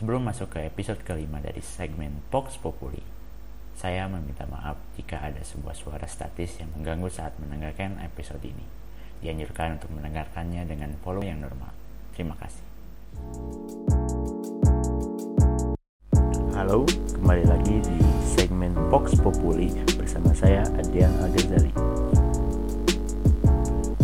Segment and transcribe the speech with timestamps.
[0.00, 3.04] Sebelum masuk ke episode kelima dari segmen Vox Populi,
[3.76, 8.64] saya meminta maaf jika ada sebuah suara statis yang mengganggu saat mendengarkan episode ini.
[9.20, 11.68] Dianjurkan untuk mendengarkannya dengan volume yang normal.
[12.16, 12.64] Terima kasih.
[16.56, 16.88] Halo,
[17.20, 19.68] kembali lagi di segmen Vox Populi
[20.00, 21.76] bersama saya Adrian Al-Ghazali.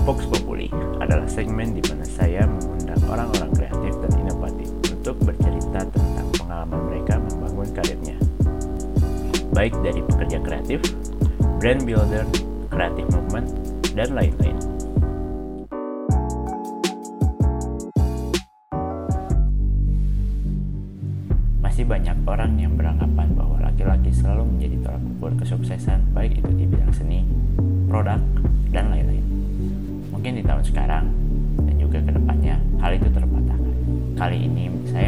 [0.04, 0.68] Vox Populi
[1.00, 3.75] adalah segmen di mana saya mengundang orang-orang kreatif
[5.06, 8.18] untuk bercerita tentang pengalaman mereka membangun karirnya.
[9.54, 10.82] Baik dari pekerja kreatif,
[11.62, 12.26] brand builder,
[12.74, 13.46] creative movement,
[13.94, 14.58] dan lain-lain.
[21.62, 26.66] Masih banyak orang yang beranggapan bahwa laki-laki selalu menjadi tolak ukur kesuksesan baik itu di
[26.66, 27.22] bidang seni,
[27.86, 28.18] produk,
[28.74, 29.22] dan lain-lain.
[30.10, 31.25] Mungkin di tahun sekarang
[34.56, 35.05] Kali ini saya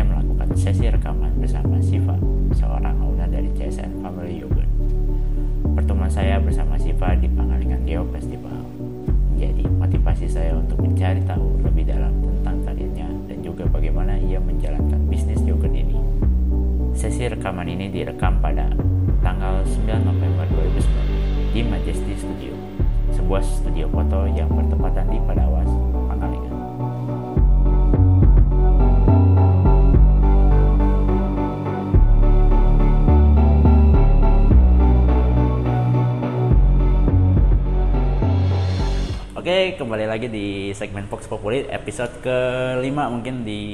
[39.89, 43.65] kembali lagi di segmen Fox Populi episode kelima mungkin di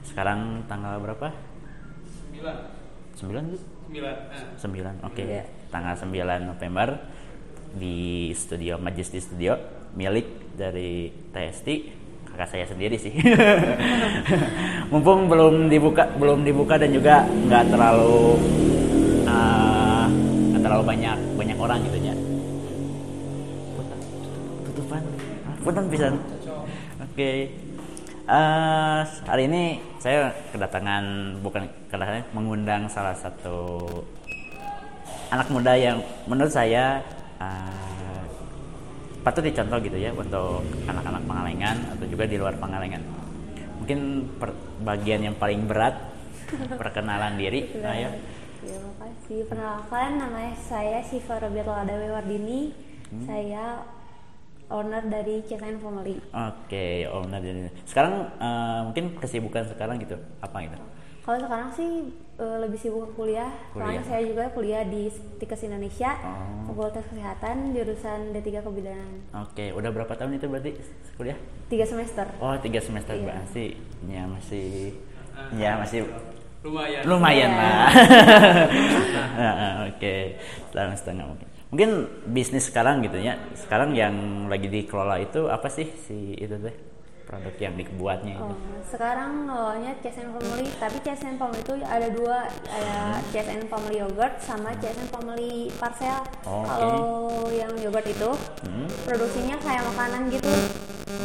[0.00, 1.28] sekarang tanggal berapa?
[2.32, 3.56] 9 9 Bu?
[3.92, 5.44] 9 9 oke Iya.
[5.68, 7.04] tanggal 9 November
[7.76, 9.60] di studio Majesty Studio
[9.92, 11.68] milik dari TST
[12.32, 13.12] kakak saya sendiri sih
[14.88, 18.40] mumpung belum dibuka belum dibuka dan juga nggak terlalu
[19.28, 20.08] ah,
[20.48, 22.13] nggak terlalu banyak banyak orang gitu ya
[25.64, 26.14] punten pisan
[27.00, 27.32] oke
[28.24, 33.84] Eh, hari ini saya kedatangan bukan kedatangan mengundang salah satu
[35.28, 37.04] anak muda yang menurut saya
[37.36, 38.24] eh,
[39.20, 43.04] patut dicontoh gitu ya untuk anak-anak Pangalengan atau juga di luar Pangalengan.
[43.84, 44.00] Mungkin
[44.40, 45.92] per- bagian yang paling berat
[46.80, 47.92] perkenalan diri, Sudah.
[47.92, 48.08] ayo.
[48.64, 49.38] Terima kasih.
[49.52, 52.72] Perkenalkan nama saya Siva Robiatla Adawe Wardini.
[53.12, 53.28] Hmm.
[53.28, 53.84] Saya
[54.66, 56.16] owner dari CSN Family.
[56.30, 57.68] Oke, Om Nadine.
[57.84, 60.76] Sekarang eh, mungkin kesibukan sekarang gitu, apa gitu?
[61.24, 61.90] Kalau sekarang sih
[62.36, 63.48] eh, lebih sibuk ke kuliah.
[63.70, 63.84] Kuliah.
[63.86, 65.08] Soalnya saya juga kuliah di
[65.40, 66.72] Tikes Indonesia, Oh.
[66.72, 69.10] Fakultas Kesehatan, jurusan D3 Kebidanan.
[69.40, 70.70] Oke, udah berapa tahun itu berarti
[71.14, 71.38] kuliah?
[71.68, 72.26] Tiga semester.
[72.38, 73.24] Oh, tiga semester Iya.
[73.24, 73.64] berarti
[74.04, 74.66] ya masih
[75.54, 76.00] ya masih
[76.64, 77.60] lumayan lumayan Iya.
[77.60, 77.88] lah.
[79.34, 81.48] Nah, Oke, setengah setengah mungkin.
[81.74, 83.34] Mungkin bisnis sekarang gitu ya.
[83.58, 86.70] Sekarang yang lagi dikelola itu apa sih si itu teh
[87.26, 88.46] produk yang dibuatnya itu?
[88.46, 88.54] Oh,
[88.86, 94.70] sekarang ngelolanya CSN Family, tapi CSN Family itu ada dua, ada CSN Family Yogurt sama
[94.78, 96.22] CSN Family Parcel.
[96.46, 96.62] Oh.
[96.62, 96.94] Kalau
[97.50, 98.30] yang yogurt itu
[98.62, 98.86] Hmm.
[99.02, 100.54] produksinya kayak makanan gitu,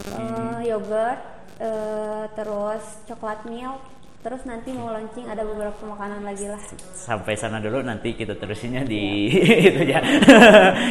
[0.10, 1.22] Eh, yogurt,
[1.62, 3.86] eh, terus coklat milk,
[4.20, 6.60] terus nanti mau launching ada beberapa makanan lagi lah.
[6.92, 9.32] Sampai sana dulu nanti kita terusinnya di
[9.72, 10.04] itu ya.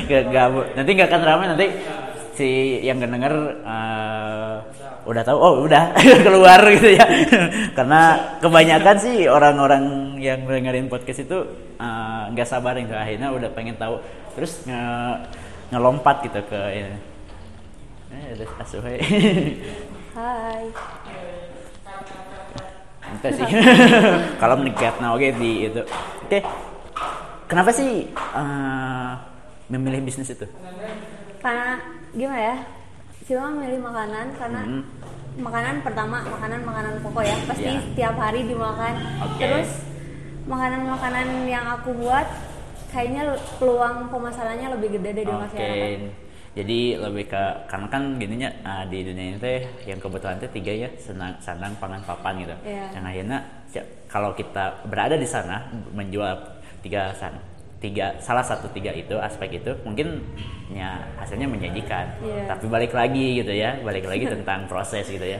[0.04, 1.66] Gak, gak- nanti nggak akan ramai nanti
[2.32, 2.48] si
[2.80, 4.54] yang denger eh,
[5.04, 5.92] udah tahu oh udah
[6.24, 7.04] keluar gitu ya.
[7.76, 8.00] Karena
[8.40, 9.84] kebanyakan sih orang-orang
[10.16, 11.38] yang dengerin podcast itu
[11.76, 14.00] eh, nggak sabar gitu akhirnya udah pengen tahu
[14.32, 15.20] terus nge-
[15.68, 16.96] ngelompat gitu ke ini.
[18.08, 18.96] Eh, ada asuhe.
[20.16, 20.64] Hai.
[23.18, 23.46] Itu sih.
[24.40, 25.82] Kalau menikah nah oke di itu.
[26.22, 26.38] Oke.
[27.46, 29.10] Kenapa sih eh,
[29.68, 30.46] memilih bisnis itu?
[31.38, 31.78] Karena
[32.12, 32.56] gimana ya?
[33.24, 34.82] Cuma milih makanan karena Hmm.
[35.38, 37.80] makanan pertama makanan makanan pokok ya pasti Iya.
[37.84, 38.94] setiap hari dimakan.
[39.22, 39.38] Oke.
[39.40, 39.70] Terus
[40.44, 42.24] makanan-makanan yang aku buat
[42.88, 45.40] kayaknya peluang pemasarannya lebih gede dari Oke.
[45.44, 45.90] masyarakat.
[46.52, 50.72] Jadi lebih ke karena kan gininya ah, di dunia ini teh yang kebetulan teh tiga
[50.72, 52.56] ya senang sandang pangan papan gitu.
[52.64, 52.84] Iya.
[52.92, 55.62] Yang akhirnya si- kalau kita berada di sana
[55.92, 56.34] menjual
[56.80, 57.36] tiga san
[57.78, 60.18] tiga salah satu tiga itu aspek itu mungkin
[60.68, 62.10] ya hasilnya menjanjikan.
[62.18, 62.50] Iya.
[62.50, 65.38] Tapi balik lagi gitu ya, balik lagi tentang proses gitu ya.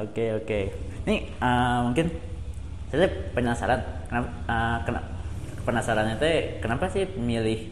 [0.00, 0.60] Oke oke.
[1.04, 2.06] Nih eh, mungkin
[2.88, 3.04] saya
[3.36, 5.06] penasaran kenapa eh, kena-
[5.64, 7.68] penasarannya teh kenapa sih milih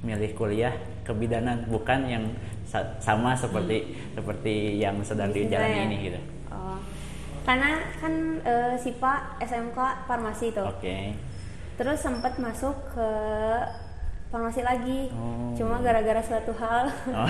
[0.00, 0.72] milih kuliah
[1.10, 2.24] kebidanan bukan yang
[2.62, 5.84] sa- sama seperti seperti yang sedang dijalani ya?
[5.84, 6.20] ini gitu.
[6.48, 6.78] Oh.
[7.42, 9.74] karena kan eh, Sipa SMK
[10.06, 11.18] farmasi tuh Oke.
[11.74, 13.08] terus sempat masuk ke
[14.28, 15.50] farmasi lagi Oh.
[15.52, 17.26] cuma gara-gara suatu hal Oh.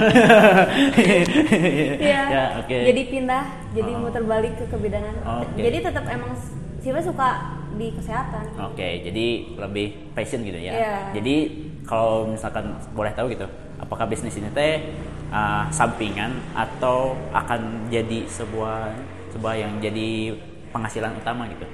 [1.96, 2.22] Iya.
[2.30, 2.76] Ya, oke.
[2.84, 4.00] Jadi pindah, jadi Oh.
[4.02, 5.16] muter balik ke kebidanan.
[5.40, 5.60] Oke.
[5.60, 6.32] Jadi tetap emang
[6.80, 7.28] Siapa suka
[7.76, 8.56] di kesehatan.
[8.58, 10.72] Oke, jadi lebih passion gitu ya.
[10.72, 10.96] Iya.
[11.12, 11.36] Jadi
[11.84, 13.44] kalau misalkan boleh tahu gitu,
[13.80, 14.92] apakah bisnis ini teh
[15.32, 18.92] uh, sampingan atau akan jadi sebuah
[19.32, 20.36] sebuah yang jadi
[20.70, 21.66] penghasilan utama gitu?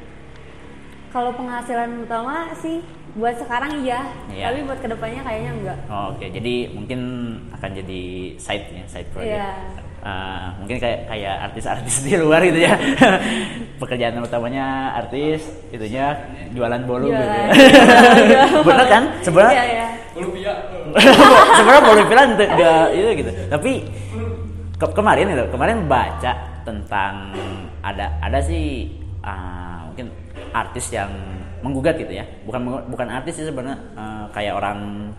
[1.11, 2.85] Kalau penghasilan utama sih
[3.17, 4.53] buat sekarang iya, Iya.
[4.53, 5.79] tapi buat ke depannya kayaknya enggak.
[5.89, 7.01] Oh, Oke, jadi mungkin
[7.57, 8.03] akan jadi
[8.37, 9.41] side ya, side project.
[9.41, 9.86] Iya.
[10.07, 12.79] Uh, mungkin kayak kayak artis-artis di luar gitu ya.
[13.83, 15.43] Pekerjaan utamanya artis,
[15.75, 16.15] itunya
[16.55, 17.19] jualan bolu gitu.
[17.19, 18.31] Jualan.
[18.31, 18.47] ya.
[18.71, 19.03] Bener kan?
[19.27, 19.87] Sebenarnya Iya, iya.
[21.59, 23.73] Sebenarnya boleh bilang itu enggak itu gitu tapi
[24.77, 26.33] ke- kemarin itu kemarin baca
[26.65, 27.37] tentang
[27.83, 28.89] ada ada sih
[29.21, 30.09] ah, mungkin
[30.57, 31.11] artis yang
[31.61, 35.13] menggugat gitu ya bukan bukan artis sih sebenarnya eh, kayak orang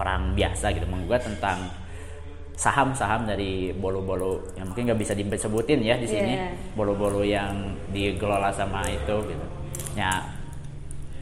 [0.00, 1.68] orang biasa gitu menggugat tentang
[2.56, 6.34] saham-saham dari bolu-bolu yang mungkin nggak bisa disebutin ya di sini.
[6.36, 6.48] Iya.
[6.76, 7.52] bolu-bolu yang
[7.90, 9.46] dikelola sama itu gitu.
[9.96, 10.22] Ya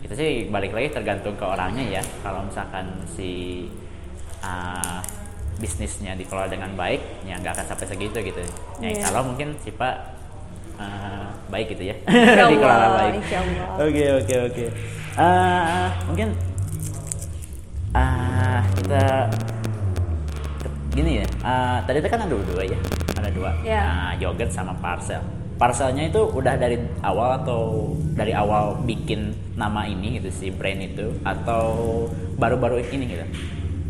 [0.01, 2.03] itu sih balik lagi tergantung ke orangnya ya.
[2.25, 3.65] Kalau misalkan si
[4.43, 4.99] uh,
[5.61, 8.41] bisnisnya dikelola dengan baik ya nggak akan sampai segitu gitu.
[8.81, 9.05] Ya Iya.
[9.09, 9.97] kalau mungkin si pak
[10.81, 11.97] uh, baik gitu ya.
[12.51, 13.23] Dikelola baik.
[13.79, 14.65] oke oke oke.
[15.21, 16.29] Uh, mungkin
[17.91, 19.27] ah kita
[21.01, 22.79] gini ya uh, tadi itu kan ada dua ya
[23.15, 23.81] ada dua Iya.
[23.81, 25.21] Nah, yogurt sama parcel
[25.57, 27.61] parcelnya itu udah dari awal atau
[28.15, 31.65] dari awal bikin nama ini gitu si brand itu atau
[32.37, 33.25] baru-baru ini gitu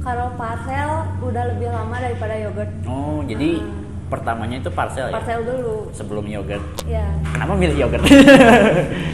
[0.01, 0.89] Kalau parcel
[1.21, 2.71] udah lebih lama daripada yogurt.
[2.85, 3.61] oh jadi
[4.07, 5.87] pertamanya itu parcel ya Parcel dulu.
[5.91, 7.07] sebelum yogurt Ya.
[7.29, 8.03] kenapa milih yogurt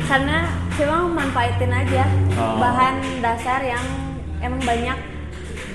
[0.05, 2.05] Karena cuma manfaatin aja
[2.37, 2.57] Oh.
[2.57, 3.85] bahan dasar yang
[4.39, 4.97] emang banyak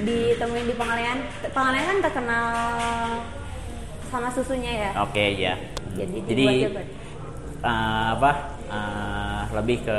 [0.06, 1.20] ditemuin di Pangalengan.
[1.54, 2.46] Pangalengan kan terkenal
[4.12, 4.90] sama susunya ya.
[5.00, 5.56] oke ya
[5.96, 6.48] Jadi jadi
[7.64, 8.32] uh, apa
[8.68, 9.98] uh, lebih ke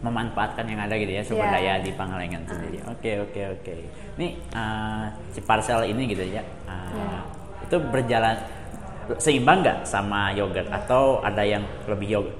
[0.00, 1.56] memanfaatkan yang ada gitu ya sumber Iya.
[1.56, 2.80] daya di Pangalengan sendiri.
[2.88, 3.72] Oke oke oke.
[4.16, 7.20] Nih uh, si parcel ini gitu ya, uh, Iya.
[7.68, 8.36] itu berjalan
[9.20, 12.36] seimbang nggak sama yogurt atau ada yang lebih yogurt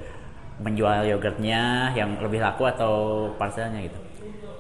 [0.61, 2.93] menjual yogurtnya yang lebih laku atau
[3.41, 3.97] parcelnya gitu?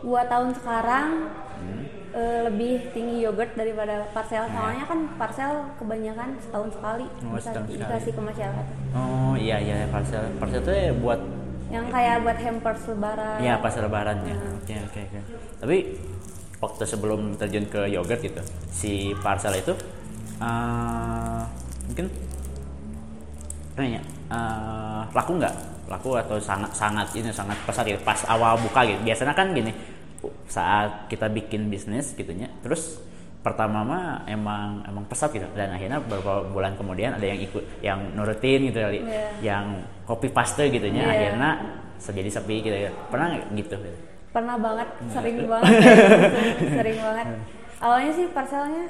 [0.00, 1.08] Buat tahun sekarang
[1.60, 1.84] Hmm.
[2.10, 4.42] eh, lebih tinggi yogurt daripada parcel.
[4.48, 7.78] Soalnya kan parcel kebanyakan setahun sekali Oh, setahun sekali.
[7.78, 8.66] dikasih ke masyarakat.
[8.90, 11.20] Oh iya iya parcel parcel itu ya buat
[11.70, 13.38] Yang kayak buat hampers lebaran.
[13.38, 14.34] Iya pas lebaran ya.
[14.34, 14.58] Hmm.
[14.58, 15.18] Oke oke oke.
[15.62, 15.76] Tapi
[16.58, 19.70] waktu sebelum terjun ke yogurt gitu, si parcel itu
[20.42, 21.40] eh,
[21.86, 22.10] mungkin
[23.76, 25.54] kayaknya eh, laku nggak?
[25.86, 28.98] Laku atau sangat sangat ini sangat pesat gitu pas awal buka gitu.
[29.02, 29.70] Biasanya kan gini
[30.46, 33.00] saat kita bikin bisnis gitunya, terus
[33.40, 38.12] pertama mah emang emang pesat gitu dan akhirnya beberapa bulan kemudian ada yang ikut yang
[38.12, 39.24] nurutin gitu kali Iya.
[39.40, 39.64] yang
[40.04, 41.12] copy paste gitunya Iya.
[41.32, 41.50] akhirnya
[42.12, 43.76] jadi sepi gitu ya pernah gitu
[44.30, 45.72] Pernah banget, sering banget.
[45.74, 46.70] kayak gitu.
[46.78, 47.26] sering banget.
[47.80, 48.84] Awalnya sih parcelnya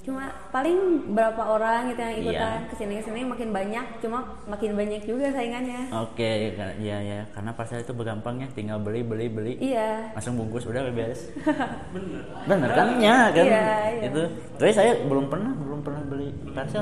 [0.00, 2.68] cuma paling berapa orang gitu yang ikutan Iya.
[2.72, 5.92] ke sini ke sini makin banyak, cuma makin banyak juga saingannya.
[5.92, 6.32] oke
[6.80, 10.16] ya ya karena parcel itu gampang ya tinggal beli beli beli Iya.
[10.16, 11.28] langsung bungkus udah beres
[11.92, 14.02] bener bener kan ya kan Iya, iya.
[14.08, 14.22] itu
[14.56, 16.80] tapi saya belum pernah belum pernah beli parcel.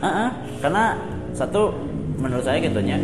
[0.00, 0.30] Ah, ah.
[0.64, 0.84] karena
[1.36, 1.68] satu
[2.16, 2.96] menurut saya gitunya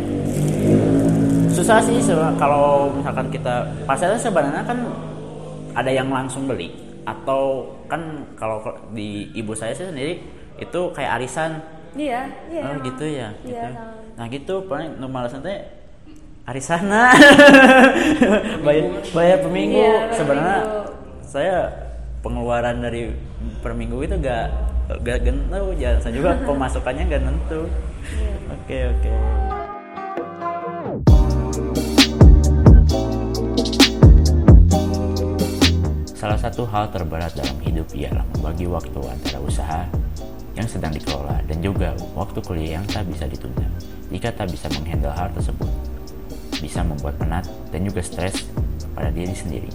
[1.53, 2.01] susah sih
[2.41, 4.77] kalau misalkan kita parcelnya sebenarnya kan
[5.77, 6.73] ada yang langsung beli
[7.05, 8.01] atau kan
[8.33, 8.57] kalau
[8.89, 10.25] di ibu saya sih sendiri
[10.57, 11.61] itu kayak arisan
[11.93, 12.61] Iya, iya.
[12.65, 12.85] oh emang.
[12.89, 13.69] gitu ya Iya, gitu.
[13.69, 13.85] sama.
[14.17, 15.61] nah gitu paling nu malesan teh
[16.43, 17.13] arisana
[18.65, 20.57] bayar bayar per minggu Iya, sebenarnya
[21.23, 21.57] saya
[22.19, 23.13] pengeluaran dari
[23.61, 24.49] per minggu itu gak
[24.99, 27.61] gak gentu jangan saya juga pemasukannya gak nentu
[28.03, 28.33] Iya.
[28.51, 29.11] oke oke
[36.23, 39.83] Salah satu hal terberat dalam hidup ialah membagi waktu antara usaha
[40.55, 43.67] yang sedang dikelola dan juga waktu kuliah yang tak bisa ditunda.
[44.07, 45.67] Jika tak bisa menghandle hal tersebut,
[46.63, 47.43] bisa membuat penat
[47.75, 48.47] dan juga stres
[48.95, 49.67] pada diri sendiri.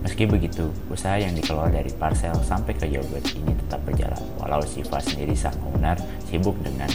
[0.00, 4.96] Meski begitu, usaha yang dikelola dari parcel sampai ke yogurt ini tetap berjalan, walau Siva
[5.04, 6.00] sendiri sang owner
[6.32, 6.88] sibuk dengan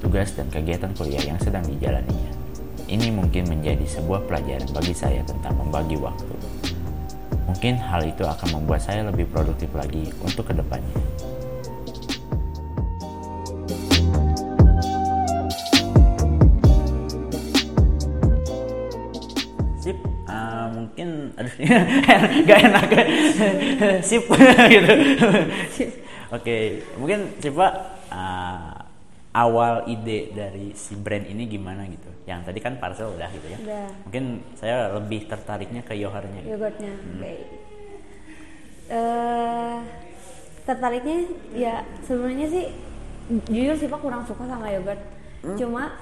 [0.00, 2.32] tugas dan kegiatan kuliah yang sedang dijalaninya.
[2.88, 6.55] Ini mungkin menjadi sebuah pelajaran bagi saya tentang membagi waktu.
[7.46, 10.98] Mungkin hal itu akan membuat saya lebih produktif lagi untuk ke depannya.
[19.78, 21.54] Sip, uh, mungkin aduh
[22.50, 22.86] gak enak
[24.08, 24.26] sip
[24.74, 24.92] gitu.
[25.78, 25.94] Oke,
[26.34, 26.64] okay.
[26.98, 27.95] mungkin sip Pak
[29.36, 32.08] awal ide dari si brand ini gimana gitu.
[32.24, 33.58] Yang tadi kan parcel udah gitu ya.
[33.60, 33.88] Udah.
[34.08, 34.24] mungkin
[34.56, 36.56] saya lebih tertariknya ke yoharnya gitu.
[36.56, 37.32] yogurtnya oke.
[38.86, 39.76] Eh,
[40.62, 41.18] tertariknya
[41.52, 42.64] ya sebenarnya sih
[43.50, 44.98] jujur sih pak kurang suka sama yogurt
[45.58, 45.94] cuma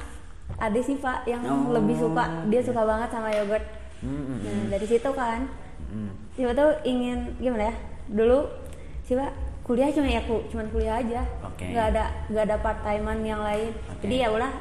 [0.57, 1.73] ada sih pak yang Oh.
[1.73, 2.45] lebih suka.
[2.49, 3.65] Dia suka banget sama yogurt
[4.05, 5.49] Hmm, hmm, nah dari situ kan
[5.89, 6.37] hmm.
[6.37, 7.75] Siapa tuh ingin gimana ya
[8.05, 8.45] dulu
[9.01, 9.33] siapa
[9.65, 11.73] kuliah cuma ya ku cuman kuliah aja Oke.
[11.73, 14.05] nggak ada nggak ada part timean yang lain Oke.
[14.05, 14.53] jadi ya udah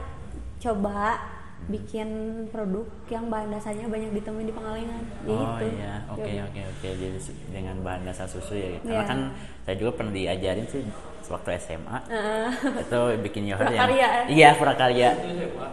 [0.57, 1.19] coba
[1.63, 2.07] bikin
[2.51, 6.88] produk yang bahan dasarnya banyak ditemuin di Pengalengan Oh gitu iya, oke oke oke.
[6.91, 7.07] Jadi
[7.48, 8.67] dengan bahan dasar susu ya.
[8.83, 9.03] Karena Iya.
[9.07, 9.19] kan
[9.63, 10.83] saya juga pernah diajarin sih
[11.24, 12.48] sewaktu SMA Heeh.
[12.83, 14.24] itu bikin yogurt yang eh?
[14.27, 15.65] iya prakarya Itu siapa?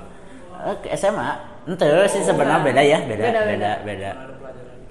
[0.61, 1.29] Eh, ke SMA
[1.67, 3.71] ente sih sebenarnya beda ya beda Beda, beda beda.
[3.83, 4.11] beda,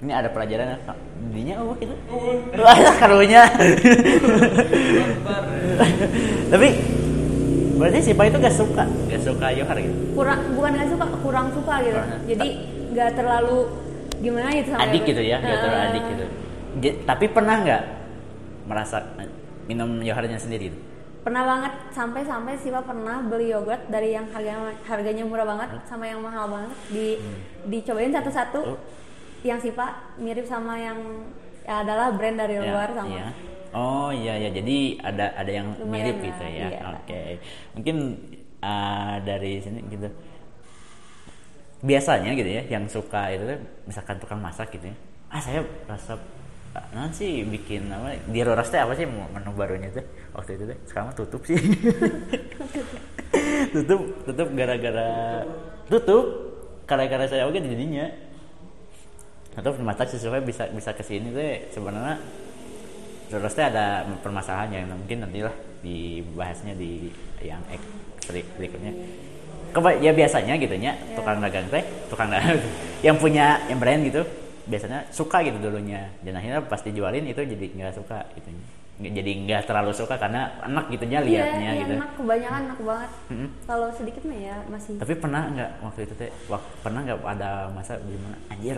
[0.00, 0.80] ini ada pelajaran
[1.28, 1.92] dinya oh gitu?
[2.56, 3.44] Wah karunya.
[5.20, 5.44] Bar.
[6.48, 6.68] tapi
[7.76, 8.84] berarti si Pak itu gak suka?
[9.12, 9.96] Gak suka yogurt gitu?
[10.16, 12.00] Kurang bukan nggak suka kurang suka gitu.
[12.00, 12.20] Kurang.
[12.24, 12.48] jadi
[12.90, 13.58] nggak terlalu
[14.20, 15.90] gimana gitu sama adik gitu ya gak terlalu Heeh.
[15.92, 16.24] adik gitu.
[16.80, 17.82] J- tapi pernah nggak
[18.64, 18.96] merasa
[19.68, 20.72] minum yogurtnya sendiri?
[20.72, 20.80] Gitu?
[21.20, 26.08] pernah banget sampai sampai Siva pernah beli yogurt dari yang harganya harganya murah banget sama
[26.08, 26.72] yang mahal banget.
[26.88, 27.20] Di
[27.68, 28.60] dicobain satu-satu.
[28.64, 28.80] Oh.
[29.42, 30.98] Yang Siva mirip sama yang
[31.64, 33.28] ya adalah brand dari Ya, luar sama iya.
[33.70, 36.68] Oh iya ya, jadi ada ada yang Lumayan mirip lah, gitu ya.
[36.74, 36.78] iya.
[36.90, 37.22] Oke.
[37.78, 37.96] Mungkin
[38.58, 40.10] uh, dari sini gitu.
[41.80, 43.46] Biasanya gitu ya, yang suka itu
[43.86, 44.96] misalkan tukang masak gitu ya.
[45.30, 46.18] Ah saya rasa
[46.94, 50.78] nah sih bikin apa di Roras teh apa sih menu barunya tuh waktu itu tuh
[50.86, 51.58] sekarang tutup sih
[53.74, 55.42] tutup tutup gara-gara
[55.90, 56.24] tutup
[56.86, 58.06] gara-gara saya oke jadinya
[59.50, 62.16] atau mata sesuai bisa bisa ke sini tuh sebenarnya
[63.26, 67.82] terus teh ada permasalahan yang mungkin nantilah dibahasnya di yang ek
[68.58, 68.92] berikutnya.
[69.70, 72.58] Keba ya biasanya gitu nya tukang dagang teh tukang dagang
[73.06, 74.22] yang punya yang brand gitu
[74.66, 76.10] biasanya suka gitu dulunya.
[76.20, 78.50] Dan akhirnya pas dijualin itu jadi nggak suka gitu
[79.00, 81.94] jadi nggak terlalu suka karena enak gitu nya Iya, liatnya iya, gitu.
[81.96, 83.10] enak kebanyakan enak banget.
[83.32, 83.48] Mm-mm.
[83.64, 84.92] kalau sedikit mah ya masih.
[85.00, 88.36] Tapi pernah nggak waktu itu teh wak- pernah nggak ada masa gimana?
[88.52, 88.76] Anjir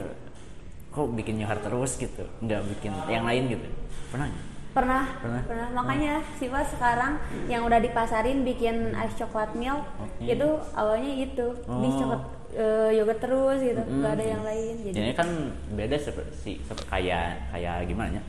[0.92, 3.66] kok bikin nyohar terus gitu nggak bikin yang lain gitu
[4.08, 4.28] pernah
[4.72, 5.42] pernah Pernah?
[5.44, 10.24] pernah makanya Siva sekarang yang udah dipasarin bikin ice coklat milk Oke.
[10.24, 11.96] itu awalnya itu di Oh.
[11.98, 12.22] coklat
[12.52, 14.00] eh, yogurt terus gitu Mm.
[14.00, 15.28] nggak ada yang lain jadi Jadi kan
[15.72, 18.22] beda seperti seperti kayak kayak gimana ya?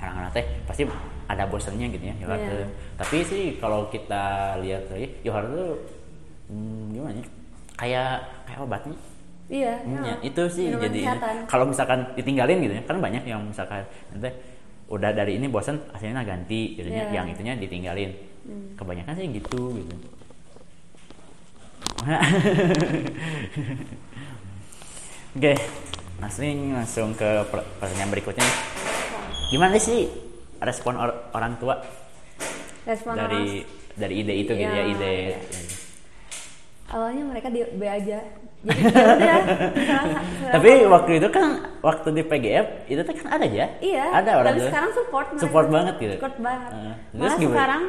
[0.00, 0.82] Anak-anak teh pasti
[1.26, 2.66] ada bosannya gitu ya Yohar Iya.
[2.96, 4.22] Tapi sih kalau kita
[4.58, 5.78] lihat lagi Yohar tuh
[6.46, 7.26] hmm, gimana ya?
[7.76, 8.10] Kayak
[8.44, 8.96] kayak obatnya.
[9.50, 10.14] Iya Hmm, ya.
[10.22, 11.00] itu sih Minuman jadi
[11.44, 14.30] kalau misalkan ditinggalin gitu ya kan banyak yang misalkan nanti
[14.86, 17.14] udah dari ini bosan akhirnya ganti jadinya Iya.
[17.14, 18.10] yang itunya ditinggalin.
[18.74, 19.94] Kebanyakan sih gitu gitu.
[25.30, 25.54] Oke
[26.20, 28.44] langsung langsung ke per- pertanyaan berikutnya.
[29.48, 30.10] Gimana sih
[30.58, 31.80] respon or- orang tua?
[32.84, 33.64] Respon dari
[33.94, 35.14] dari ide itu gitu ya Iya, ide.
[35.24, 35.38] Iya.
[36.90, 38.18] awalnya mereka di B aja
[38.60, 39.40] jadi ya udah.
[40.54, 41.46] Tapi waktu itu kan
[41.80, 43.66] waktu di PGF itu kan ada ya?
[43.80, 45.26] iya Ada orang tapi sekarang support.
[45.36, 46.14] Support banget gitu.
[46.16, 46.70] support banget.
[46.70, 47.54] Terus malah gimana?
[47.54, 47.82] sekarang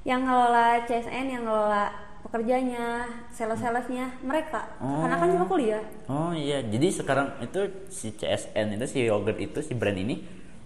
[0.00, 1.84] yang ngelola CSN yang ngelola
[2.20, 2.84] pekerjanya
[3.28, 5.00] sales-salesnya mereka Oh.
[5.00, 9.60] karena kan cuma kuliah Oh iya, jadi sekarang itu si CSN itu si yogurt itu
[9.60, 10.20] si brand ini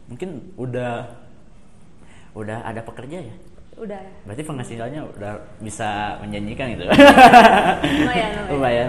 [0.06, 1.08] mungkin udah
[2.32, 3.34] udah ada pekerja ya.
[3.75, 6.85] Udah Berarti penghasilannya udah bisa menjanjikan gitu.
[6.87, 8.88] lumayan lumayan.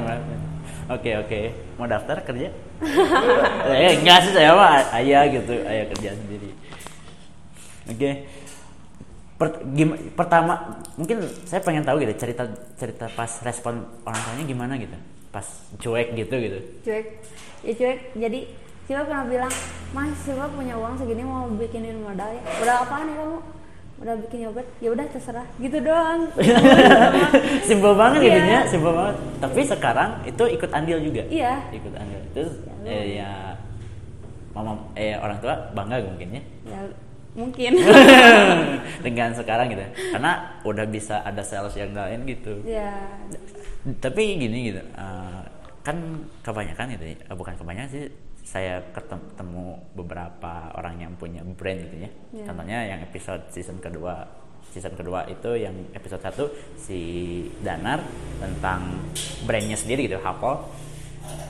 [0.85, 1.39] Oke oke,
[1.75, 2.53] mau daftar kerja?
[3.73, 6.49] eh enggak sih saya mah ayah gitu, ayah kerja sendiri.
[7.87, 8.11] Oke.
[9.35, 12.47] Per- gim- pertama mungkin saya pengen tahu gitu cerita
[12.79, 14.95] cerita pas respon orang tuanya gimana gitu
[15.27, 15.43] pas
[15.75, 17.05] cuek gitu gitu cuek
[17.59, 18.39] ya cuek jadi
[18.87, 19.51] Siva pernah bilang
[19.91, 23.37] mas Siva punya uang segini mau bikinin modal ya udah apaan ya kamu
[23.95, 25.47] udah bikin yogurt ya udah terserah.
[25.55, 26.27] Gitu doang.
[27.67, 28.31] Simpel banget Iya.
[28.35, 29.15] jadinya simpel banget.
[29.39, 31.23] Tapi sekarang itu ikut andil juga?
[31.31, 31.53] Iya.
[31.71, 32.21] Ikut andil.
[32.35, 32.53] Terus
[32.85, 33.29] Ya, eh, ya
[34.53, 36.43] mama eh orang tua bangga mungkin ya?
[36.69, 36.79] Ya
[37.33, 37.71] mungkin.
[39.05, 39.81] Dengan sekarang gitu.
[40.13, 42.61] Karena udah bisa ada sales yang lain gitu.
[42.67, 42.93] Ya
[44.01, 45.41] tapi gini gitu eh,
[45.81, 45.97] kan
[46.43, 47.15] kebanyakan gitu ya.
[47.25, 48.03] Eh, bukan kebanyakan sih
[48.45, 52.45] saya ketemu beberapa orang yang punya brand gitu ya Ya.
[52.45, 54.21] contohnya yang episode season kedua
[54.69, 56.45] season kedua itu yang episode 1
[56.77, 56.99] si
[57.59, 58.05] Danar
[58.37, 59.01] tentang
[59.43, 60.61] brandnya sendiri gitu Hapol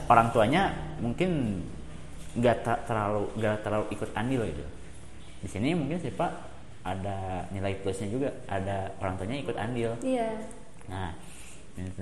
[0.08, 1.60] orang tuanya mungkin
[2.32, 4.64] nggak terlalu nggak terlalu ikut andil gitu
[5.42, 6.32] di sini mungkin sih pak
[6.80, 10.32] ada nilai plusnya juga ada orang tuanya ikut andil iya
[10.86, 11.10] Nah,
[11.74, 11.98] gitu.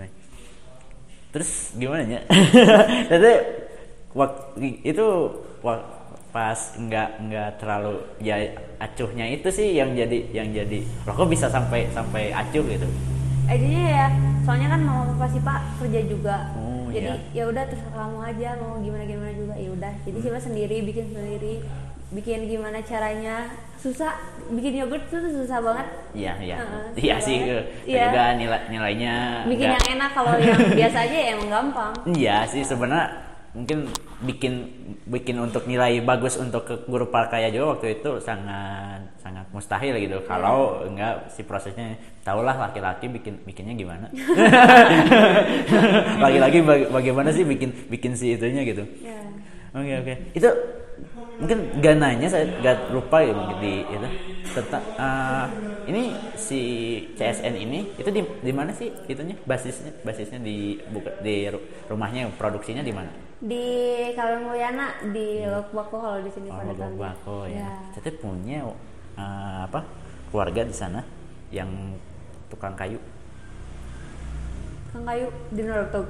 [1.33, 2.21] terus gimana ya?
[3.09, 3.33] Jadi
[4.14, 5.06] waktu itu
[6.30, 8.35] pas nggak nggak terlalu ya
[8.78, 12.62] acuhnya itu sih yang jadi yang jadi loh kok bisa sampai sampai acuh?
[12.64, 12.87] gitu.
[13.44, 14.06] Idenya ya
[14.42, 15.61] soalnya kan mama papa si pak?
[15.78, 16.37] Kerja juga.
[16.56, 17.14] Oh, jadi iya.
[17.30, 19.54] ya udah terserah kamu aja mau gimana gimana juga.
[19.54, 21.54] Ya udah jadi siapa sendiri bikin sendiri.
[22.11, 23.50] Bikin gimana caranya?
[23.76, 24.16] Susah.
[24.49, 25.87] Bikin yogurt tuh susah banget.
[26.14, 26.56] Iya iya.
[26.97, 27.37] Iya sih
[27.85, 28.11] Iya.
[28.11, 29.14] juga nilai nilainya
[29.47, 31.92] bikin nggak- yang enak kalau yang biasa aja ya emang gampang.
[32.11, 33.23] Iya sih sebenarnya
[33.54, 33.87] mungkin
[34.26, 34.66] bikin
[35.06, 40.18] bikin untuk nilai bagus untuk ke guru parkaya juga waktu itu sangat sangat mustahil gitu.
[40.18, 40.26] Iya.
[40.26, 41.94] kalau enggak si prosesnya
[42.26, 44.06] tahulah laki-laki bikin bikinnya gimana?
[46.25, 48.82] Laki-laki baga- bagaimana sih bikin bikin si itunya gitu?
[49.00, 49.23] Ya
[49.70, 50.14] oke oke.
[50.34, 50.50] Itu
[51.34, 54.08] mungkin gak nanya saya gak lupa ya mungkin di itu.
[54.54, 55.46] Tentang eh,
[55.90, 56.02] ini
[56.38, 56.61] si
[57.14, 59.34] CSN ini itu di di mana sih itunya?
[59.42, 63.11] Basisnya basisnya di buka, di ru- rumahnya produksinya di mana
[63.45, 63.65] di
[64.17, 66.97] Kawin Mulyana di Lok Bako kalau di sini oh pada tahu.
[66.97, 67.69] Bako ya.
[67.93, 68.13] Ya.
[68.17, 68.59] Punya
[69.21, 69.85] eh, apa
[70.33, 71.05] keluarga di sana
[71.53, 71.69] yang
[72.49, 72.97] tukang kayu?
[74.91, 76.07] Kang Kayu di Nortog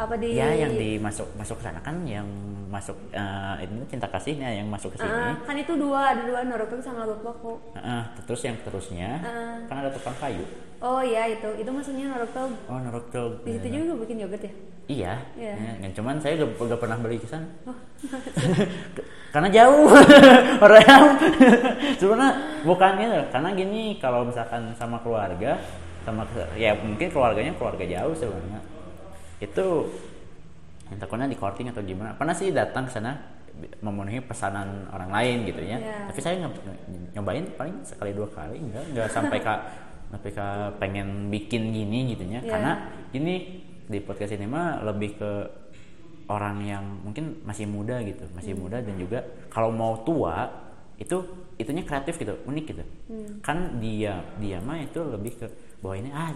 [0.00, 2.24] apa di ya yang di masuk ke sana kan yang
[2.68, 5.12] masuk eh, ini cinta kasihnya yang masuk ke sini.
[5.12, 9.60] Ah, kan itu dua ada dua Nortog sama Lok Bako Heeh, terus yang terusnya Ah.
[9.68, 10.44] kan ada tukang kayu
[10.80, 11.48] oh iya itu.
[11.56, 13.06] Itu maksudnya Nortog oh Norok
[13.42, 14.52] di situ juga bikin yogurt ya?
[14.90, 15.54] Iya, Iya.
[15.54, 17.46] ya, yang cuman saya udah, udah pernah beli ke sana.
[19.32, 19.86] karena jauh.
[20.64, 20.82] Orang
[21.94, 22.30] sebenarnya
[22.62, 25.62] bukan gitu karena gini kalau misalkan sama keluarga
[26.02, 28.60] sama ke- ya mungkin keluarganya keluarga jauh sebenarnya.
[29.38, 29.94] Itu
[30.88, 32.10] entah kena di korting atau gimana.
[32.12, 33.14] Pernah sih datang ke sana
[33.78, 35.76] memenuhi pesanan orang lain gitu ya.
[35.76, 36.08] Iya.
[36.08, 36.64] tapi saya nyob-
[37.12, 39.60] nyobain paling sekali dua kali enggak enggak sampai kak
[40.10, 40.42] kak
[40.76, 42.72] pengen bikin gini gitu ya karena
[43.10, 45.30] ini di podcast ini mah lebih ke
[46.26, 48.62] orang yang mungkin masih muda gitu masih Hmm.
[48.62, 49.18] muda dan juga
[49.48, 50.46] kalau mau tua
[50.94, 51.16] itu
[51.56, 52.84] itunya kreatif gitu unik gitu.
[53.08, 53.40] Hmm.
[53.40, 55.46] kan dia dia mah itu lebih ke
[55.80, 56.30] bahwa ini ah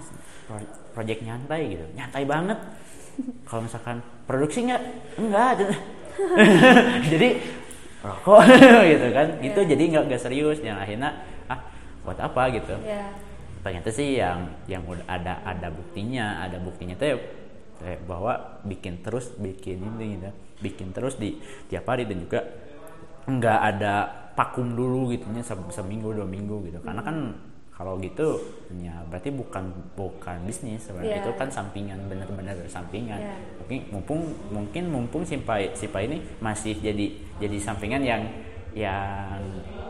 [0.46, 1.84] pro- project nyantai gitu.
[1.92, 2.58] Nyantai banget.
[3.48, 4.82] Kalau misalkan produksi nggak?
[5.16, 5.50] Enggak
[7.10, 7.28] jadi
[8.00, 8.40] rokok
[8.92, 9.26] gitu kan.
[9.40, 9.68] Itu Iya.
[9.68, 10.58] jadi nggak serius.
[10.58, 11.10] Yang akhirnya
[11.46, 11.60] ah
[12.02, 12.42] buat apa?
[12.50, 12.74] gitu.
[12.82, 13.12] Ya
[13.64, 17.16] ternyata sih yang yang udah ada ada buktinya ada buktinya tuh
[17.80, 22.40] eh, bahwa bikin terus bikin ini gitu bikin terus di tiap hari dan juga
[23.24, 23.94] nggak ada
[24.36, 27.32] vakum dulu gitu nya se- seminggu dua minggu gitu karena kan
[27.74, 28.38] kalau gitu
[28.78, 29.66] ya berarti bukan
[29.98, 31.22] bukan bisnis sebenarnya Iya.
[31.26, 33.34] itu kan sampingan bener-bener sampingan Iya.
[33.58, 34.20] mungkin mumpung
[34.52, 37.06] mungkin mumpung simpai sipa ini masih jadi
[37.40, 38.22] jadi sampingan yang
[38.74, 39.40] yang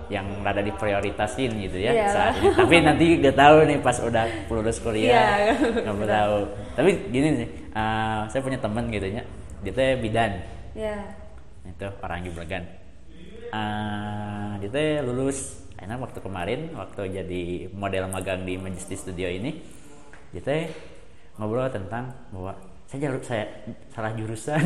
[0.08, 2.06] yang rada diprioritasin gitu ya Iya.
[2.08, 2.52] saat ini.
[2.52, 5.84] Tapi nanti gak tahu nih pas udah lulus kuliah Iya.
[5.86, 6.36] nggak tahu.
[6.74, 9.22] Tapi gini nih, eh, saya punya teman gitu ya,
[9.60, 10.32] dia teh bidan,
[10.74, 10.96] ya
[11.64, 12.64] itu orang Jublegan.
[13.48, 19.62] Eh, dia teh lulus, enak waktu kemarin waktu jadi model magang di Majesty Studio ini,
[20.30, 20.62] dia teh
[21.34, 22.52] ngobrol tentang bahwa
[22.84, 23.46] saya jalur saya
[23.90, 24.60] salah jurusan.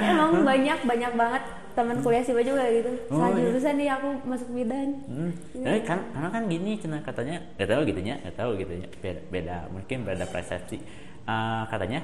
[0.00, 1.42] emang banyak banyak banget
[1.76, 2.88] teman kuliah sih juga gitu.
[3.12, 3.52] Oh, salah iya.
[3.52, 4.88] jurusan nih aku masuk bidan.
[5.04, 5.30] Hmm.
[5.60, 8.88] Tapi kan karena kan gini cina katanya nggak tahu gitu nya nggak tahu gitu ya.
[9.04, 10.80] Beda, beda mungkin beda persepsi.
[11.28, 12.00] Eh, katanya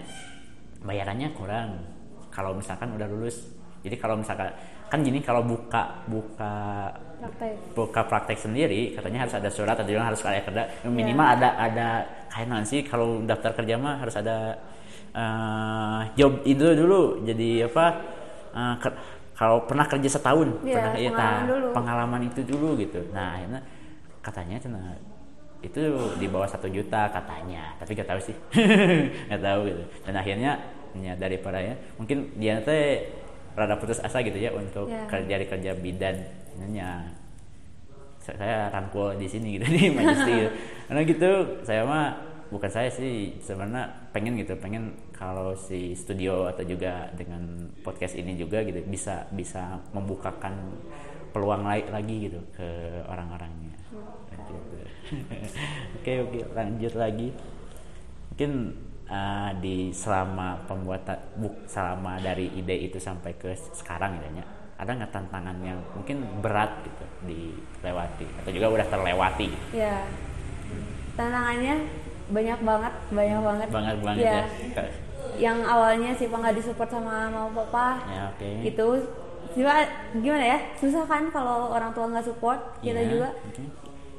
[0.85, 1.81] bayarannya kurang.
[2.29, 3.49] Kalau misalkan udah lulus.
[3.81, 4.53] Jadi kalau misalkan
[4.93, 7.53] kan gini kalau buka buka praktek.
[7.73, 10.63] buka praktek sendiri katanya harus ada surat atau harus ada kerja.
[10.85, 11.89] Minimal ada ada
[12.29, 14.61] kayak sih kalau daftar kerja mah harus ada
[15.17, 17.25] eh, job itu dulu.
[17.25, 17.87] Jadi apa
[18.53, 21.67] ke- kalau pernah kerja setahun Iya, pernah iya, pengalaman nah, dulu.
[21.73, 23.61] pengalaman itu dulu gitu nah akhirnya
[24.21, 24.81] katanya cina
[25.63, 25.83] itu
[26.19, 28.35] di bawah satu juta katanya tapi gak tahu sih
[29.31, 30.53] gak tahu gitu dan akhirnya
[30.93, 33.09] ya daripada ya mungkin dia teh
[33.55, 35.07] rada putus asa gitu ya untuk Iya.
[35.07, 36.17] kerja di kerja bidan
[36.69, 37.05] ya
[38.19, 40.51] saya, saya rangkul di sini gitu di Majesty gitu.
[40.87, 41.31] karena gitu
[41.63, 42.07] saya mah
[42.51, 44.93] bukan saya sih sebenarnya pengen gitu pengen
[45.23, 50.75] kalau si studio atau juga dengan podcast ini juga gitu bisa bisa membukakan
[51.31, 52.69] peluang lai- lagi gitu ke
[53.07, 53.79] orang-orangnya.
[54.35, 54.55] Gitu.
[56.03, 57.29] oke oke lanjut lagi.
[58.35, 58.53] Mungkin
[59.07, 64.47] uh, di selama pembuatan buk selama dari ide itu sampai ke sekarang gitu ya
[64.83, 69.49] ada nggak tantangan yang mungkin berat gitu dilewati atau juga udah terlewati?
[69.71, 70.03] Ya
[71.15, 71.87] tantangannya
[72.33, 73.69] banyak banget banyak banget.
[73.71, 74.35] Banget banget Iya.
[74.35, 74.45] ya.
[74.75, 78.51] Ka- yang awalnya Siva nggak disupport sama mama papa Ya, oke.
[78.63, 78.87] itu
[79.51, 79.75] Siva
[80.15, 83.65] gimana ya susah kan kalau orang tua nggak support kita Iya, juga oke.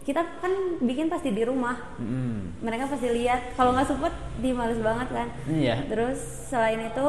[0.03, 2.59] kita kan bikin pasti di rumah Mm-mm.
[2.59, 5.75] mereka pasti lihat kalau nggak support di males banget kan Iya.
[5.87, 7.05] terus selain itu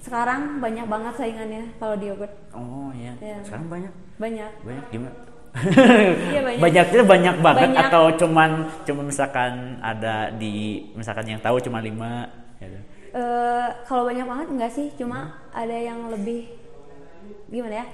[0.00, 3.12] sekarang banyak banget saingannya kalau di yogurt Oh iya.
[3.20, 3.36] Iya.
[3.42, 5.12] Sekarang banyak banyak banyak gimana?
[6.30, 6.60] Iya, banyak.
[6.60, 7.84] Banyaknya banyak banget Banyak.
[7.84, 8.50] atau cuman
[8.82, 10.52] cuma misalkan ada di
[10.94, 12.26] misalkan yang tahu cuma lima
[12.58, 12.78] gitu.
[13.12, 15.32] Eh, kalau banyak banget enggak sih cuma Hmm.
[15.56, 16.46] ada yang lebih
[17.48, 17.86] gimana ya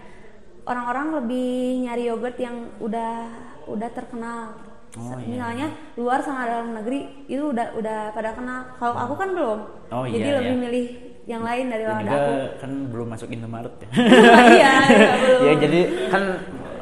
[0.63, 1.51] orang-orang lebih
[1.81, 3.25] nyari yogurt yang udah
[3.67, 4.53] udah terkenal
[4.93, 5.25] Oh, iya.
[5.27, 10.05] misalnya luar sama dalam negeri itu udah udah pada kenal kalau aku kan belum Oh,
[10.05, 10.63] jadi iya, lebih iya.
[10.63, 10.87] milih
[11.27, 13.89] yang lain daripada juga aku kan belum masuk Indomaret ya.
[14.53, 16.23] iya iya, belum ya jadi kan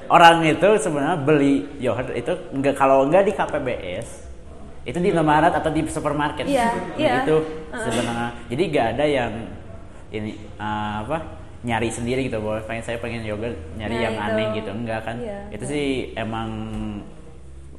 [0.07, 4.24] orang itu sebenarnya beli yogurt itu enggak kalau enggak di KPBS
[4.85, 6.45] itu di Indomaret atau di supermarket.
[6.45, 7.25] Nah, iya.
[7.25, 7.37] itu
[7.73, 8.29] sebenarnya.
[8.53, 9.33] Jadi nggak ada yang
[10.13, 11.19] ini uh, apa
[11.65, 14.27] nyari sendiri gitu bahwa pengen saya pengen yogurt nyari Nah, yang itu.
[14.29, 14.71] aneh gitu.
[14.71, 15.17] Enggak kan?
[15.17, 15.39] Iya.
[15.57, 16.49] itu sih emang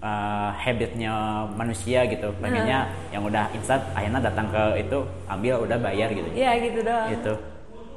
[0.02, 2.34] uh, habitnya manusia gitu.
[2.42, 4.98] Pengennya yang udah instan akhirnya datang ke itu
[5.30, 6.30] ambil udah bayar gitu.
[6.34, 7.10] Iya gitu doang.
[7.14, 7.34] Gitu.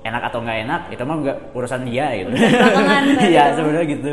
[0.05, 2.31] Enak atau nggak enak itu mah nggak urusan dia gitu.
[3.33, 4.13] Iya sebenarnya gitu.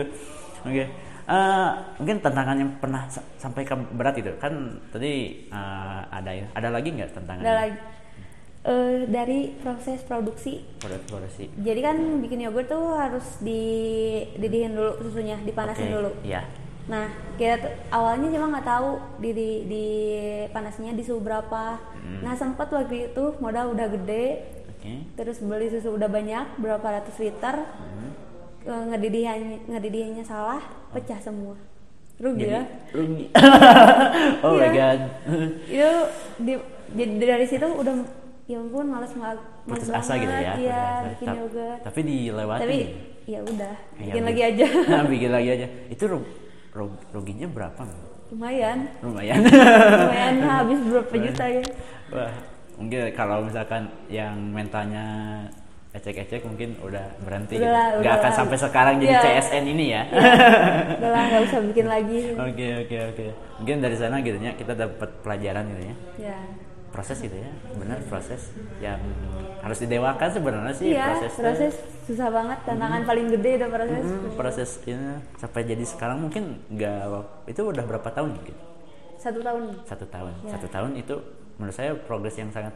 [0.64, 4.30] Oke Eh, mungkin tantangan yang pernah ke berat itu.
[4.38, 6.46] Kan tadi eh, ada ya.
[6.54, 7.78] Ada lagi nggak tantangan ada lagi.
[8.66, 10.62] Eh, dari proses produksi.
[10.78, 11.50] Produk produksi.
[11.58, 16.12] Jadi kan bikin yogurt tuh harus dididihin dulu susunya dipanasin Oke, dulu.
[16.22, 16.46] iya.
[16.86, 17.10] Nah,
[17.42, 19.86] kita tuh awalnya cuma nggak tahu di, di, di
[20.54, 21.82] panasnya di suhu berapa.
[21.82, 22.22] Hmm.
[22.22, 24.46] Nah, sempat waktu itu modal udah gede,
[25.18, 27.58] terus beli susu udah banyak, berapa ratus liter.
[27.58, 28.25] Hmm.
[28.66, 30.58] Eh, ngedidihannya ngedidihannya salah,
[30.90, 31.54] pecah semua.
[32.16, 32.64] Rugi jadi ya.
[32.92, 33.26] rugi
[34.42, 34.70] oh my Iya.
[34.72, 35.00] god
[35.68, 35.92] Itu
[36.40, 36.54] di,
[36.96, 37.92] jadi dari situ udah
[38.46, 40.00] ya ampun males males putus banget.
[40.00, 41.80] asa gitu ya Iya, bikin Ta- yogurt.
[41.84, 42.78] tapi dilewati Tapi
[43.26, 44.68] ya udah, Ya, bikin lagi bi- aja.
[45.06, 46.30] bikin lagi aja itu ru-
[46.72, 47.84] ru- ruginya berapa
[48.28, 48.78] Lumayan.
[49.00, 51.64] lumayan Lumayan habis berapa juta ya.
[52.10, 52.32] Wah,
[52.76, 55.04] mungkin kalau misalkan yang mentalnya
[55.96, 57.72] ecek-ecek mungkin udah berhenti Udah gitu.
[57.72, 58.38] lah, udah akan lah.
[58.38, 59.22] sampai sekarang jadi Iya.
[59.40, 60.02] CSN ini ya.
[60.94, 62.20] Udah lah nggak usah bikin lagi.
[62.34, 63.26] Oke oke oke.
[63.58, 65.96] Mungkin dari sana gitu ya kita dapat pelajaran gitu ya.
[66.22, 66.38] Ya.
[66.92, 67.50] Proses gitu ya.
[67.74, 68.42] Benar proses
[68.78, 69.00] yang
[69.60, 71.32] harus didewakan sebenarnya sih Iya, proses.
[71.34, 71.74] proses
[72.06, 72.58] susah banget.
[72.64, 74.04] Tantangan paling gede udah proses.
[74.04, 76.96] Hmm, proses ini sampai jadi sekarang mungkin nggak
[77.48, 78.54] itu udah berapa tahun gitu?
[79.16, 79.64] Satu tahun.
[79.84, 80.32] Satu tahun.
[80.44, 80.52] Ya.
[80.54, 81.16] Satu tahun itu
[81.56, 82.76] menurut saya progres yang sangat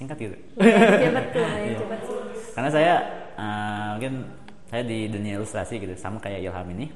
[0.00, 0.36] singkat gitu.
[0.56, 2.16] Cepet sih.
[2.56, 2.94] karena saya
[3.36, 4.14] eh, mungkin
[4.72, 6.88] saya di dunia ilustrasi gitu sama kayak Ilham ini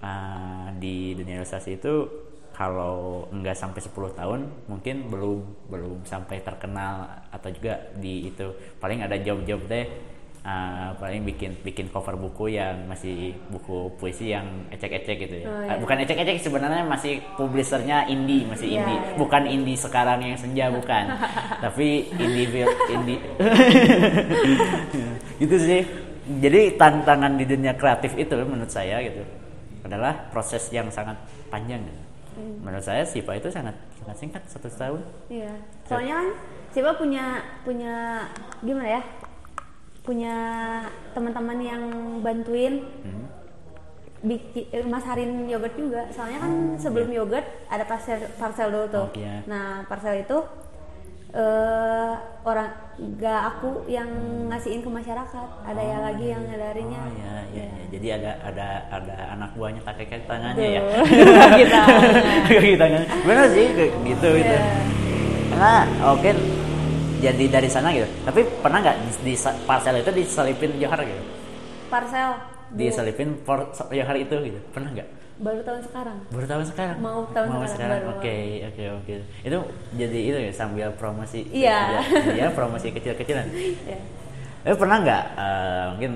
[0.00, 2.08] eh, di dunia ilustrasi itu
[2.56, 9.04] kalau enggak sampai 10 tahun mungkin belum belum sampai terkenal atau juga di itu paling
[9.04, 9.86] ada job-job deh
[10.40, 15.52] eh, paling bikin bikin cover buku yang masih buku puisi yang ecek-ecek gitu ya Oh,
[15.60, 15.76] Eh, iya.
[15.76, 19.14] bukan ecek-ecek sebenarnya masih publishernya indie masih Iya, indie iya.
[19.14, 21.04] bukan indie sekarang yang senja bukan
[21.58, 23.18] tapi indie indie
[25.38, 25.80] gitu sih
[26.40, 29.22] jadi tantangan di dunia kreatif itu menurut saya gitu
[29.82, 31.16] adalah proses yang sangat
[31.48, 32.02] panjang gitu.
[32.30, 32.62] Hmm.
[32.62, 35.50] menurut saya Sipa itu sangat sangat singkat satu tahun Iya.
[35.84, 36.28] Soalnya kan
[36.70, 38.22] Siapa punya punya
[38.62, 39.02] gimana ya?
[40.10, 40.34] Punya
[41.14, 41.82] teman-teman yang
[42.18, 43.30] bantuin Hmm.
[44.20, 46.02] bikin eh, masarin yogurt juga.
[46.10, 49.06] Soalnya kan sebelum yogurt ada parcel parcel dulu tuh.
[49.06, 49.46] Oh, iya.
[49.46, 50.34] Nah, parcel itu
[51.30, 52.74] eh orang
[53.16, 54.10] gak aku yang
[54.50, 55.48] ngasihin ke masyarakat.
[55.62, 57.00] Ada ya lagi yang ngadarinnya.
[57.00, 57.84] oh ya, ya, ya.
[57.94, 60.82] jadi ada ada ada anak buahnya pakai kaki tangannya ya.
[62.50, 63.02] Kaki tangan.
[63.22, 64.60] benar sih gitu gitu Iya.
[65.50, 66.30] karena oke
[67.20, 68.08] jadi dari sana gitu.
[68.24, 69.34] Tapi pernah nggak di, di
[69.68, 71.22] parcel itu diselipin johar gitu?
[71.92, 72.30] Parcel.
[72.72, 74.58] Diselipin por johar itu gitu.
[74.72, 75.08] Pernah nggak?
[75.40, 76.18] Baru tahun sekarang.
[76.28, 76.96] baru tahun sekarang?
[77.00, 78.12] Mau tahun sekarang, baru.
[78.20, 78.36] oke
[78.68, 79.14] oke oke.
[79.40, 79.58] Itu
[79.96, 81.48] jadi itu ya sambil promosi.
[81.48, 82.04] Iya.
[82.36, 83.48] ya promosi kecil-kecilan.
[83.90, 83.96] Ya.
[84.60, 86.12] tapi pernah nggak eh, mungkin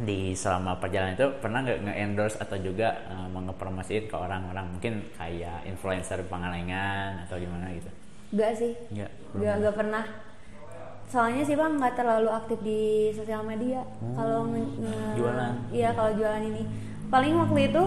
[0.00, 4.64] di selama perjalanan itu pernah nggak nge-endorse atau juga uh, mengepromosiin ke orang-orang?
[4.72, 7.99] Mungkin kayak influencer Pangalengan atau gimana gitu
[8.30, 8.72] Enggak sih.
[8.88, 10.04] Nggak, Enggak, enggak pernah.
[11.06, 13.82] Soalnya sih Bang nggak terlalu aktif di sosial media.
[14.14, 15.54] Kalau nge- nge- Jualan.
[15.68, 16.62] Iya, kalau jualan ini.
[17.08, 17.82] Paling waktu itu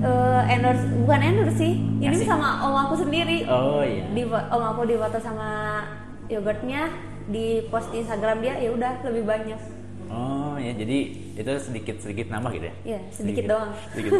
[0.00, 1.72] eh, endorse bukan endorse sih.
[1.98, 2.26] Ini Ngasih.
[2.26, 3.42] sama om aku sendiri.
[3.44, 5.82] oh iya Di om aku difoto sama
[6.26, 6.90] yogurtnya,
[7.24, 9.58] di post di Instagram dia ya udah lebih banyak.
[10.62, 10.98] Ya jadi
[11.34, 13.70] itu sedikit sedikit nambah gitu ya Iya, sedikit doang.
[13.90, 14.12] sedikit.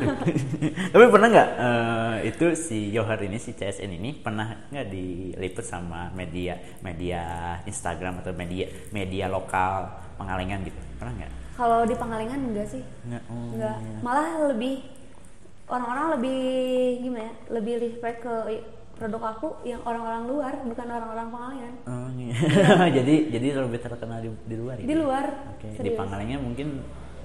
[0.93, 6.11] tapi pernah nggak eh, itu si Johar ini si CSN ini pernah nggak diliput sama
[6.13, 7.21] media media
[7.63, 12.83] Instagram atau media media lokal Pangalengan gitu pernah nggak Kalau di Pangalengan enggak sih?
[13.05, 13.77] nggak oh, Enggak.
[13.77, 13.99] iya.
[14.01, 14.75] Malah lebih
[15.65, 16.41] orang-orang lebih
[17.01, 17.33] gimana ya?
[17.51, 18.35] Lebih respect ke
[19.03, 21.73] produk aku yang orang-orang luar, bukan orang-orang Pangalengan.
[21.91, 22.35] Oh, iya.
[23.03, 24.87] jadi jadi lebih terkenal di, di luar ya?
[24.87, 25.27] Di luar.
[25.59, 25.99] Oke, di serius.
[25.99, 26.69] Pangalengan mungkin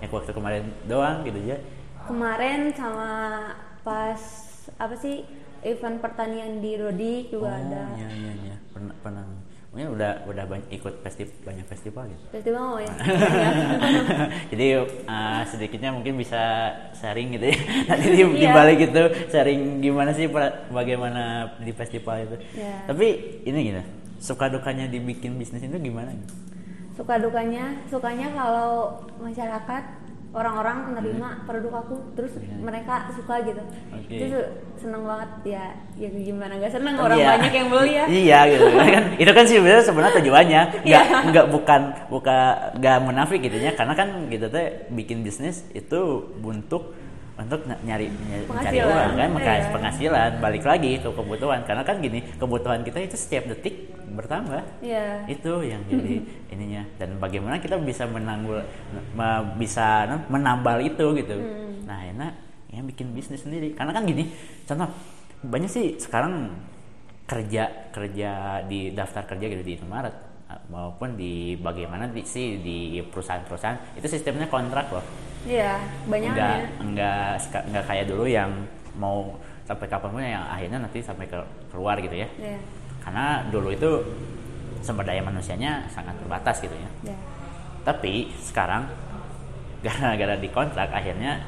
[0.01, 1.61] ya waktu kemarin doang gitu ya.
[2.09, 3.09] Kemarin sama
[3.85, 4.21] pas
[4.81, 5.21] apa sih
[5.61, 7.83] event pertanian di Rodi juga oh, ada.
[7.93, 8.55] Iya iya iya.
[8.73, 9.25] Pernah pernah
[9.77, 12.23] mungkin udah udah banyak ikut festival banyak festival gitu.
[12.33, 12.89] Festival mau ya?
[14.51, 14.65] Jadi
[15.05, 17.57] uh, sedikitnya mungkin bisa sharing gitu ya.
[17.93, 18.57] Nanti di, di Iya.
[18.57, 22.35] balik itu sharing gimana sih pra- bagaimana di festival itu.
[22.57, 22.89] Iya.
[22.89, 23.07] Tapi
[23.45, 23.81] ini gini,
[24.17, 26.09] suka dukanya dibikin bisnis itu gimana?
[26.97, 28.89] suka dukanya sukanya kalau
[29.21, 29.83] masyarakat
[30.37, 33.97] orang-orang menerima produk aku terus mereka suka gitu Hmm.
[33.97, 34.13] Oke.
[34.15, 34.37] itu
[34.77, 35.63] seneng banget ya
[35.95, 37.27] ya gimana gak seneng orang Iya.
[37.33, 39.03] banyak yang beli ya Iya gitu kan.
[39.17, 41.19] Itu kan sih sebenarnya sebenarnya tujuannya nggak Iya.
[41.27, 42.37] nggak bukan buka
[42.77, 45.99] nggak munafik gitu ya karena kan gitu teh bikin bisnis itu
[46.39, 46.93] untuk
[47.37, 48.49] untuk ny- nyari, ny- mencari
[48.81, 48.89] Penghasilan.
[48.89, 49.69] uang kan Iya.
[49.69, 53.75] penghasilan balik lagi ke kebutuhan karena kan gini kebutuhan kita itu setiap detik
[54.09, 55.27] bertambah Iya.
[55.27, 56.13] itu yang jadi
[56.49, 58.65] ininya dan bagaimana kita bisa menanggul
[59.13, 59.87] me- bisa
[60.25, 61.85] menambal itu gitu Hmm.
[61.85, 62.33] nah enak
[62.67, 64.89] ya bikin bisnis sendiri karena kan gini contoh
[65.39, 66.51] banyak sih sekarang
[67.23, 68.31] kerja kerja
[68.63, 70.15] di daftar kerja gitu di Indomaret
[70.65, 75.03] maupun di bagaimana di sih di perusahaan-perusahaan itu sistemnya kontrak loh
[75.47, 78.51] iya banyak enggak ya enggak enggak kayak dulu yang
[78.99, 79.31] mau
[79.63, 81.39] sampai kapan pun yang akhirnya nanti sampai ke,
[81.71, 82.59] keluar gitu ya Iya.
[82.99, 83.89] karena dulu itu
[84.83, 87.17] sumber daya manusianya sangat terbatas gitu ya Iya.
[87.83, 88.87] tapi sekarang
[89.85, 91.39] gara-gara dikontrak akhirnya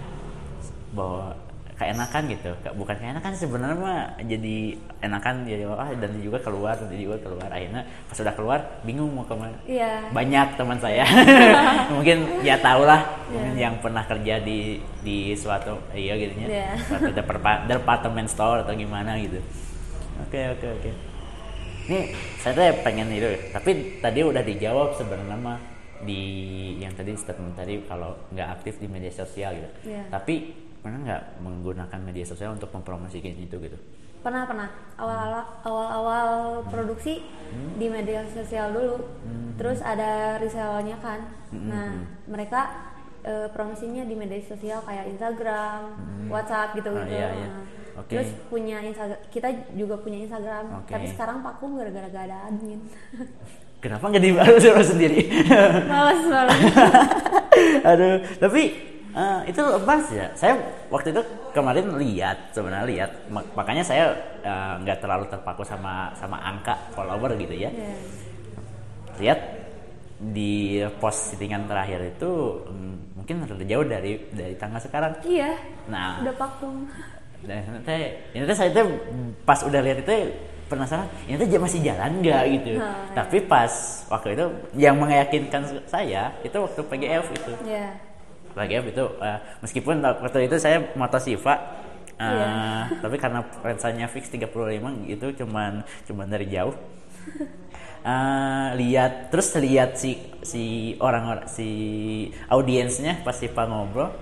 [0.96, 1.36] bahwa
[1.80, 2.52] keenakan gitu.
[2.60, 4.56] Ka- bukan keenakan sebenarnya mah jadi
[5.00, 7.48] enakan jadi ah dan juga keluar dan juga keluar.
[7.48, 10.04] Akhirnya pas sudah keluar bingung mau ke mana iya.
[10.10, 11.08] Banyak teman saya.
[11.96, 16.70] Mungkin ya tau lah mungkin yang pernah kerja di di suatu iya gitu ya Iya.
[16.82, 19.40] suatu deparpa- department store atau gimana gitu.
[20.20, 20.92] Oke oke oke.
[21.88, 25.58] Nih saya tuh pengen itu tapi tadi udah dijawab sebenarnya mah
[26.00, 26.22] di
[26.78, 29.70] yang tadi statement tadi kalau nggak aktif di media sosial gitu.
[29.90, 30.04] Iya.
[30.10, 33.80] tapi pernah nggak menggunakan media sosial untuk mempromosikan itu gitu
[34.20, 34.68] pernah pernah.
[35.00, 36.30] Awal-awal awal-awal
[36.68, 37.24] produksi
[37.80, 39.00] di media sosial dulu.
[39.56, 41.24] Terus ada resellnya kan.
[41.56, 42.92] Nah mereka
[43.24, 45.96] eh, promosinya di media sosial kayak Instagram
[46.28, 47.50] WhatsApp gitu gitu Ah, iya, iya.
[48.00, 48.16] Oke.
[48.16, 50.84] terus punya Instagram kita juga punya Instagram.
[50.84, 50.92] Oke.
[50.96, 52.80] tapi sekarang vakum gara-gara gak ada admin.
[53.84, 55.32] Kenapa nggak dibaru sendiri?
[55.92, 56.60] Males males.
[57.96, 58.76] Aduh, tapi
[59.14, 60.28] eh, itu lepas ya.
[60.34, 60.54] Saya
[60.90, 66.38] waktu itu kemarin lihat sebenarnya lihat, mak- makanya saya eh, nggak terlalu terpaku sama sama
[66.42, 67.70] angka follower gitu ya.
[67.70, 67.96] Iya.
[69.20, 69.40] Lihat
[70.20, 72.32] di postingan terakhir itu
[72.68, 75.16] mm, mungkin rada jauh dari dari tanggal sekarang.
[75.24, 75.56] iya
[75.88, 76.84] Nah, udah vakum
[77.40, 78.84] dan teh ini teh saya teh
[79.48, 80.12] pas udah lihat itu
[80.68, 82.92] penasaran ini teh masih jalan nggak gitu iya.
[83.16, 83.72] tapi pas
[84.12, 84.46] waktu itu
[84.76, 87.52] yang meyakinkan saya itu waktu PGF itu
[88.68, 91.56] ya PGF itu eh, meskipun waktu itu saya moto Siva
[92.20, 92.48] eh, Iya.
[93.04, 96.76] tapi karena lensanya fix 35 itu cuman cuman dari jauh.
[98.00, 101.68] Eh, lihat terus lihat si si orang si
[102.48, 104.16] audiensnya pas Siva ngobrol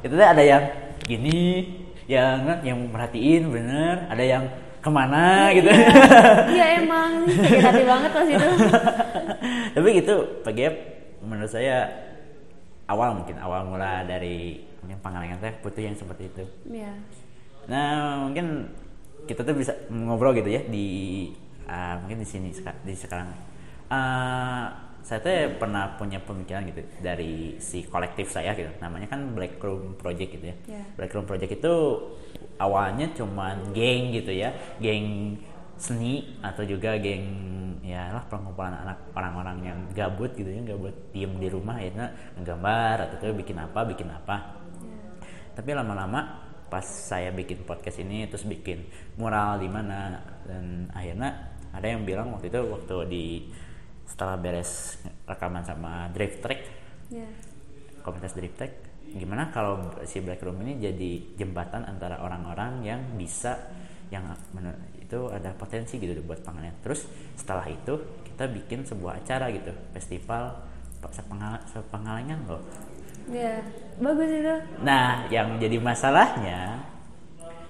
[0.00, 0.64] itu tuh ada yang
[1.04, 1.68] gini
[2.08, 4.48] yang yang merhatiin bener ada yang
[4.80, 5.68] ke mana gitu.
[6.56, 7.28] Iya emang.
[7.28, 8.48] Sakit hati banget pas itu.
[9.76, 10.14] Tapi gitu
[10.48, 10.74] PGF
[11.20, 12.07] menurut saya
[12.88, 16.44] awal mungkin awal mula dari mungkin pangalengan teh butuh yang seperti itu.
[16.68, 16.92] Iya.
[17.68, 18.64] nah mungkin
[19.28, 21.28] kita tuh bisa ngobrol gitu ya di
[21.68, 23.28] ah, mungkin di sini di sekarang.
[23.92, 28.68] Ah, saya tuh pernah punya pemikiran gitu dari si kolektif saya gitu.
[28.80, 30.56] Namanya kan Black Room Project gitu ya.
[30.68, 30.84] Iya.
[30.96, 31.74] Black Room Project itu
[32.60, 34.52] awalnya cuman geng gitu ya.
[34.80, 35.36] Geng
[35.78, 37.24] seni atau juga geng
[37.86, 43.08] ya lah pengumpulan anak orang-orang yang gabut gitu ya gabut diem di rumah ya nggambar
[43.08, 44.58] atau tuh bikin apa bikin apa
[45.54, 48.84] tapi lama-lama pas saya bikin podcast ini terus bikin
[49.16, 53.24] mural di mana dan akhirnya ada yang bilang waktu itu waktu di
[54.04, 56.60] setelah beres rekaman sama Drift Track
[57.08, 57.24] Iya.
[58.04, 58.74] komunitas Drift Track
[59.16, 63.56] gimana kalau si Black Room ini jadi jembatan antara orang-orang yang bisa
[64.08, 64.24] yang
[65.00, 67.96] itu ada potensi gitu buat panganan terus setelah itu
[68.32, 70.64] kita bikin sebuah acara gitu festival
[71.12, 72.62] sepengal sepengalengan loh
[73.28, 73.60] Iya,
[74.00, 74.54] bagus itu.
[74.80, 76.80] Nah, yang jadi masalahnya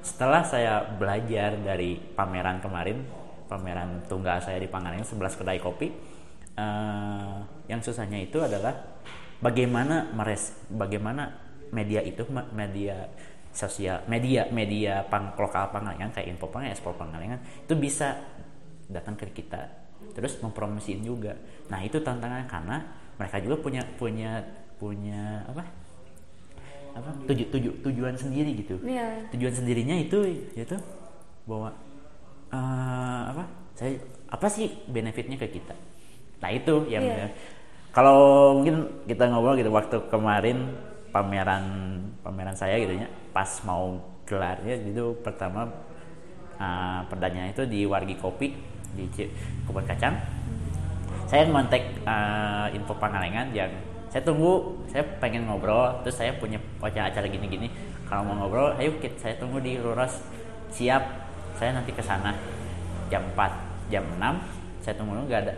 [0.06, 3.02] setelah saya belajar dari pameran kemarin,
[3.50, 5.90] pameran tunggal saya di Pangalengan 11 kedai kopi,
[6.54, 9.02] eh, yang susahnya itu adalah
[9.42, 11.34] bagaimana meres, bagaimana
[11.74, 12.22] media itu
[12.54, 13.10] media
[13.58, 18.14] sosial, media media pang, lokal Pangalengan kayak info Pangalengan, ekspor Pangalengan itu bisa
[18.86, 19.66] datang ke kita,
[20.14, 21.34] terus mempromosiin juga.
[21.66, 22.86] Nah itu tantangan karena
[23.18, 24.38] mereka juga punya punya
[24.78, 25.66] punya apa?
[26.94, 27.10] Apa?
[27.26, 28.78] Tuju, tuju, tujuan sendiri gitu.
[28.86, 29.26] Iya.
[29.34, 30.22] tujuan sendirinya itu
[30.54, 30.78] yaitu
[31.42, 31.74] bahwa
[32.54, 33.44] eh, apa?
[33.74, 33.98] Saya
[34.30, 35.74] apa sih benefitnya ke kita?
[36.38, 37.26] Nah itu yang Iya.
[37.90, 41.64] kalau mungkin kita ngobrol gitu waktu kemarin pameran
[42.20, 43.96] pameran saya gitu ya pas mau
[44.28, 45.64] gelarnya itu pertama
[46.60, 48.52] eh, perdanya itu di Wargi Kopi
[48.92, 49.04] di
[49.64, 50.16] Kebun Kacang.
[51.28, 53.72] Saya ngontek eh, info Pangalengan yang
[54.08, 57.72] saya tunggu saya pengen ngobrol terus saya punya punya acara gini-gini.
[58.08, 60.20] Kalau mau ngobrol ayo kita saya tunggu di Ruras
[60.72, 61.04] siap
[61.56, 62.36] saya nanti ke sana.
[63.08, 65.54] Jam 4 jam 6 saya tunggu nggak ada.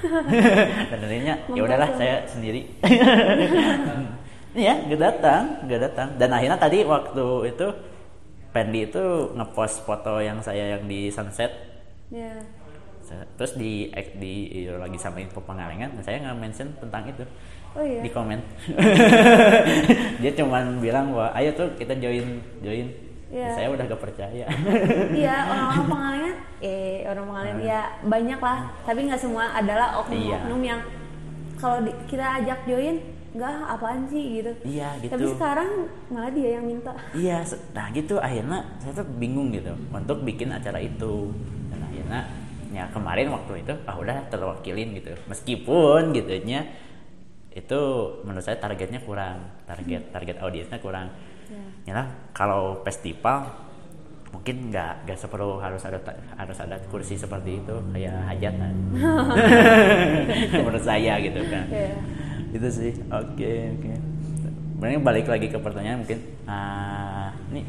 [0.90, 2.72] Dan akhirnya ya udahlah saya sendiri
[4.50, 6.08] Iya, nggak datang, nggak datang.
[6.18, 7.66] Dan akhirnya tadi waktu itu
[8.50, 11.54] Pendi itu ngepost foto yang saya yang di sunset
[12.10, 12.42] Iya.
[13.34, 14.34] terus di di
[14.70, 17.22] lagi sama info pengalengan saya nggak mention tentang itu
[17.74, 18.02] Oh iya.
[18.02, 18.38] di komen
[20.22, 22.86] dia cuman bilang bahwa ayo tuh kita join join
[23.30, 23.54] Iya.
[23.54, 24.46] saya udah gak percaya
[25.14, 30.82] Iya, orang-orang pengalengan, eh orang pengalengan ya banyak lah, tapi nggak semua adalah oknum-oknum yang
[31.54, 31.78] kalau
[32.10, 32.98] kita ajak join,
[33.30, 34.50] nggak apaan sih gitu.
[34.66, 35.70] iya gitu Tapi sekarang
[36.10, 36.90] malah dia yang minta.
[37.14, 41.30] iya nah gitu akhirnya saya tuh bingung gitu untuk bikin acara itu
[41.70, 42.20] dan akhirnya
[42.70, 46.66] ya kemarin waktu itu ah udah terwakilin gitu meskipun gitunya
[47.50, 47.80] itu
[48.22, 51.08] menurut saya targetnya kurang target target audiensnya kurang
[51.50, 51.98] Ya.
[51.98, 53.42] ya kalau festival
[54.30, 55.98] mungkin nggak nggak seperlu harus ada
[56.38, 58.74] harus ada kursi seperti itu kayak hajatan
[60.62, 61.94] menurut saya gitu kan Iya.
[62.50, 62.92] Itu sih.
[63.10, 63.92] Oke oke.
[64.76, 66.18] Sebenarnya balik lagi ke pertanyaan mungkin.
[66.48, 67.64] Ah, nih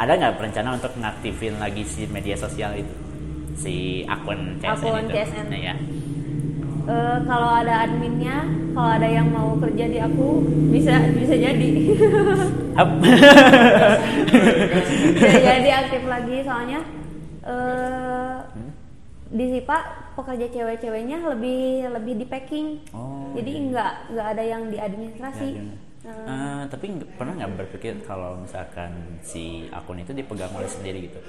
[0.00, 2.94] ada nggak rencana untuk ngaktifin lagi si media sosial itu?
[3.60, 5.12] Si akun CSN Akun itu?
[5.12, 5.46] CSN.
[5.52, 5.74] Nah, ya.
[6.90, 10.40] Eh, kalau ada adminnya, kalau ada yang mau kerja di aku,
[10.72, 11.70] bisa bisa jadi.
[15.20, 16.80] Bisa jadi aktif lagi soalnya
[17.44, 18.36] eh
[19.30, 19.78] di SIPA
[20.20, 22.66] pekerja cewek-ceweknya lebih lebih di packing.
[22.90, 23.64] Oh, jadi iya.
[23.66, 25.48] nggak nggak ada yang di administrasi.
[25.50, 25.64] Ya,
[26.00, 28.88] Eh, Eh, tapi nggak- pernah nggak berpikir kalau misalkan
[29.20, 31.20] si akun itu dipegang oleh sendiri gitu?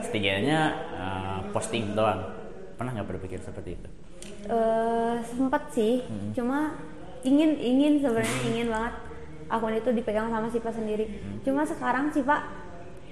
[0.00, 0.60] Setidaknya
[0.92, 2.20] eh, posting doang.
[2.74, 3.88] Pernah nggak berpikir seperti itu?
[4.44, 6.76] Eh, sempet sih, cuma
[7.22, 8.94] ingin ingin sebenarnya ingin banget
[9.46, 11.08] akun itu dipegang sama Sipa sendiri.
[11.40, 12.44] Cuma sekarang Sipa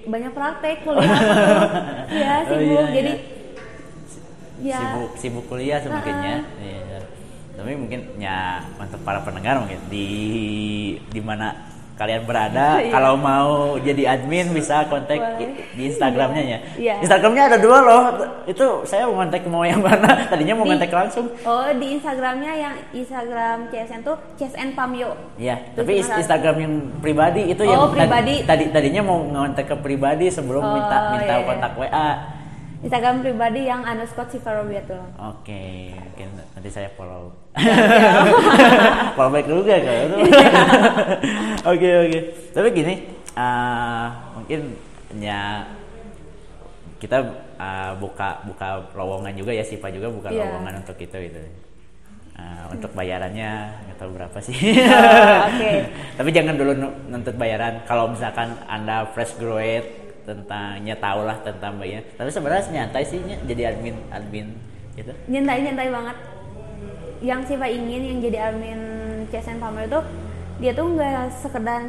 [0.03, 1.09] banyak praktek kuliah.
[2.13, 2.61] Ya Oh, sibuk.
[2.61, 3.13] iya, jadi
[4.63, 6.99] ya sibuk sibuk kuliah semungkinnya Iya.
[7.53, 8.39] tapi mungkin ya
[8.75, 10.07] untuk para pendengar mungkin di
[11.05, 12.89] di mana kalian berada Iya.
[12.91, 15.69] kalau mau jadi admin bisa kontak Boleh.
[15.71, 16.95] di Instagramnya ya Iya.
[17.01, 18.03] Instagramnya ada dua loh
[18.45, 22.53] itu saya mau kontak mau yang mana tadinya mau Di- kontak langsung Oh di Instagramnya
[22.57, 25.13] yang Instagram CSN tuh CSN Pamyo.
[25.37, 25.93] Terus tapi?
[26.19, 28.35] Instagram yang pribadi itu Oh, yang pribadi.
[28.43, 31.45] tadi tadinya mau ngontak ke pribadi sebelum Oh, minta minta iya.
[31.45, 32.09] kontak WA.
[32.83, 34.99] Instagram pribadi yang underscore Sifarobiatul.
[35.15, 37.31] Oke, mungkin nanti saya follow.
[37.55, 37.79] Iya.
[39.17, 40.09] follow back juga kan.
[41.63, 42.19] Oke oke.
[42.51, 42.95] Tapi gini,
[43.33, 44.61] eh, mungkin
[45.23, 45.63] ya
[46.99, 47.23] kita
[47.55, 50.43] eh, buka buka lowongan juga ya Sipa juga buka Iya.
[50.43, 51.39] lowongan untuk itu gitu.
[52.35, 53.51] Eh, untuk bayarannya
[53.87, 54.59] nggak tahu berapa sih.
[54.59, 55.71] Oh, oke.
[56.19, 57.79] Tapi jangan dulu nu- nuntut bayaran.
[57.87, 62.03] Kalau misalkan anda fresh graduate tentangnya tahu lah tentang bayar.
[62.17, 64.47] Tapi sebenarnya nyantai sih jadi admin admin
[64.95, 65.13] gitu.
[65.29, 66.17] Nyantai nyantai banget.
[67.23, 68.81] Yang Siva ingin yang jadi admin
[69.31, 70.01] CSN Pamyo itu
[70.59, 71.83] dia tuh nggak sekedar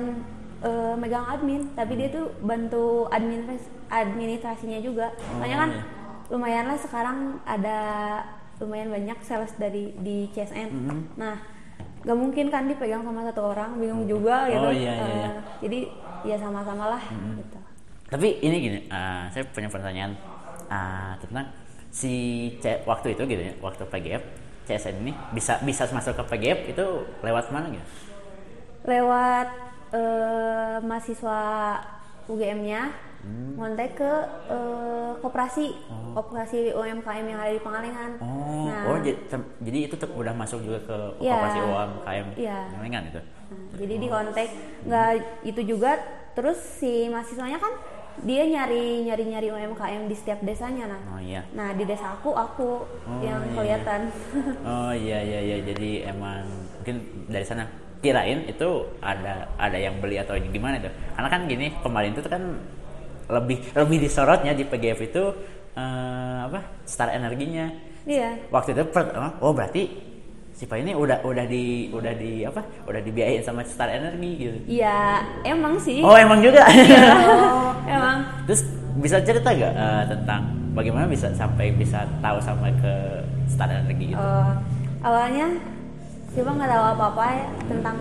[0.64, 5.14] eh, megang admin, tapi dia tuh bantu administras administrasinya juga.
[5.38, 5.84] Soalnya kan iya.
[6.34, 7.80] lumayan lah sekarang ada
[8.62, 10.70] lumayan banyak sales dari di CSN.
[10.72, 11.00] Mm-hmm.
[11.20, 11.36] Nah,
[12.04, 14.68] gak mungkin kan dipegang sama satu orang, bingung juga gitu.
[14.70, 15.30] Oh, iya, iya, iya.
[15.30, 15.34] Eh,
[15.68, 15.80] jadi
[16.24, 17.60] ya sama-sama lah gitu.
[18.14, 20.14] Tapi ini gini, eh, saya punya pertanyaan
[20.70, 21.50] eh, tentang
[21.90, 22.14] si
[22.62, 24.22] C, waktu itu gitu ya, waktu PGF
[24.64, 26.86] CSN ini bisa bisa masuk ke PGF itu
[27.26, 27.86] lewat mana gitu?
[28.84, 29.48] lewat
[29.96, 31.42] eh, mahasiswa
[32.30, 32.92] UGM-nya
[33.56, 34.12] ngontek ke
[34.52, 35.72] eh, koperasi
[36.14, 38.84] koperasi UMKM yang ada di Pangalengan Oh, Nah.
[38.94, 42.28] oh jadi, itu udah masuk juga ke operasi UMKM.
[42.76, 43.22] Pangalengan itu.
[43.24, 44.50] Nah, jadi di kontak
[44.88, 45.12] nggak
[45.48, 45.92] itu juga
[46.34, 47.74] terus si mahasiswanya kan
[48.22, 51.42] dia nyari nyari nyari UMKM di setiap desanya nah Oh iya.
[51.52, 53.54] nah di desa aku aku Oh, yang iya.
[53.58, 54.02] kelihatan.
[54.70, 55.58] Oh iya iya iya.
[55.66, 56.46] Jadi emang
[56.78, 56.96] mungkin
[57.28, 57.66] dari sana.
[58.04, 62.44] Kirain itu ada ada yang beli atau gimana tuh karena kan gini kemarin itu kan
[63.32, 65.24] lebih lebih disorotnya di PGF itu
[65.74, 67.72] eh, apa star energinya
[68.04, 68.36] iya.
[68.52, 69.08] Waktu itu per-
[69.40, 69.88] oh berarti
[70.64, 72.64] si Pak ini udah udah di udah di apa?
[72.88, 74.80] Udah dibiayain sama star energi gitu.
[74.80, 76.00] Iya emang sih.
[76.00, 76.64] Oh emang juga?
[76.64, 78.24] Oh, emang.
[78.48, 78.64] Terus
[79.04, 82.94] bisa cerita gak eh, tentang bagaimana bisa sampai bisa tahu sampai ke
[83.52, 84.24] star energi gitu?
[84.24, 84.54] Eh,
[85.04, 85.52] awalnya
[86.34, 87.98] Sipa nggak tahu apa-apa ya tentang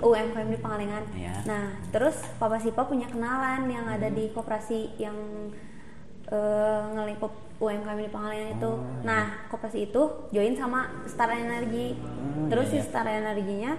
[0.00, 1.04] UMKM di Pangalengan.
[1.18, 1.36] Iya.
[1.44, 5.12] Nah, terus Papa Sipa punya kenalan yang ada di koperasi yang
[6.26, 8.70] eh, ngelingkup UMKM di Pangalengan itu.
[8.70, 11.94] Oh, Nah, koperasi itu join sama Star Energy.
[11.96, 13.76] Oh, terus iya, si Star Energinya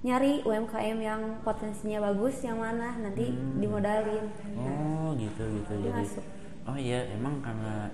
[0.00, 3.56] nyari UMKM yang potensinya bagus yang mana nanti Hmm.
[3.56, 4.24] dimodalin.
[4.54, 4.68] Nah,
[5.00, 6.04] Oh gitu gitu jadi.
[6.04, 6.24] masuk.
[6.64, 7.88] Oh iya emang karena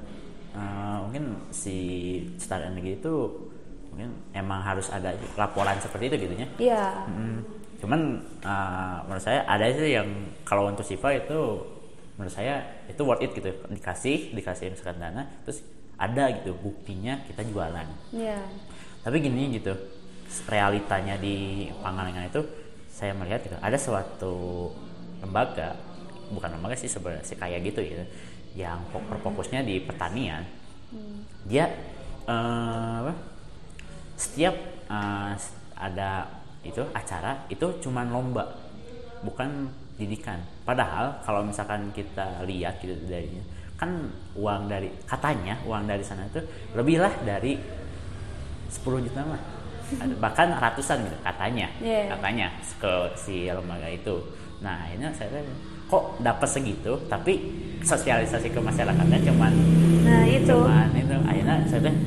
[0.51, 1.77] uh, mungkin si
[2.37, 3.15] Star Energy itu
[3.91, 6.49] mungkin emang harus ada laporan seperti itu gitu ya.
[6.59, 6.85] iya.
[7.07, 7.39] Mm.
[7.79, 8.01] Cuman
[8.41, 10.07] uh, menurut saya ada sih yang
[10.43, 11.41] kalau untuk Siva itu
[12.21, 15.65] menurut saya itu worth it gitu dikasih dikasih misalkan dana terus
[16.01, 17.89] ada gitu buktinya kita jualan.
[18.13, 18.41] Iya.
[19.05, 19.77] Tapi gini gitu,
[20.49, 22.41] realitanya di Pangalengan itu
[22.89, 24.73] saya melihat gitu, ada suatu
[25.21, 25.77] lembaga,
[26.33, 28.05] bukan lembaga sih sebenarnya sih kayak gitu gitu,
[28.57, 30.45] yang fok- berfokusnya di pertanian.
[31.45, 31.69] Dia
[32.25, 33.13] eh, apa?
[34.17, 34.57] Setiap
[34.89, 35.33] eh,
[35.77, 36.29] ada
[36.65, 38.57] itu acara itu cuman lomba,
[39.21, 39.69] bukan
[40.01, 40.41] didikan.
[40.71, 43.43] Padahal kalau misalkan kita lihat gitu dari
[43.75, 43.91] kan
[44.39, 46.39] uang dari katanya uang dari sana itu
[46.79, 47.59] lebih lah dari
[48.71, 49.41] 10 juta mah
[50.23, 52.15] bahkan ratusan gitu katanya Iya.
[52.15, 52.47] katanya
[52.79, 54.15] ke si lembaga itu
[54.61, 55.55] nah akhirnya saya tanya,
[55.91, 57.51] kok dapat segitu tapi
[57.83, 59.53] sosialisasi ke masyarakatnya cuman
[60.07, 60.55] Nah, itu.
[60.55, 61.99] cuman itu akhirnya saya tanya,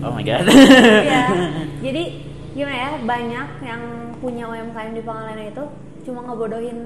[0.00, 1.22] oh my god Iya.
[1.84, 2.02] Jadi
[2.56, 3.82] gimana ya banyak yang
[4.16, 5.64] punya UMKM di Pangalengan itu
[6.04, 6.78] cuma ngebodohin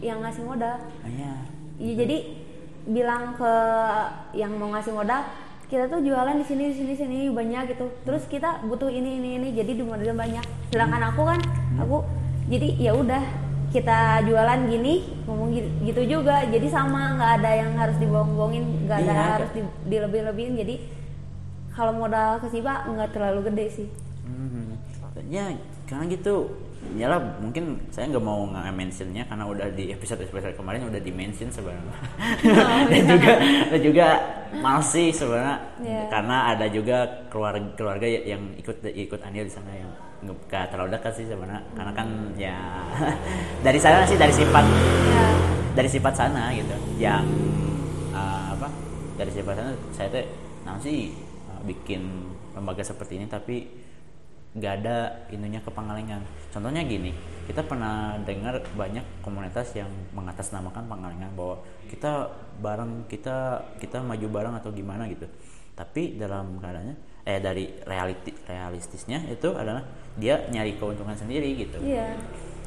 [0.00, 0.78] yang ngasih modal.
[1.02, 1.32] Iya.
[1.76, 2.16] Ya, jadi
[2.86, 3.52] bilang ke
[4.32, 5.26] yang mau ngasih modal
[5.66, 7.90] kita tuh jualan di sini di sini sini banyak gitu.
[8.06, 10.44] Terus kita butuh ini ini ini jadi dimodalin banyak.
[10.70, 11.40] Sedangkan aku kan
[11.76, 12.06] aku
[12.46, 13.22] jadi ya udah
[13.66, 15.50] kita jualan gini ngomong
[15.82, 19.26] gitu, juga jadi sama nggak ada yang harus dibohong-bohongin nggak ada Iya.
[19.36, 20.74] harus di, dilebih-lebihin jadi
[21.74, 23.88] kalau modal ke Siba nggak terlalu gede sih
[24.22, 24.78] Hmm.
[25.28, 25.50] Ya
[25.90, 26.50] karena gitu
[26.94, 31.10] ya lah mungkin saya nggak mau nge-mentionnya karena udah di episode episode kemarin udah di
[31.10, 31.94] mention sebenarnya
[32.90, 33.32] dan juga
[33.72, 34.06] dan juga
[34.62, 35.58] masih sebenarnya.
[35.82, 36.02] Iya.
[36.08, 39.90] karena ada juga keluarga keluarga yang ikut ikut andil di sana yang
[40.22, 41.62] nggak terlalu dekat sih sebenarnya.
[41.74, 42.08] Karena kan
[42.38, 42.56] ya
[43.66, 44.64] dari sana sih dari sifat
[45.10, 45.26] ya
[45.76, 46.76] dari sifat sana gitu.
[46.96, 47.26] Yang
[48.14, 48.68] uh, apa
[49.18, 50.26] dari sifat sana saya teh
[50.66, 51.14] nah sih
[51.50, 52.02] uh, bikin
[52.56, 53.85] lembaga seperti ini tapi
[54.56, 54.96] nggak ada
[55.28, 57.12] ininya ke Pangalengan contohnya gini
[57.46, 62.26] kita pernah dengar banyak komunitas yang mengatasnamakan Pangalengan bahwa kita
[62.58, 65.30] bareng kita kita maju bareng atau gimana gitu.
[65.78, 69.82] Tapi dalam keadaannya eh dari realiti realistisnya itu adalah
[70.18, 71.78] dia nyari keuntungan sendiri gitu.
[71.78, 72.18] Iya.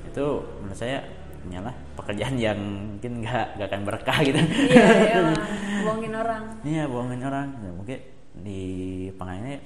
[0.08, 1.04] Itu menurut saya
[1.40, 2.60] nyalah pekerjaan yang
[2.96, 4.40] mungkin nggak nggak akan berkah gitu.
[4.40, 5.40] Iya emang
[5.86, 6.44] bohongin orang.
[6.64, 7.48] Iya bohongin orang.
[7.60, 8.00] Ya, mungkin
[8.40, 8.64] di
[9.20, 9.60] Pangalengan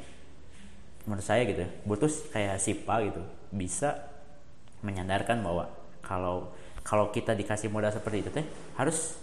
[1.03, 4.07] menurut saya gitu butuh kayak Sipa gitu bisa
[4.81, 5.67] menyadarkan bahwa
[5.99, 6.51] kalau
[6.83, 8.45] kalau kita dikasih modal seperti itu teh
[8.75, 9.19] harus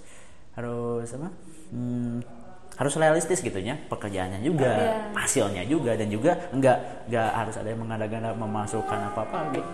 [0.55, 1.29] harus apa
[1.71, 2.19] Hmm,
[2.75, 4.91] harus realistis gitu ya pekerjaannya juga Iya.
[5.15, 9.71] hasilnya juga dan juga nggak nggak harus ada yang mengada-gada memasukkan apa apa gitu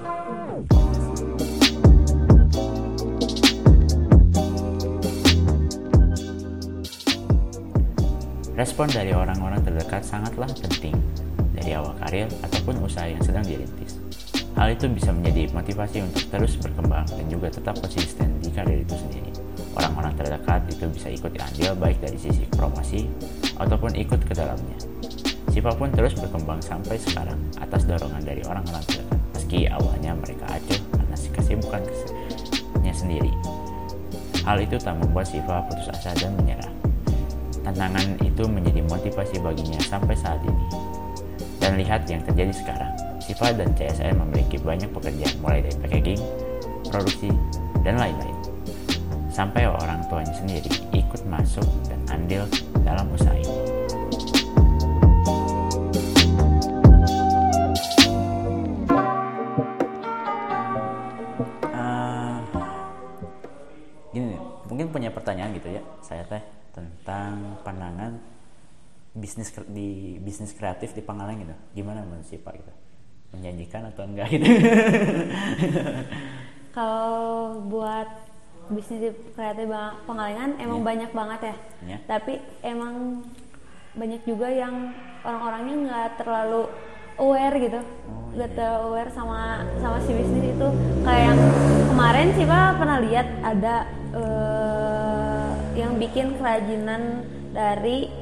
[8.57, 10.97] Respon dari orang-orang terdekat sangatlah penting
[11.67, 13.99] dari awal karir ataupun usaha yang sedang dirintis.
[14.55, 18.95] Hal itu bisa menjadi motivasi untuk terus berkembang dan juga tetap konsisten di karir itu
[18.95, 19.35] sendiri.
[19.75, 23.11] Orang-orang terdekat itu bisa ikut andil baik dari sisi promosi
[23.59, 24.79] ataupun ikut ke dalamnya.
[25.51, 29.21] Siapa pun terus berkembang sampai sekarang atas dorongan dari orang-orang terdekat.
[29.35, 33.35] Meski awalnya mereka acuh karena kesibukan kesnya sendiri.
[34.47, 36.71] Hal itu tak membuat Siva putus asa dan menyerah.
[37.67, 40.95] Tantangan itu menjadi motivasi baginya sampai saat ini.
[41.67, 42.95] Dan lihat yang terjadi sekarang.
[43.19, 46.23] Siva dan CSN memiliki banyak pekerjaan mulai dari packaging,
[46.87, 47.35] produksi,
[47.83, 48.39] dan lain-lain.
[49.35, 52.47] sampai orang tuanya sendiri ikut masuk dan andil
[52.87, 53.59] dalam usaha ini.
[61.75, 62.41] Ah,
[64.71, 66.41] mungkin punya pertanyaan gitu ya saya teh
[66.73, 68.36] tentang pandangan
[69.17, 72.73] bisnis di bisnis kreatif di Pangalengan gitu gimana menurut Pak gitu
[73.33, 74.45] menjanjikan atau enggak gitu
[76.77, 78.05] Kalau buat
[78.69, 79.65] bisnis di kreatif
[80.05, 80.89] Pengalengan emang Iya.
[80.93, 81.57] banyak banget ya.
[81.89, 81.99] Iya.
[82.05, 83.25] Tapi emang
[83.97, 84.93] banyak juga yang
[85.25, 86.69] orang-orangnya nggak terlalu
[87.17, 88.57] aware gitu, Oh, nggak iya.
[88.61, 90.69] terlalu aware sama sama si bisnis itu.
[91.01, 91.41] Kayak yang
[91.89, 93.77] kemarin sih Pak pernah lihat ada
[94.13, 95.49] eh,
[95.81, 97.25] yang bikin kerajinan
[97.57, 98.13] dari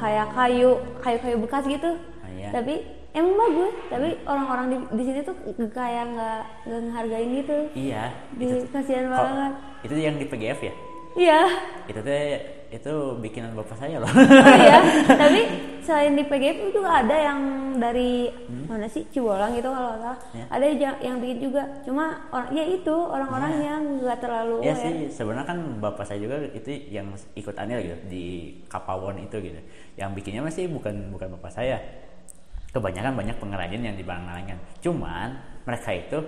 [0.00, 1.90] kayak kayu kayu-kayu bekas gitu.
[1.92, 2.48] Oh, iya.
[2.50, 2.74] Tapi
[3.12, 3.72] emang bagus.
[3.86, 5.36] Tapi orang-orang di, di sini tuh
[5.70, 7.58] kayak nggak nggak ngehargain gitu.
[7.76, 9.52] iya Di, kasihan banget.
[9.80, 10.74] itu yang di PGF ya
[11.12, 11.40] Iya.
[11.86, 12.24] itu teh
[12.70, 14.78] itu bikinan bapak saya loh Oh iya.
[15.20, 15.40] Tapi
[15.82, 17.38] selain di PGP juga ada yang
[17.76, 18.30] dari
[18.66, 20.14] mana sih Cibolang gitu kalau salah.
[20.30, 20.38] Hmm?
[20.38, 20.44] Ya.
[20.50, 21.62] Ada yang, yang bikin juga.
[21.82, 24.82] Cuma orang ya itu orang-orang yang nggak terlalu ya aware.
[24.82, 28.24] sih sebenarnya kan bapak saya juga itu yang ikut andil gitu di
[28.66, 29.60] Kapawon itu gitu
[29.98, 31.76] yang bikinnya masih bukan bukan bapak saya
[32.70, 35.28] kebanyakan banyak pengrajin yang di Pangalengan cuman
[35.66, 36.18] mereka itu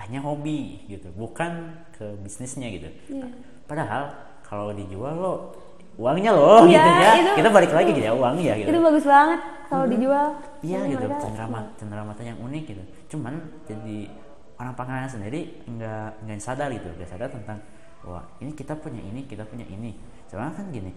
[0.00, 3.28] hanya hobi gitu bukan ke bisnisnya gitu Iya.
[3.68, 4.02] padahal
[4.40, 5.34] kalau dijual lo
[6.00, 8.80] uangnya loh Iya, gitu ya itu- kita balik lagi gitu ya uang ya gitu Itu
[8.80, 10.26] bagus banget kalau dijual.
[10.60, 12.82] Iya Jadi gitu, cenderamata cenderamata yang unik gitu.
[13.08, 13.96] Cuman jadi
[14.56, 17.60] orang Pangalengan sendiri nggak nggak sadar gitu, nggak sadar tentang
[18.02, 19.94] wah ini kita punya ini, kita punya ini.
[20.26, 20.90] Soalnya kan gini,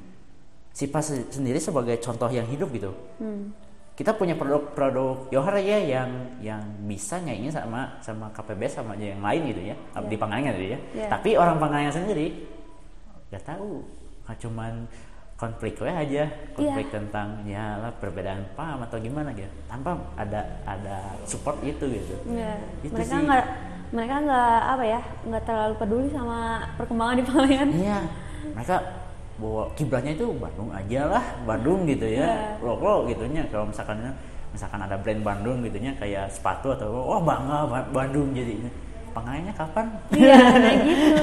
[0.69, 2.91] si Pas se- sendiri sebagai contoh yang hidup gitu.
[3.19, 3.53] Hmm.
[3.93, 6.09] Kita punya produk-produk Yohar ya yang
[6.41, 10.79] yang bisa nyaingin sama sama KPBS sama yang lain gitu ya di Pangalengan gitu ya.
[10.97, 11.07] Iya.
[11.13, 12.41] Tapi orang Pangalengan sendiri
[13.29, 13.85] nggak tahu,
[14.23, 14.73] nggak cuman
[15.33, 16.93] konflik we aja konflik Iya.
[16.93, 22.53] tentang ya lah perbedaan paham atau gimana gitu tanpa ada ada support itu gitu Iya.
[22.81, 23.25] Itu mereka sih.
[23.25, 23.45] nggak
[23.89, 26.37] mereka nggak apa ya nggak terlalu peduli sama
[26.73, 27.69] perkembangan di Pangalengan.
[27.73, 27.99] iya
[28.49, 28.75] mereka
[29.33, 34.13] bawa kiblatnya itu Bandung aja lah Bandung gitu ya lo lo gitunya kalau misalkan
[34.49, 38.69] misalkan ada brand Bandung gitunya kayak sepatu atau oh bangga Ba- Bandung jadinya
[39.11, 41.17] pengaruhnya kapan Iya, nah gitu.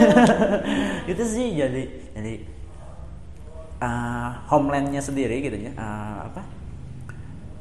[1.14, 1.82] itu sih jadi
[2.12, 2.32] jadi
[3.80, 6.44] uh, homelandnya sendiri gitu ya uh, apa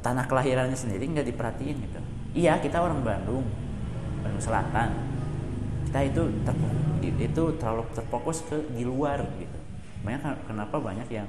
[0.00, 2.00] tanah kelahirannya sendiri nggak diperhatiin gitu.
[2.32, 3.44] Iya kita orang Bandung
[4.24, 4.90] Bandung Selatan.
[5.90, 9.58] Kita itu terfokus, itu terlalu terfokus ke di luar gitu.
[10.06, 11.26] Banyak kan- kenapa banyak yang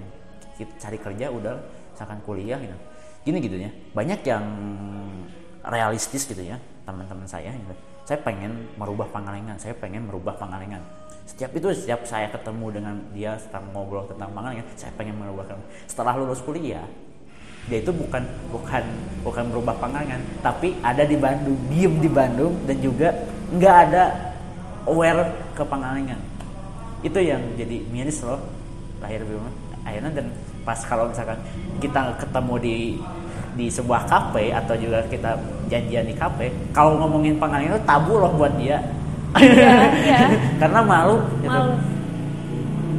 [0.78, 1.58] cari kerja udah
[1.92, 2.78] misalkan kuliah gitu.
[3.22, 4.46] Gini gitu ya banyak yang
[5.62, 7.74] realistis gitu ya teman-teman saya gitu.
[8.02, 10.82] saya pengen merubah Pangalengan saya pengen merubah Pangalengan
[11.32, 15.56] setiap itu setiap saya ketemu dengan dia setelah ngobrol tentang Pangalengan saya pengen merubah
[15.88, 16.84] setelah lulus kuliah
[17.72, 18.20] dia itu bukan
[18.52, 18.84] bukan
[19.24, 23.16] bukan merubah Pangalengan tapi ada di Bandung diem di Bandung dan juga
[23.56, 24.04] nggak ada
[24.92, 26.20] aware ke Pangalengan
[27.02, 28.44] itu yang jadi miris loh
[29.00, 29.34] lahir di
[29.82, 30.28] akhirnya dan
[30.62, 31.40] pas kalau misalkan
[31.82, 32.78] kita ketemu di
[33.52, 35.40] di sebuah kafe atau juga kita
[35.72, 38.84] janjian di kafe kalau ngomongin Pangalengan itu tabu loh buat dia
[39.38, 39.74] Iya,
[40.08, 40.20] iya.
[40.60, 41.52] karena malu gitu.
[41.52, 41.74] Malu.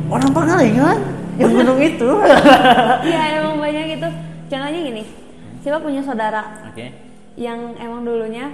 [0.08, 0.98] orang Pangalengan
[1.40, 2.08] yang gunung itu
[3.08, 4.08] Iya emang banyak gitu.
[4.52, 5.02] Contohnya gini,
[5.64, 6.86] siapa punya saudara oke
[7.40, 8.52] yang emang dulunya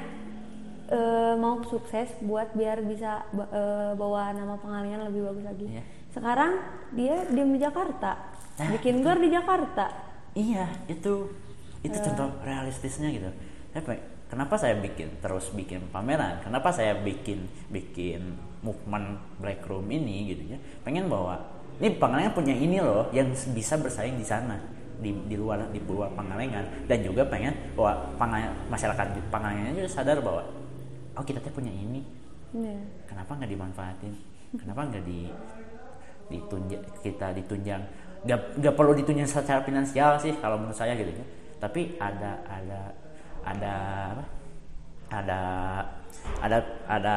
[0.87, 5.66] eh, mau sukses buat biar bisa eh, bawa nama Pangalengan lebih bagus lagi.
[5.66, 5.83] Iya.
[6.09, 6.53] Sekarang
[6.95, 8.12] dia diem di Jakarta,
[8.59, 9.87] Nah, bikin gor di Jakarta.
[10.35, 11.31] Iya, itu
[11.79, 13.31] itu contoh realistisnya gitu.
[13.70, 16.41] Pe- kenapa saya bikin terus bikin pameran?
[16.45, 20.59] Kenapa saya bikin bikin movement black room ini gitu ya?
[20.85, 21.41] Pengen bahwa
[21.79, 24.59] ini Pangalengan punya ini loh yang bisa bersaing di sana
[24.99, 29.91] di, di luar di luar Pangalengan dan juga pengen bahwa Pangalengan, masyarakat di Pangalengan juga
[29.91, 30.43] sadar bahwa
[31.14, 32.03] oh kita tuh punya ini
[32.49, 32.81] Iya.
[33.05, 34.12] kenapa nggak dimanfaatin
[34.57, 35.29] kenapa nggak di
[36.33, 37.83] ditunjang kita ditunjang
[38.24, 41.26] nggak nggak perlu ditunjang secara finansial sih kalau menurut saya gitu ya
[41.61, 42.97] tapi ada ada
[43.45, 43.74] ada
[44.14, 44.24] apa?
[45.09, 45.41] Ada
[46.39, 46.59] ada
[46.89, 47.14] ada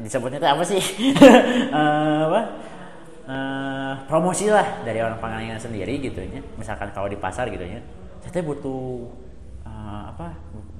[0.00, 0.82] disebutnya itu apa sih?
[1.74, 2.40] Eh, apa?
[3.28, 6.40] Eh, promosi lah dari orang Pangalengan sendiri gitu ya.
[6.56, 7.80] Misalkan kalau di pasar gitu ya.
[8.24, 9.04] Saya teh butuh
[9.68, 10.32] eh, apa?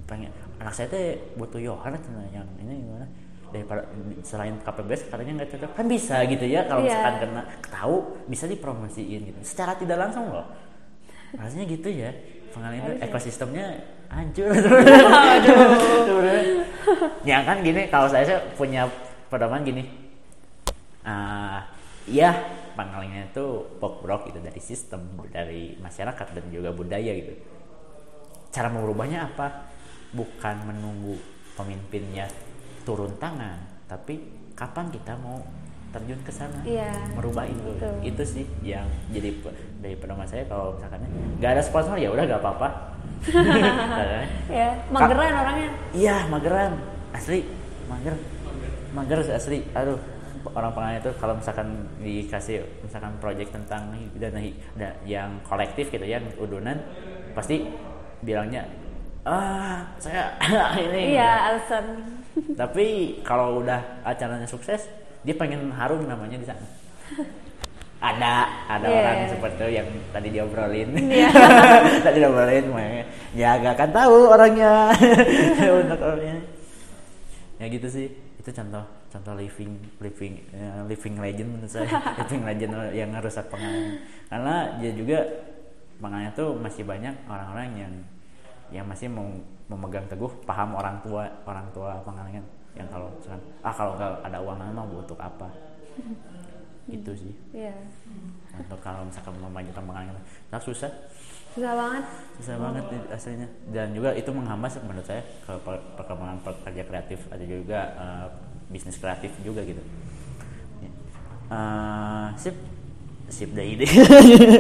[0.09, 1.93] Pengen anak saya teh butuh yohan
[2.33, 3.07] yang ini gimana?
[3.49, 3.81] Daripada
[4.25, 5.71] selain KPBS katanya nggak cocok.
[5.77, 6.89] Kan bisa gitu ya kalau Iya.
[6.93, 7.95] misalkan kena tahu
[8.29, 9.39] bisa dipromosiin gitu.
[9.45, 10.47] Secara tidak langsung loh.
[11.37, 12.13] Rasanya gitu ya.
[12.53, 13.67] Pangalengan itu ekosistemnya
[14.09, 14.53] hancur.
[16.09, 16.45] Sebenarnya
[17.23, 18.89] ya kan gini kalau saya, punya
[19.29, 19.85] pedoman gini.
[21.05, 21.65] Ah,
[22.09, 22.33] ya
[22.77, 27.33] panglingnya itu pokbrok itu dari sistem dari masyarakat dan juga budaya gitu.
[28.53, 29.69] Cara merubahnya apa?
[30.13, 31.21] Bukan menunggu
[31.53, 32.29] pemimpinnya
[32.89, 34.21] turun tangan tapi
[34.57, 35.45] kapan kita mau
[35.89, 36.61] terjun ke sana?
[36.65, 36.93] Iya.
[37.17, 37.73] merubah itu.
[37.77, 37.97] Betul.
[38.05, 39.33] itu sih yang jadi
[39.81, 41.05] dari pedoman saya kalau misalkan
[41.41, 42.98] nggak ada sponsor ya udah nggak apa-apa
[44.49, 46.73] ya mageran orangnya Iya, mageran.
[47.11, 47.41] Asli,
[47.89, 48.15] mager.
[48.93, 49.65] Mager asli.
[49.73, 49.99] Aduh,
[50.53, 51.69] orang pengen itu kalau misalkan
[52.01, 54.41] dikasih misalkan project tentang dana
[55.05, 56.77] yang kolektif gitu ya, udunan
[57.35, 57.67] pasti
[58.23, 58.67] bilangnya
[59.29, 60.33] ah saya
[60.89, 62.01] ini iya alasan
[62.57, 64.89] tapi kalau udah acaranya sukses
[65.21, 66.65] dia pengen harum namanya di sana
[67.99, 68.99] ada ada Iya.
[69.03, 70.89] orang seperti itu yang tadi diobrolin.
[70.95, 71.29] Iya.
[72.07, 74.73] tadi diobrolin makanya ya gak akan tahu orangnya.
[75.83, 76.39] Untuk orangnya.
[77.59, 78.07] Ya gitu sih.
[78.39, 81.89] Itu contoh contoh living living ya, living legend menurut saya.
[82.23, 83.99] Living legend yang ngerusak pengalaman.
[84.31, 85.19] Karena dia juga
[85.99, 87.95] makanya tuh masih banyak orang-orang yang
[88.71, 92.45] yang masih mem- memegang teguh paham orang tua orang tua pengalengan
[92.79, 93.11] yang kalau
[93.65, 95.49] ah kalau nggak ada uang mah untuk apa
[96.89, 97.35] itu sih.
[97.53, 97.77] Iya.
[98.57, 100.17] Untuk kalau misalkan memajukan pengalengan
[100.49, 100.89] nah susah.
[101.53, 102.05] Susah banget.
[102.41, 107.21] Susah banget nih aslinya dan juga itu menghambat menurut saya ke per- perkembangan pekerja kreatif.
[107.29, 108.27] Ada juga eh,
[108.73, 109.81] bisnis kreatif juga gitu.
[111.49, 112.57] Eh, sip.
[113.29, 113.85] Sip dah ide.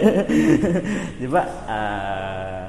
[1.24, 2.64] Coba eh,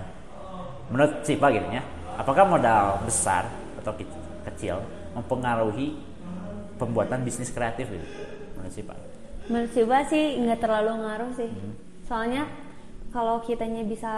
[0.87, 1.83] menurut Sipa gitu ya.
[2.15, 3.47] Apakah modal besar
[3.79, 4.79] atau ke- kecil
[5.15, 5.99] mempengaruhi
[6.79, 8.07] pembuatan bisnis kreatif gitu?
[8.55, 8.95] Menurut Sipa
[9.49, 11.73] menurut Siba sih nggak terlalu ngaruh sih Hmm.
[12.01, 12.45] soalnya
[13.09, 14.13] kalau kitanya bisa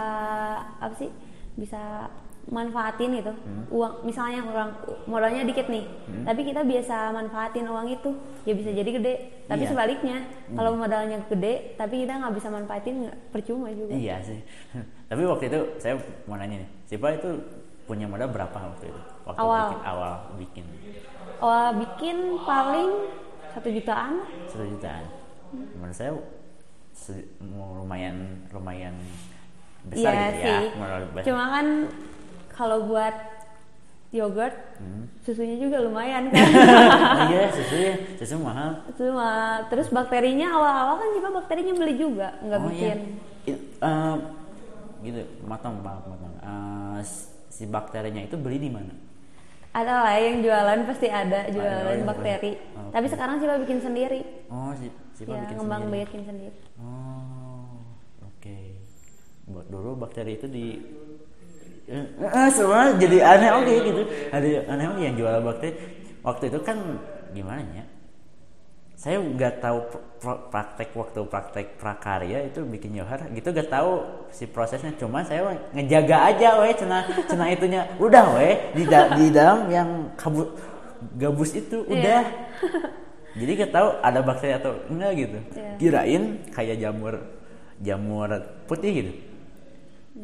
[0.76, 1.08] apa sih
[1.54, 2.08] bisa
[2.44, 3.64] manfaatin gitu Hmm.
[3.70, 4.74] uang misalnya orang
[5.06, 5.86] modalnya dikit nih
[6.22, 8.10] tapi kita biasa manfaatin uang itu
[8.42, 9.14] ya bisa jadi gede
[9.46, 9.70] tapi Iya.
[9.70, 10.16] sebaliknya
[10.50, 12.96] kalau modalnya gede tapi kita nggak bisa manfaatin
[13.30, 14.40] percuma juga Iya sih.
[15.06, 17.36] Tapi waktu itu saya mau nanya nih, Sipa itu
[17.84, 19.00] punya modal berapa waktu itu?
[19.22, 19.60] Waktu Awal.
[19.62, 20.64] bikin awal bikin
[21.38, 22.90] awal bikin paling
[23.52, 24.28] satu jutaan lah.
[24.48, 25.04] satu jutaan.
[25.52, 26.12] Menurut saya
[27.42, 28.16] lumayan
[28.48, 28.94] lumayan
[29.82, 31.24] besar Iya gitu sih ya modal besar.
[31.26, 31.66] cuma kan
[32.48, 33.16] kalau buat
[34.10, 35.06] yogurt Hmm.
[35.22, 38.82] susunya juga lumayan kan oh iya susu ya susu mahal.
[39.66, 42.98] Terus bakterinya awal-awal kan juga bakterinya beli juga, nggak oh bikin.
[43.46, 43.54] iya.
[43.54, 44.16] I- eh,
[45.02, 46.34] gitu, matang maaf matang.
[46.36, 47.00] Eh,
[47.48, 48.92] si bakterinya itu beli di mana?
[49.72, 52.52] Ada lah yang jualan pasti ada jualan yang bakteri.
[52.54, 52.76] jualan.
[52.76, 54.20] Oh, Tapi sekarang Sipa bikin sendiri.
[54.46, 54.92] Oh si
[55.22, 56.02] Sipa ya, bikin ngembang sendiri.
[56.02, 56.56] bikin sendiri.
[56.76, 57.78] Oh,
[58.22, 58.58] oke.
[59.46, 60.66] Buat dulu bakteri itu di
[61.86, 64.02] eh, eh, semua jadi aneh oke gitu.
[64.30, 65.70] Ada aneh oke yang jual bakteri.
[66.20, 66.78] Waktu itu kan
[67.30, 67.84] gimana ya?
[68.94, 73.98] Saya nggak tahu pr- pr- praktek waktu praktek prakarya itu bikin johar gitu gak tahu
[74.30, 79.26] si prosesnya cuma saya ngejaga aja weh cina cina itunya udah weh di, da- di
[79.34, 80.54] dalam yang kabut
[81.18, 81.94] gabus itu Iya.
[81.98, 82.22] udah
[83.32, 85.72] jadi gak tahu ada bakteri atau enggak gitu Iya.
[85.78, 87.14] kirain kayak jamur
[87.80, 88.28] jamur
[88.66, 89.12] putih gitu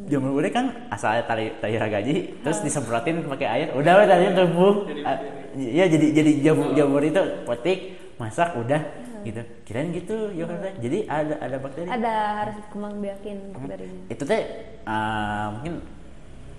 [0.07, 5.17] jamur putih kan asalnya tali tali gaji terus disemprotin pakai air udah tadi tumbuh Ah,
[5.57, 7.79] ya jadi jadi jamur jamur itu petik
[8.21, 8.83] masak udah
[9.25, 10.73] gitu kirain gitu ya udah.
[10.79, 12.13] jadi ada ada bakteri Ada
[12.45, 14.03] harus kembang biakin bakterinya.
[14.07, 14.43] itu teh
[14.85, 15.75] uh, mungkin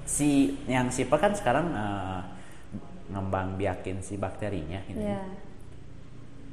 [0.03, 0.29] si
[0.65, 2.19] yang sipa kan sekarang uh,
[3.09, 5.21] ngembang biakin si bakterinya gitu Ya.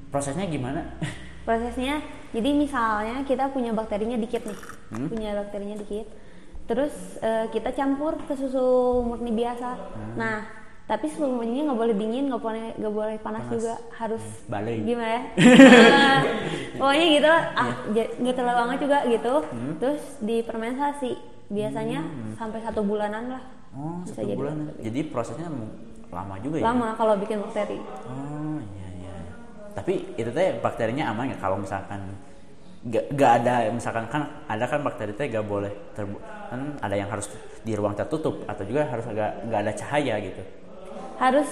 [0.08, 0.82] Prosesnya gimana
[1.42, 5.06] Prosesnya, jadi misalnya kita punya bakterinya dikit nih, Hmm.
[5.06, 6.10] punya bakterinya dikit,
[6.64, 8.58] terus eh, kita campur ke susu
[9.00, 9.70] murni biasa.
[9.88, 10.14] Hmm.
[10.16, 10.36] Nah,
[10.84, 13.52] tapi susu murninya nggak boleh dingin, nggak boleh nggak boleh panas, Panas.
[13.52, 14.82] juga, harus Balai.
[14.82, 15.22] gimana ya?
[15.86, 16.18] Nah,
[16.80, 17.62] pokoknya gitu lah, Iya.
[17.62, 19.34] ah, ja- nggak terlalu hangat juga gitu.
[19.46, 19.74] Hmm.
[19.78, 21.10] Terus difermentasi,
[21.48, 22.00] biasanya
[22.34, 23.42] sampai satu bulanan lah.
[23.70, 24.82] oh Bisa satu jadi bulan bakteri.
[24.82, 25.48] jadi prosesnya
[26.08, 27.78] lama juga ya Lama kalau bikin bakteri.
[27.78, 28.85] oh iya iya
[29.76, 31.40] tapi itu teh bakterinya aman nggak?
[31.44, 32.00] Kalau misalkan
[32.88, 37.28] gak, gak ada misalkan kan ada kan bakteri teh gak boleh kan ada yang harus
[37.60, 40.42] di ruang tertutup atau juga harus agak nggak ada cahaya gitu.
[41.20, 41.48] Harus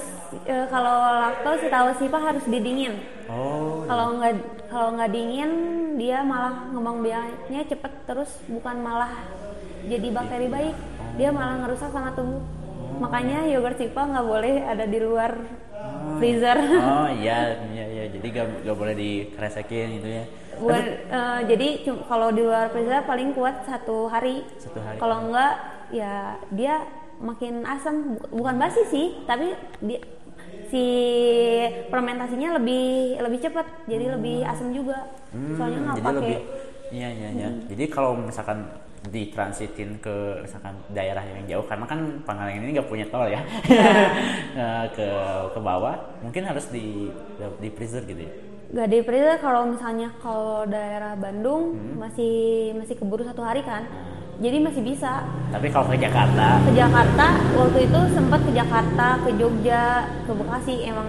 [0.49, 2.95] eh, kalau lakto setahu Sipa harus didingin.
[3.29, 4.33] oh kalau nggak
[4.73, 5.53] kalau nggak dingin
[6.01, 9.13] dia malah ngembang biaknya cepet terus bukan malah
[9.85, 10.77] jadi bakteri baik.
[11.15, 12.41] Dia malah ngerusak sama tubuh
[12.99, 15.33] makanya yogurt sipa nggak boleh ada di luar
[16.19, 16.59] freezer.
[16.59, 17.39] Oh iya
[17.73, 18.05] iya iya.
[18.11, 20.25] Jadi gak, gak boleh dikeresekin gitu ya.
[20.55, 21.69] Bukan, eh, jadi
[22.07, 24.47] kalau di luar freezer paling kuat satu hari.
[24.59, 24.99] Satu hari.
[24.99, 25.53] kalau enggak
[25.91, 26.75] ya dia
[27.19, 30.03] makin asam Bu- bukan basi sih tapi dia
[30.67, 30.85] si
[31.89, 35.07] fermentasinya lebih lebih cepat jadi lebih asam juga.
[35.55, 36.39] Soalnya nggak Hmm, jadi pakai lebih
[36.95, 37.49] iya iya iya.
[37.71, 38.67] Jadi kalau misalkan
[39.05, 43.41] ditransitin ke misalkan daerah yang jauh karena kan Pangalengan ini nggak punya tol ya.
[44.57, 45.07] Nah, ke
[45.53, 47.13] ke bawah mungkin harus di
[47.61, 48.33] di preserve gitu ya?
[48.75, 52.01] Nggak di freezer kalau misalnya kalau daerah Bandung Hmm.
[52.01, 52.35] masih
[52.75, 53.85] masih keburu satu hari kan
[54.35, 55.23] jadi masih bisa.
[55.53, 56.59] Tapi kalau ke Jakarta?
[56.65, 59.83] Ke Jakarta waktu itu sempat ke Jakarta ke Jogja
[60.27, 61.07] ke Bekasi emang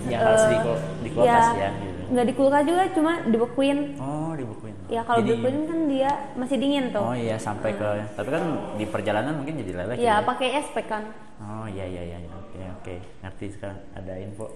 [0.00, 0.56] Ya, harus eh, di
[1.04, 2.08] di kulkas ya, gitu.
[2.08, 3.78] nggak di kulkas juga cuma dibekuin.
[4.00, 7.02] Oh dibukuin ya kalau Jadi- dibekuin kan dia masih dingin tuh.
[7.02, 7.88] Oh iya sampai ke
[8.18, 8.42] tapi kan
[8.74, 11.04] di perjalanan mungkin jadi leleh ya gitu pakai es pack kan.
[11.40, 12.30] Oh iya iya iya iya.
[12.34, 12.94] oke oke.
[13.24, 13.78] Ngerti sekarang.
[13.96, 14.46] Ada info.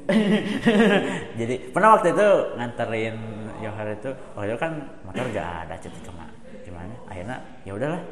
[1.41, 2.29] Jadi pernah waktu itu
[2.61, 3.17] nganterin
[3.63, 4.73] Johar itu waktu itu kan
[5.07, 6.95] motor gak ada cuti ke mana gimana?
[7.09, 8.03] Akhirnya ya udahlah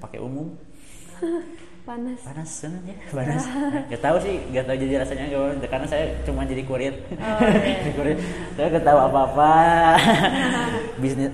[0.00, 0.56] pakai umum
[1.84, 2.18] panas.
[2.22, 3.44] Panas sebenarnya panas.
[3.92, 5.66] Gak tahu sih gak tahu jadi rasanya gimana.
[5.66, 6.94] Karena saya cuma jadi kurir.
[7.82, 8.16] Jadi kurir.
[8.56, 9.52] Saya gak tahu apa apa
[11.02, 11.32] bisnis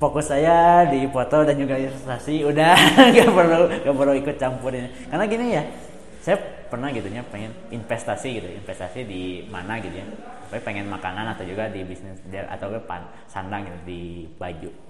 [0.00, 2.72] fokus saya di foto dan juga investasi udah
[3.12, 5.62] gak perlu gak perlu ikut campurin karena gini ya
[6.24, 6.40] saya
[6.72, 10.06] pernah gitu ya pengen investasi gitu investasi di mana gitu ya.
[10.50, 14.00] Tapi pengen makanan atau juga di bisnis atau ke pan sandang gitu di
[14.34, 14.89] baju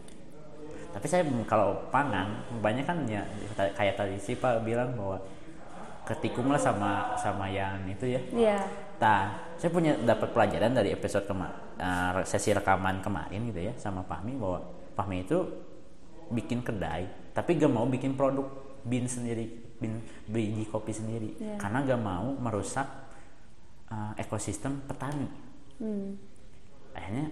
[0.91, 3.23] tapi saya kalau pangan banyak kan ya
[3.55, 5.23] kayak tadi sih Pak bilang bahwa
[6.07, 8.61] ketikung lah sama sama yang itu ya Iya
[9.01, 11.49] Nah, saya punya dapat pelajaran dari episode kema
[11.81, 14.61] eh, sesi rekaman kemarin gitu ya sama Fahmi bahwa
[14.93, 15.41] Fahmi itu
[16.31, 18.45] bikin kedai tapi gak mau bikin produk
[18.85, 19.49] bin sendiri
[19.81, 21.57] bin biji kopi sendiri Iya.
[21.57, 22.85] karena gak mau merusak
[23.89, 25.27] eh, ekosistem petani
[25.81, 26.11] hmm.
[26.93, 27.27] akhirnya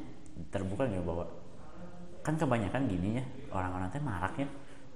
[0.48, 1.28] terbuka gitu bahwa
[2.29, 3.24] kan kebanyakan gini ya
[3.57, 4.45] orang-orang teh marak ya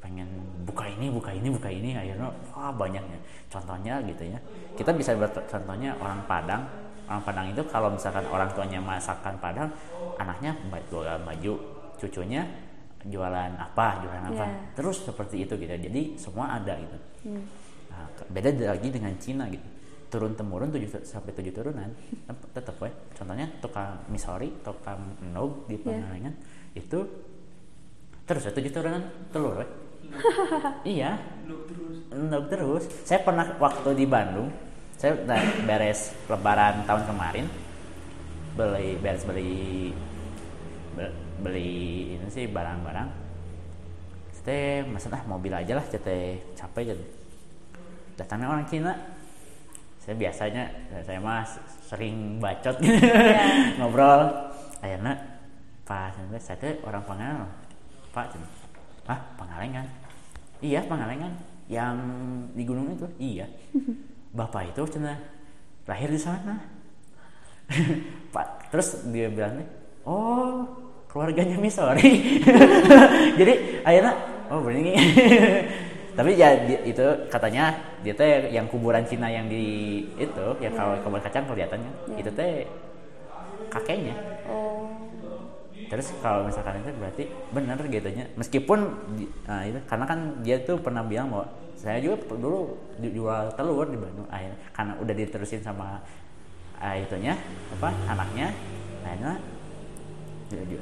[0.05, 0.28] pengen
[0.68, 3.16] buka ini buka ini buka ini akhirnya wah banyaknya
[3.49, 4.37] contohnya gitu ya
[4.76, 5.16] kita bisa
[5.49, 6.62] contohnya orang Padang.
[7.09, 9.68] Orang Padang itu kalau misalkan orang tuanya masakan Padang
[10.20, 10.53] anaknya
[10.93, 11.55] jualan baju
[11.97, 12.45] cucunya
[13.03, 14.45] jualan apa jualan apa.
[14.47, 14.59] Iya.
[14.78, 16.99] terus seperti itu gitu jadi semua ada gitu.
[17.33, 17.45] Hmm.
[17.89, 19.66] Nah, beda lagi dengan Cina gitu.
[20.12, 21.89] Turun temurun 7 sampai tujuh turunan
[22.53, 22.93] tetap ya.
[23.16, 25.01] Contohnya tukang misori tukang
[25.33, 25.89] nog di Iya.
[25.89, 26.35] Pangalengan
[26.72, 27.00] itu
[28.24, 29.04] terus ya tujuh turunan
[29.34, 29.66] telur we.
[30.98, 31.18] iya.
[32.12, 32.84] Nog terus.
[33.08, 34.52] Saya pernah waktu di Bandung
[35.00, 35.18] saya
[35.66, 37.46] beres lebaran tahun kemarin
[38.54, 39.90] beli beres beli
[40.94, 41.72] be- beli
[42.14, 43.08] ini sih barang-barang.
[44.42, 47.04] Teh mesen ah mobil aja lah teh capek gitu
[48.18, 48.92] datangnya orang Cina.
[50.02, 50.66] Saya biasanya
[51.06, 51.46] saya mah
[51.86, 52.74] sering bacot.
[52.82, 53.06] Gitu
[53.78, 54.50] ngobrol.
[54.82, 55.32] Akhirnya
[55.93, 57.49] pak saya teh orang Pangalengan
[58.16, 58.49] pak cina.
[59.05, 59.84] ah Pangalengan
[60.64, 61.32] iya Pangalengan
[61.68, 61.97] yang
[62.53, 63.07] di gunung itu?
[63.20, 63.47] Iya.
[64.38, 65.16] Bapak itu cina
[65.84, 66.57] lahir di sana.
[68.34, 69.61] Pak terus dia bilang
[70.09, 70.64] oh
[71.12, 72.40] keluarganya Misori
[73.38, 74.12] jadi akhirnya
[74.49, 74.93] oh begini
[76.12, 76.53] tapi ya
[76.84, 77.72] itu katanya
[78.05, 82.16] dia teh yang kuburan Cina yang di itu ya kalau kuburan kacang kelihatannya Iya.
[82.20, 82.53] itu teh
[83.72, 84.14] kakeknya.
[84.49, 84.82] Oh
[85.93, 88.24] terus kalau misalkan itu berarti benar gitu nya.
[88.40, 88.80] Meskipun
[89.45, 93.84] nah, itu karena kan dia tuh pernah bilang bahwa saya juga dulu ju- jual telur
[93.93, 96.01] di Bandung akhirnya karena udah diterusin sama
[96.80, 97.36] ah, itunya
[97.76, 98.49] apa anaknya
[99.05, 99.36] akhirnya
[100.53, 100.74] jadi,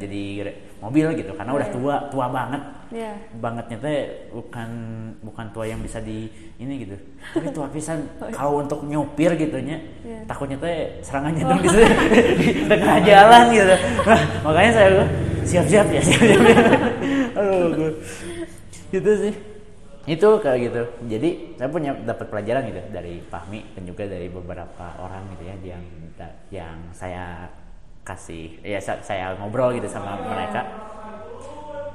[0.00, 1.74] jadi- mobil gitu karena udah Iya.
[1.76, 2.62] tua tua banget.
[2.94, 3.10] Iya.
[3.42, 3.98] bangetnya teh
[4.30, 4.70] bukan
[5.18, 6.30] bukan tua yang bisa di
[6.60, 6.94] ini gitu.
[7.34, 8.04] Tapi tua pisan
[8.36, 10.28] kalau untuk nyopir gitu nya Iya.
[10.28, 11.68] takutnya teh serangan jantung di,
[12.44, 13.74] di tengah jalan gitu.
[14.04, 15.06] Nah, makanya saya gua,
[15.42, 16.42] siap-siap ya siap-siap.
[17.34, 17.90] Aduh gua.
[18.92, 19.34] gitu sih.
[20.04, 20.82] Itu kayak gitu.
[21.08, 25.56] Jadi saya punya dapat pelajaran gitu dari Fahmi dan juga dari beberapa orang gitu ya
[25.64, 25.82] yang
[26.52, 27.48] yang saya
[28.04, 30.60] kasih ya sa- saya ngobrol gitu sama mereka.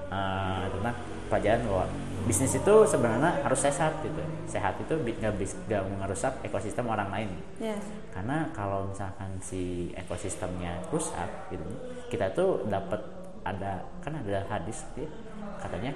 [0.10, 0.96] Eh, tentang
[1.30, 1.86] pelajaran bahwa
[2.26, 4.18] bisnis itu sebenarnya harus sehat gitu.
[4.50, 5.34] Sehat itu nggak
[5.70, 7.30] nggak merusak ekosistem orang lain.
[7.62, 7.78] Iya.
[8.10, 11.64] karena kalau misalkan si ekosistemnya rusak gitu
[12.10, 13.00] kita tuh dapat
[13.46, 15.10] ada kan ada hadis gitu ya,
[15.62, 15.94] katanya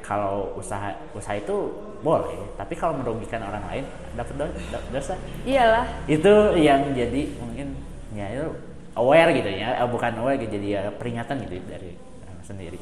[0.00, 1.54] kalau usaha usaha itu
[2.02, 3.84] boleh tapi kalau merugikan orang lain
[4.16, 5.14] dapat do- do- dosa.
[5.46, 5.84] Iyalah.
[6.08, 7.76] Itu yang jadi mungkin
[8.10, 8.48] ya itu
[8.94, 11.90] aware gitu ya eh, bukan aware gitu jadi ya peringatan gitu dari
[12.26, 12.78] orang sendiri.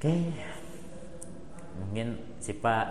[0.00, 0.14] Oke.
[1.80, 2.06] Mungkin
[2.40, 2.86] si Pak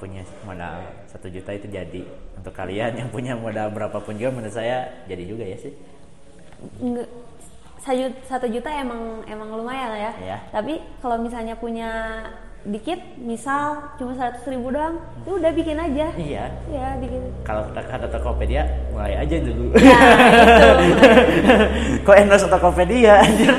[0.00, 2.02] punya modal satu juta itu jadi.
[2.40, 5.74] Untuk kalian yang punya modal berapapun juga menurut saya jadi juga ya sih.
[6.80, 7.08] Nggak,
[7.84, 10.12] saju- satu juta emang emang lumayan ya.
[10.18, 10.38] Iya.
[10.50, 11.90] Tapi kalau misalnya punya
[12.60, 16.12] dikit misal cuma seratus ribu doang ya udah bikin aja.
[16.12, 16.44] Iya.
[16.68, 17.32] Ya bikin.
[17.40, 19.72] Kalau kata kata Tokopedia mulai aja dulu.
[19.72, 21.08] Nah itu
[22.04, 23.48] kok endorse Tokopedia anjir?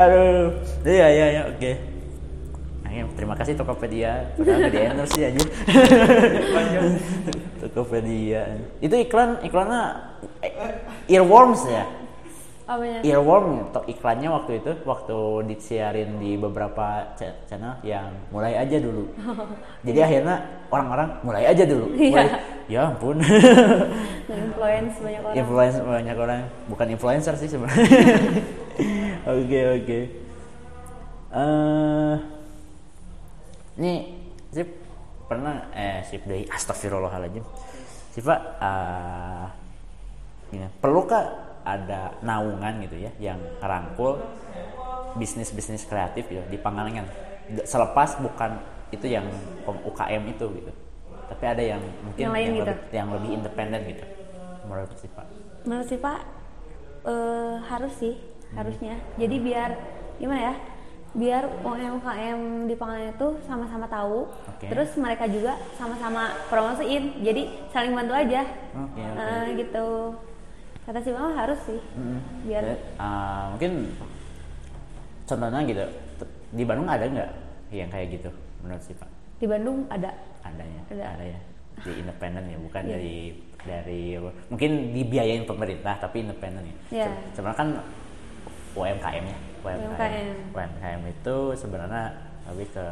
[0.00, 0.48] Aduh.
[0.88, 1.70] Iya iya iya oke.
[2.90, 4.32] Ayo, terima kasih Tokopedia.
[4.40, 5.40] Padahal gak di endorse sih aja
[7.60, 8.42] Tokopedia.
[8.80, 9.82] Itu iklan iklannya
[10.40, 11.84] eh, earworms ya
[12.70, 12.98] apanya?
[13.02, 15.18] Earworm to iklannya waktu itu waktu
[15.50, 19.10] disiarin di beberapa cha- channel yang mulai aja dulu.
[19.86, 20.36] Jadi akhirnya
[20.70, 21.90] orang-orang mulai aja dulu.
[21.98, 22.10] Iya.
[22.14, 22.28] mulai
[22.70, 23.18] ya ampun.
[24.30, 25.34] Influence banyak orang.
[25.34, 26.40] Influencer banyak orang.
[26.70, 27.82] Bukan influencer sih sebenarnya.
[29.36, 29.98] Oke oke.
[31.30, 32.14] Eh,
[33.76, 33.92] ini
[34.48, 34.68] sip
[35.28, 37.44] pernah eh sip dari astagfirullahaladzim.
[38.16, 39.46] Siva eh
[40.56, 44.18] ini perlukah ada naungan gitu ya yang rangkul
[45.14, 47.06] bisnis bisnis kreatif gitu di Pangalengan.
[47.66, 48.58] Selepas bukan
[48.90, 49.26] itu yang
[49.66, 50.72] UKM itu gitu.
[51.30, 52.66] Tapi ada yang mungkin Yang yang, gitu?
[52.66, 54.04] lebih, yang lebih independen gitu
[54.70, 55.24] menurut Siva
[55.66, 56.20] menurut sih pak
[57.04, 58.14] eh, harus sih
[58.50, 58.98] harusnya.
[59.14, 59.70] Jadi biar
[60.18, 60.54] gimana ya
[61.10, 64.70] biar UMKM di Pangalengan itu sama-sama tahu Oke.
[64.70, 67.18] terus mereka juga sama-sama promosiin.
[67.26, 68.46] Jadi saling bantu aja.
[68.74, 69.18] Oke, oke.
[69.18, 69.88] Eh, gitu
[70.90, 71.78] kata si mama harus sih
[72.42, 73.94] biar Ya, uh, mungkin
[75.22, 75.84] contohnya gitu
[76.50, 77.30] di Bandung ada nggak
[77.70, 78.30] yang kayak gitu
[78.60, 79.06] menurut sih Pak
[79.38, 80.10] di Bandung ada
[80.42, 81.22] adanya Ada.
[81.22, 81.40] ya
[81.80, 82.92] di independen ya bukan Iya.
[82.98, 83.18] dari
[83.60, 84.02] dari
[84.50, 87.06] mungkin dibiayain pemerintah tapi independen ya.
[87.06, 87.68] Se- sebenarnya kan
[88.74, 90.36] UMKM ya UMKM UMKM.
[90.50, 92.04] UMKM itu sebenarnya
[92.50, 92.84] lebih ke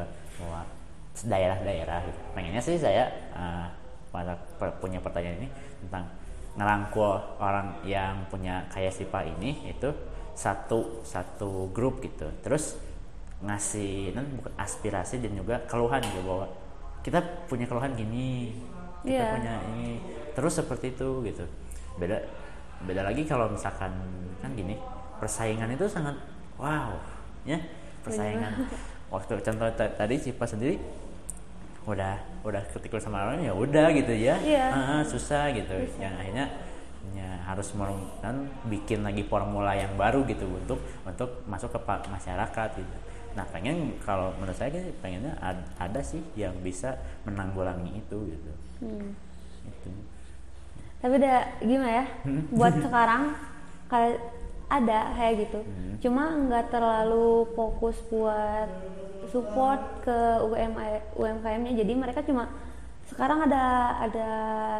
[1.19, 2.19] daerah-daerah gitu.
[2.31, 3.67] pengennya sih saya uh,
[4.79, 5.49] punya pertanyaan ini
[5.83, 6.07] tentang
[6.59, 9.89] ngerangkul orang yang punya kayak si Pak ini itu
[10.35, 12.27] satu satu grup gitu.
[12.43, 12.75] Terus
[13.39, 16.51] ngasih nan bukan aspirasi dan juga keluhan gitu bahwa
[17.07, 18.51] kita punya keluhan gini
[19.07, 19.27] kita Iya.
[19.39, 19.91] punya ini.
[20.35, 21.47] Terus seperti itu gitu.
[21.97, 22.19] Beda
[22.83, 23.91] beda lagi kalau misalkan
[24.39, 24.75] kan gini
[25.19, 26.15] persaingan itu sangat
[26.59, 26.95] wow
[27.47, 27.59] ya.
[28.03, 28.67] Persaingan.
[29.09, 30.79] Waktu contoh ta- tadi Cipa sendiri
[31.89, 32.15] udah
[32.45, 34.37] udah ketikul sama orang ya udah gitu ya.
[34.39, 34.67] Iya.
[34.69, 35.73] Ah, susah gitu.
[35.97, 36.47] Yang akhirnya
[37.17, 42.69] ya harus merung- kan bikin lagi formula yang baru gitu untuk untuk masuk ke masyarakat
[42.77, 42.97] gitu.
[43.33, 48.53] Nah pengen kalau menurut saya sih pengennya ad- ada sih yang bisa menanggulangi itu gitu.
[48.85, 49.17] Hmm.
[49.65, 49.89] itu.
[50.99, 52.07] Tapi udah gimana ya?
[52.53, 53.23] Buat sekarang
[53.89, 54.21] kayak
[54.69, 55.61] ada kayak gitu.
[56.05, 58.69] Cuma nggak terlalu fokus buat
[59.29, 62.49] support ke UMKM UMKM-nya jadi mereka cuma
[63.09, 63.65] sekarang ada
[64.05, 64.31] ada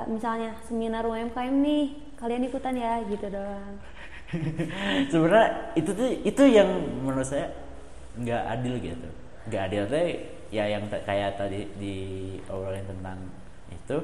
[0.05, 1.85] misalnya seminar UMKM nih
[2.21, 3.81] kalian ikutan ya gitu doang.
[5.13, 6.69] Sebenarnya itu tuh itu yang
[7.01, 7.49] menurut saya
[8.21, 9.09] nggak adil gitu.
[9.49, 10.05] Nggak adil tuh
[10.53, 11.97] ya yang kayak tadi di
[12.53, 13.17] obrolin tentang
[13.73, 13.97] itu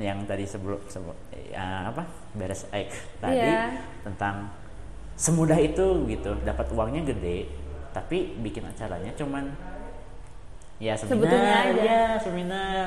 [0.00, 1.16] yang tadi sebelum sebelum
[1.52, 3.80] ya, apa beres Ike tadi Iya.
[4.04, 4.52] tentang
[5.16, 6.36] semudah itu gitu.
[6.44, 7.48] Dapat uangnya gede
[7.90, 9.50] tapi bikin acaranya cuman
[10.78, 11.82] ya seminar Sebetulnya aja.
[11.82, 12.86] ya seminar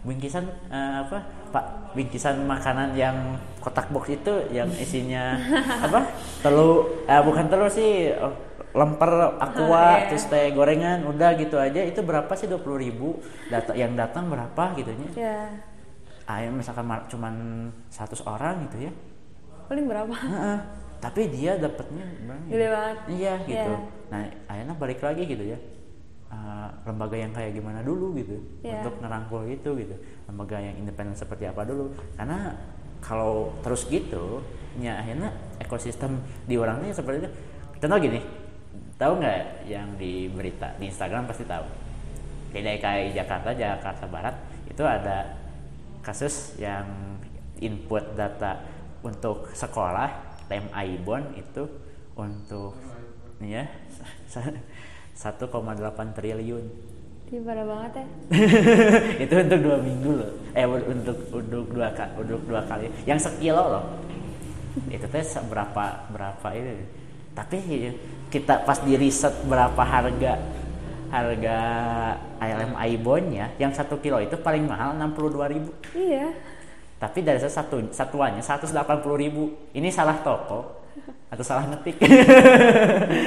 [0.00, 3.16] bingkisan eh, apa pak bingkisan makanan yang
[3.58, 5.36] kotak box itu yang isinya
[5.86, 6.08] apa
[6.40, 8.12] telur eh, bukan telur sih
[8.74, 10.06] lemper aqua Ah, iya.
[10.10, 14.26] terus teh gorengan udah gitu aja itu berapa sih dua puluh ribu Data, yang datang
[14.26, 15.38] berapa gitu nya ya
[16.24, 17.34] ah, ya misalkan cuman
[17.86, 18.92] 100 orang gitu ya
[19.64, 20.58] paling berapa Heeh.
[20.98, 22.48] tapi dia dapatnya banyak.
[22.50, 22.96] Gede banget.
[23.10, 23.78] iya gitu Iya.
[24.12, 25.58] Nah akhirnya balik lagi gitu ya.
[26.34, 28.34] Eh, lembaga yang kayak gimana dulu gitu
[28.66, 28.82] Iya.
[28.82, 29.94] untuk ngerangkul itu gitu.
[30.26, 31.94] Lembaga yang independen seperti apa dulu.
[32.18, 32.58] Karena
[32.98, 34.42] kalau terus gitu
[34.80, 35.30] ya akhirnya
[35.62, 37.30] ekosistem di orangnya seperti itu.
[37.78, 38.20] Contoh gini
[38.98, 41.66] tahu nggak yang di berita di Instagram pasti tahu.
[42.50, 44.34] Di DKI Jakarta Jakarta Barat
[44.66, 45.38] itu ada
[46.02, 46.86] kasus yang
[47.62, 48.58] input data
[49.06, 50.10] untuk sekolah
[50.50, 51.64] tem Aibon itu
[52.16, 52.74] untuk
[53.42, 53.66] ya
[55.14, 56.64] 1,8 triliun.
[57.32, 58.04] Ih, parah banget ya.
[59.24, 60.30] Itu untuk dua minggu loh.
[60.52, 62.86] Eh untuk untuk dua kali untuk dua kali.
[63.08, 63.84] Yang sekilo loh.
[64.92, 66.84] Itu teh berapa berapa ini?
[67.32, 67.56] Tapi
[68.28, 70.38] kita pas di riset berapa harga
[71.14, 71.58] harga
[72.42, 75.70] ALM Aibonnya yang satu kilo itu paling mahal 62.000 ribu.
[75.94, 76.34] Iya.
[76.98, 79.54] Tapi dari satu satuannya 180.000 ribu.
[79.72, 80.83] Ini salah toko
[81.32, 81.96] atau salah ngetik.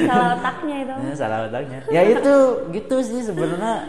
[0.10, 0.94] Salah otaknya itu.
[0.96, 2.36] Ya, salah otaknya ya itu
[2.72, 3.84] gitu sih sebenarnya.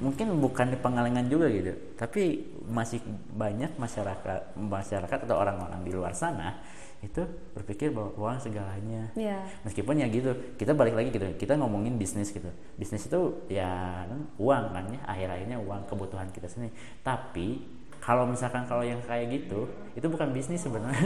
[0.00, 1.76] Mungkin bukan di Pengalengan juga gitu.
[1.98, 3.02] Tapi masih
[3.34, 6.56] banyak masyarakat masyarakat atau orang-orang di luar sana
[7.00, 7.24] itu
[7.56, 9.08] berpikir bahwa uang segalanya.
[9.16, 9.40] Iya.
[9.64, 11.24] meskipun ya gitu kita balik lagi gitu.
[11.36, 12.48] Kita ngomongin bisnis gitu.
[12.76, 15.00] Bisnis itu ya kan, uang kan ya.
[15.08, 16.76] Akhir-akhirnya uang kebutuhan kita sendiri.
[17.00, 21.04] Tapi kalau misalkan kalau yang kayak gitu itu bukan bisnis sebenarnya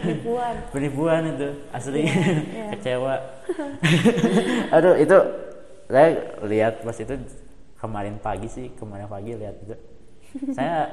[0.00, 0.54] Penipuan.
[0.74, 2.68] penipuan itu asli iya.
[2.74, 3.14] kecewa
[4.74, 5.16] aduh itu
[5.86, 6.08] saya
[6.48, 7.14] lihat pas itu
[7.76, 9.76] kemarin pagi sih kemarin pagi lihat itu
[10.56, 10.90] saya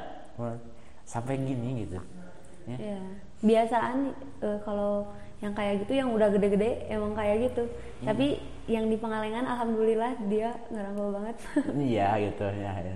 [1.04, 2.96] sampai gini gitu ya Iya.
[3.44, 5.12] Biasaan eh, kalau
[5.44, 7.68] yang kayak gitu yang udah gede-gede emang kayak gitu.
[7.68, 8.06] Hmm.
[8.08, 11.36] Tapi yang di Pengalengan alhamdulillah dia ngerangkul banget.
[11.76, 12.94] iya gitu ya, ya.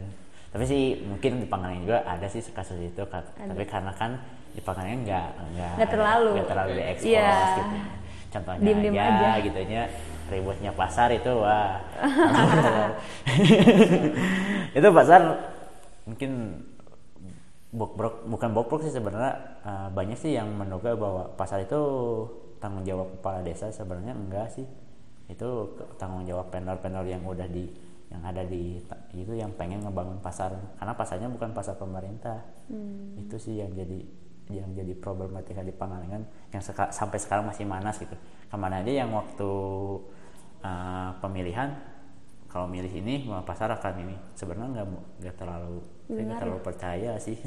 [0.59, 3.31] Tapi sih mungkin di Pangalengan juga ada sih kasus itu Kak.
[3.39, 4.19] tapi karena kan
[4.51, 6.31] di Pangalengan nggak nggak Nggak terlalu.
[6.35, 7.31] nggak terlalu diekspos Iya.
[7.55, 7.77] gitu
[8.29, 9.31] contohnya Diem-diem aja, aja.
[9.41, 9.83] gitunya
[10.29, 11.79] ributnya pasar itu wah
[14.75, 15.21] itu pasar
[16.05, 16.31] mungkin
[17.71, 19.33] bokrok bukan bokrok sih sebenarnya
[19.63, 21.79] eh, banyak sih yang menduga bahwa pasar itu
[22.59, 24.67] tanggung jawab kepala desa sebenarnya enggak sih
[25.29, 25.49] itu
[25.95, 27.69] tanggung jawab vendor-vendor yang udah di
[28.09, 28.81] yang ada di
[29.13, 30.53] itu yang pengen ngebangun pasar.
[30.77, 32.41] Karena pasarnya bukan pasar pemerintah.
[33.17, 33.99] Itu sih yang jadi
[34.49, 38.17] yang jadi problematika di Pangalengan yang seka- sampai sekarang masih manas gitu.
[38.49, 39.51] Ke mana aja yang waktu
[40.59, 41.69] eh, pemilihan
[42.49, 44.17] kalau milih ini mau pasar akan ini.
[44.33, 47.37] Sebenarnya nggak mau- nggak terlalu saya nggak Dengar terlalu percaya sih.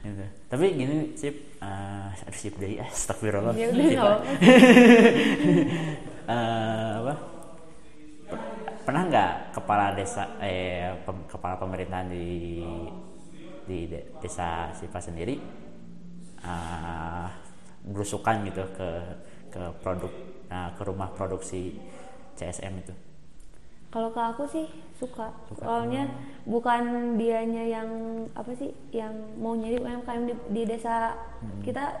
[0.00, 0.24] Gitu.
[0.48, 3.52] tapi gini sip eh aduh sip deh astagfirullah.
[3.52, 4.18] Ya udah, ah.
[6.30, 7.14] Eh, apa
[8.86, 12.26] pernah nggak kepala desa eh pem- kepala pemerintahan di
[13.68, 15.34] di de- desa Sipa sendiri
[16.44, 17.26] eh,
[17.86, 18.90] berusukan gitu ke
[19.50, 20.12] ke produk
[20.50, 21.74] nah, ke rumah produksi
[22.38, 22.94] CSM itu
[23.90, 25.34] Kalau ke aku sih suka.
[25.58, 26.06] Soalnya
[26.46, 26.82] bukan
[27.18, 27.88] dianya yang
[28.38, 29.10] apa sih yang
[29.42, 31.66] mau nyari UMKM di, di desa Hmm.
[31.66, 31.98] kita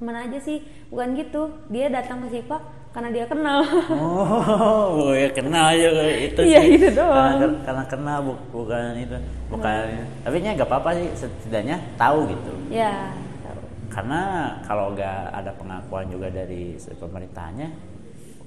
[0.00, 1.42] mana aja sih bukan gitu.
[1.68, 2.56] Dia datang ke Sipa
[2.90, 3.62] karena dia kenal.
[3.94, 7.38] Oh, ya kenal juga itu Iya, gitu doang.
[7.38, 9.80] Karena, karena kenal bu- bukan itu, bukan.
[10.24, 12.52] Tapi nya nggak apa-apa sih, setidaknya tahu gitu.
[12.68, 13.14] ya.
[13.44, 13.60] tahu.
[13.86, 14.20] Karena
[14.64, 17.68] kalau nggak ada pengakuan juga dari pemerintahnya,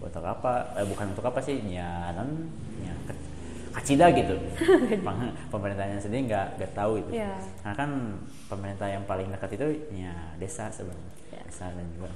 [0.03, 0.75] untuk apa?
[0.75, 1.63] Eh, bukan untuk apa sih?
[1.63, 2.51] Ya, non,
[2.83, 2.91] ya
[3.71, 4.35] kacida gitu.
[5.53, 7.11] Pemerintahnya sendiri nggak nggak tahu gitu.
[7.15, 7.31] Iya.
[7.63, 7.89] Karena kan
[8.51, 11.11] pemerintah yang paling dekat itu ya desa sebenarnya,
[11.59, 12.09] Dan juga.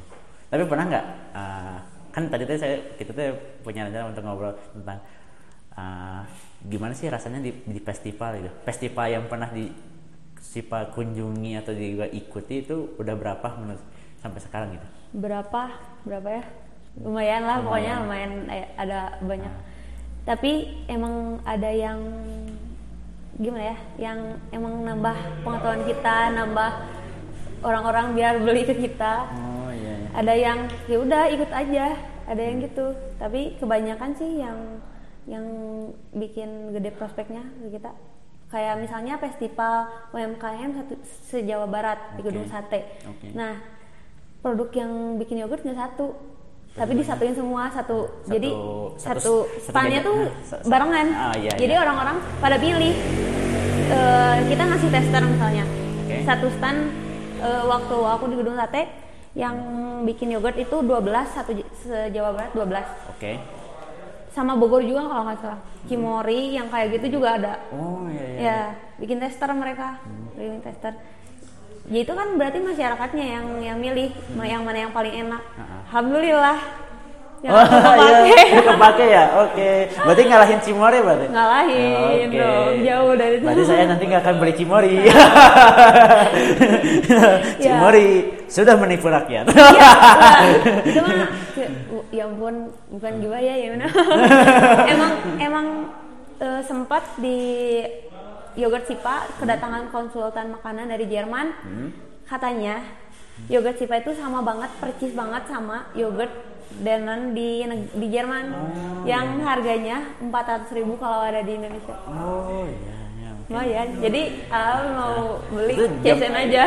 [0.47, 1.05] Tapi pernah nggak?
[1.35, 1.77] eh,
[2.15, 4.99] kan tadi tuh saya kita tuh punya rencana untuk ngobrol tentang
[5.77, 6.21] eh,
[6.65, 8.49] gimana sih rasanya di, di festival itu.
[8.65, 9.69] Festival yang pernah di
[10.37, 13.83] Sipa kunjungi atau juga ikuti itu udah berapa menurut
[14.21, 14.87] sampai sekarang gitu?
[15.15, 15.71] berapa
[16.03, 16.43] berapa ya
[16.99, 19.53] lumayan lah pokoknya lumayan eh, ada banyak
[20.27, 21.99] tapi emang ada yang
[23.39, 23.77] gimana ya
[24.11, 24.19] yang
[24.51, 25.15] emang nambah
[25.45, 26.71] pengetahuan kita nambah
[27.59, 29.93] orang-orang biar beli ke kita Oh iya.
[29.95, 30.09] iya.
[30.13, 31.85] ada yang ya udah ikut aja
[32.23, 32.85] ada yang gitu
[33.15, 34.57] tapi kebanyakan sih yang
[35.25, 35.45] yang
[36.11, 37.91] bikin gede prospeknya ke kita
[38.47, 40.93] kayak misalnya festival UMKM satu
[41.25, 42.25] se-Jawa Barat di Oke.
[42.25, 43.31] Gedung Sate Oke.
[43.31, 43.59] nah
[44.39, 46.15] produk yang bikin yogurt nggak satu
[46.69, 48.53] tapi disatuin semua satu, jadi
[48.93, 50.17] satu- satu satu stannya jaga- tuh
[50.71, 51.81] barengan Ah, iya, jadi iya.
[51.81, 52.93] orang-orang pada pilih
[53.87, 55.63] Eh, kita ngasih tester misalnya
[56.03, 56.19] Oke.
[56.21, 56.91] satu stand
[57.47, 58.83] eh, waktu aku di gedung sate
[59.33, 59.55] yang
[60.03, 63.31] bikin yogurt itu 12 satu J- se Jawa Barat 12 Oke.
[64.29, 65.59] sama Bogor juga kalau nggak salah.
[65.85, 67.53] Kimori yang kayak gitu juga ada.
[67.71, 68.37] Oh iya iya.
[68.37, 68.57] ya
[68.97, 69.97] bikin tester mereka.
[70.33, 70.93] Bikin tester.
[71.87, 75.39] Ya itu kan berarti masyarakatnya yang yang milih ma- yang mana yang paling enak.
[75.55, 75.75] Ha-ha.
[75.87, 76.57] alhamdulillah
[77.47, 77.95] yang Oh
[78.27, 79.23] iya, kepake ya.
[79.39, 79.69] Oke.
[79.95, 81.25] Berarti ngalahin Cimori berarti.
[81.31, 82.35] ngalahin Oke.
[82.35, 84.93] dong jauh dari itu Berarti saya nanti nggak akan beli Cimori.
[84.99, 85.15] Ya.
[87.63, 88.07] Cimori
[88.47, 89.47] sudah menipu rakyat.
[89.47, 90.39] Iya, lah,
[90.91, 91.15] itu mah
[91.55, 91.73] ya-
[92.11, 92.55] ya ampun
[92.91, 93.67] bukan juga ya ya
[94.87, 95.67] emang emang
[96.39, 97.83] eh, sempat di
[98.55, 101.51] yogurt Sipa kedatangan konsultan makanan dari Jerman
[102.25, 102.81] katanya
[103.51, 106.31] yogurt Sipa itu sama banget percis banget sama yogurt
[106.77, 107.63] Danone di
[107.95, 108.45] di Jerman
[109.03, 112.97] yang harganya 400.000 ribu kalau ada di Indonesia oh iya.
[113.17, 113.29] iya.
[113.49, 115.15] lumayan jadi Al mau
[115.49, 116.63] beli Itu jam- CSN aja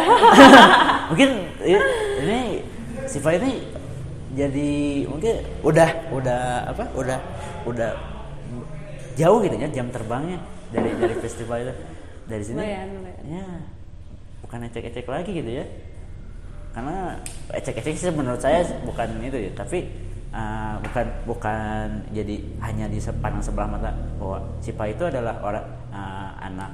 [1.13, 1.31] mungkin
[2.21, 2.41] ini
[3.07, 3.53] Siva ini
[4.31, 4.71] jadi
[5.11, 7.19] mungkin udah udah apa udah
[7.67, 7.91] udah
[9.19, 10.39] jauh gitu ya jam terbangnya
[10.71, 11.75] dari dari festival itu
[12.31, 13.23] dari sini Lumayan, lumayan.
[13.27, 13.47] ya
[14.41, 15.67] bukan ecek-ecek lagi gitu ya
[16.71, 17.18] karena
[17.51, 19.91] ecek-ecek sih menurut saya bukan itu ya tapi
[20.31, 23.91] uh, bukan bukan jadi hanya di sepandang sebelah mata
[24.23, 26.71] bahwa Sipa itu adalah orang uh, anak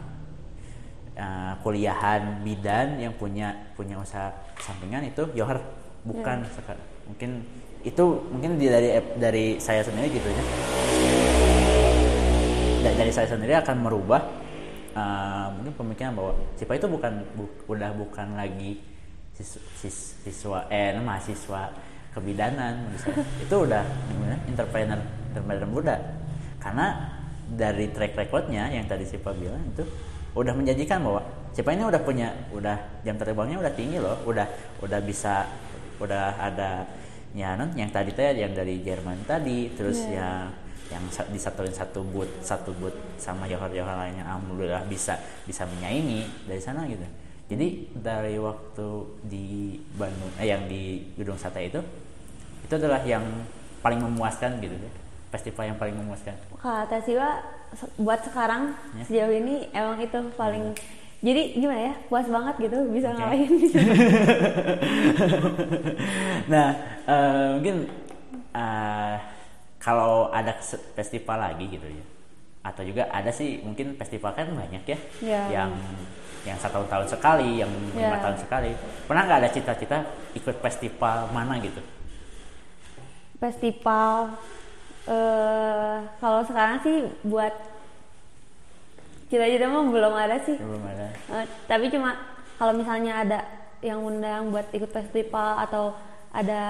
[1.17, 4.29] uh, kuliahan bidan yang punya punya usaha
[4.61, 5.65] sampingan itu Yohar
[6.05, 7.41] bukan Seka- mungkin
[7.81, 10.43] itu mungkin dari dari saya sendiri gitu ya.
[12.85, 14.23] Da- dari saya sendiri akan merubah
[14.93, 18.79] uh, mungkin pemikiran bahwa Sipa itu bukan bu- udah bukan lagi
[19.37, 21.69] sis- sis- siswa eh mahasiswa
[22.11, 23.21] kebidanan saya.
[23.45, 23.85] itu udah
[24.49, 24.97] entrepreneur
[25.33, 25.97] entrepreneur muda
[26.57, 27.13] karena
[27.47, 29.85] dari track recordnya yang tadi Sipa bilang itu
[30.33, 31.23] udah menjanjikan bahwa
[31.53, 34.45] Sipa ini udah punya udah jam terbangnya udah tinggi loh udah
[34.81, 35.45] udah bisa
[36.01, 36.85] udah ada
[37.37, 40.17] ya yang tadi teh yang dari Jerman tadi terus Iya.
[40.17, 40.41] yang
[40.87, 46.63] yang sa- disatuin satu boot satu boot sama johor-johor lainnya alhamdulillah bisa bisa menyaingi dari
[46.63, 47.05] sana gitu
[47.47, 48.87] jadi dari waktu
[49.23, 49.47] di
[49.95, 51.79] Bandung eh, yang di gedung sate itu
[52.63, 53.23] itu adalah yang
[53.79, 54.91] paling memuaskan gitu ya
[55.31, 57.29] festival yang paling memuaskan kata Siwa
[57.97, 59.03] buat sekarang Ya.
[59.05, 60.73] sejauh ini emang itu paling
[61.19, 63.17] jadi gimana ya puas banget gitu bisa Oke.
[63.17, 63.53] ngalahin
[66.53, 66.69] nah
[67.05, 67.77] eh, mungkin
[68.53, 69.15] eh,
[69.79, 70.53] kalau ada
[70.95, 72.05] festival lagi gitu ya
[72.67, 75.43] atau juga ada sih mungkin festival kan banyak ya Ya.
[75.53, 75.71] yang
[76.47, 78.07] yang satu tahun sekali yang Ya.
[78.09, 78.71] lima tahun sekali.
[79.05, 79.99] Pernah nggak ada cita-cita
[80.33, 81.83] ikut festival mana gitu?
[83.37, 84.33] Festival
[85.07, 87.53] eh kalau sekarang sih buat
[89.27, 90.57] cita-cita mah belum ada sih.
[90.57, 91.11] Belum ada.
[91.13, 92.15] Eh, tapi cuma
[92.57, 93.39] kalau misalnya ada
[93.83, 95.93] yang undang buat ikut festival atau
[96.37, 96.61] ada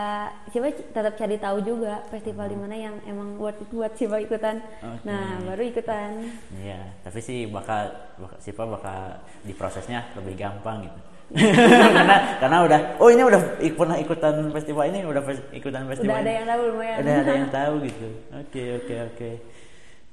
[0.46, 4.62] siapa tetap cari tahu juga festival di mana yang emang worth it buat siapa ikutan.
[4.78, 5.02] Oke.
[5.02, 6.22] nah baru ikutan.
[6.54, 8.98] Iya, tapi sih bakal, bakal bakal
[9.42, 11.00] diprosesnya lebih gampang gitu.
[11.98, 16.14] karena karena udah oh ini udah ik- pernah ikutan festival ini udah fes- ikutan festival
[16.14, 16.38] udah ada ini.
[16.38, 16.96] yang tahu lumayan.
[17.02, 18.08] Udah ada yang tahu gitu.
[18.30, 19.30] Oke oke oke.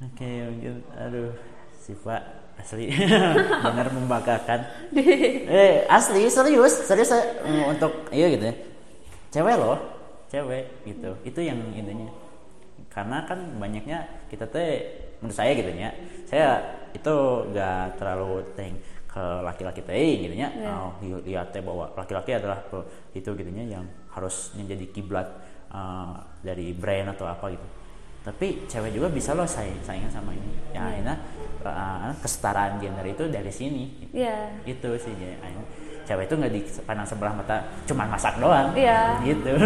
[0.09, 1.31] Oke mungkin aduh
[1.77, 2.17] Sipa
[2.57, 2.89] asli.
[3.69, 4.59] Benar membanggakan.
[4.97, 8.55] Eh asli serius serius saya, mm, untuk iya gitu ya
[9.33, 9.79] cewek loh
[10.29, 11.09] cewek gitu.
[11.25, 12.09] Itu yang intinya.
[12.89, 14.69] Karena kan banyaknya kita teh
[15.17, 15.89] menurut saya gitu ya
[16.27, 16.47] saya
[16.91, 17.15] itu
[17.55, 18.75] gak terlalu teng
[19.07, 20.69] ke laki-laki teh gitu ya Iya.
[20.73, 22.59] oh, li- lihat teh bahwa laki-laki adalah
[23.15, 25.25] itu gitu ya yang harus menjadi kiblat
[25.71, 27.65] uh, dari brand atau apa gitu.
[28.23, 30.49] Tapi cewek juga bisa loh saing saingan sama ini.
[30.75, 30.81] Ya Iya.
[30.91, 31.15] akhirnya
[31.63, 33.83] uh, kesetaraan gender itu dari sini.
[34.11, 34.59] Iya.
[34.67, 35.65] itu sih ya akhirnya
[36.03, 38.99] cewek itu nggak dipandang sebelah mata cuman masak doang Iya.
[39.23, 39.51] gitu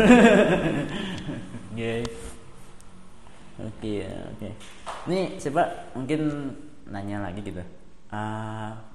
[1.73, 1.93] Oke.
[3.57, 3.93] oke
[4.31, 4.49] oke
[5.07, 5.63] nih siapa
[5.93, 6.53] mungkin
[6.85, 7.61] nanya lagi gitu
[8.07, 8.87] Ah,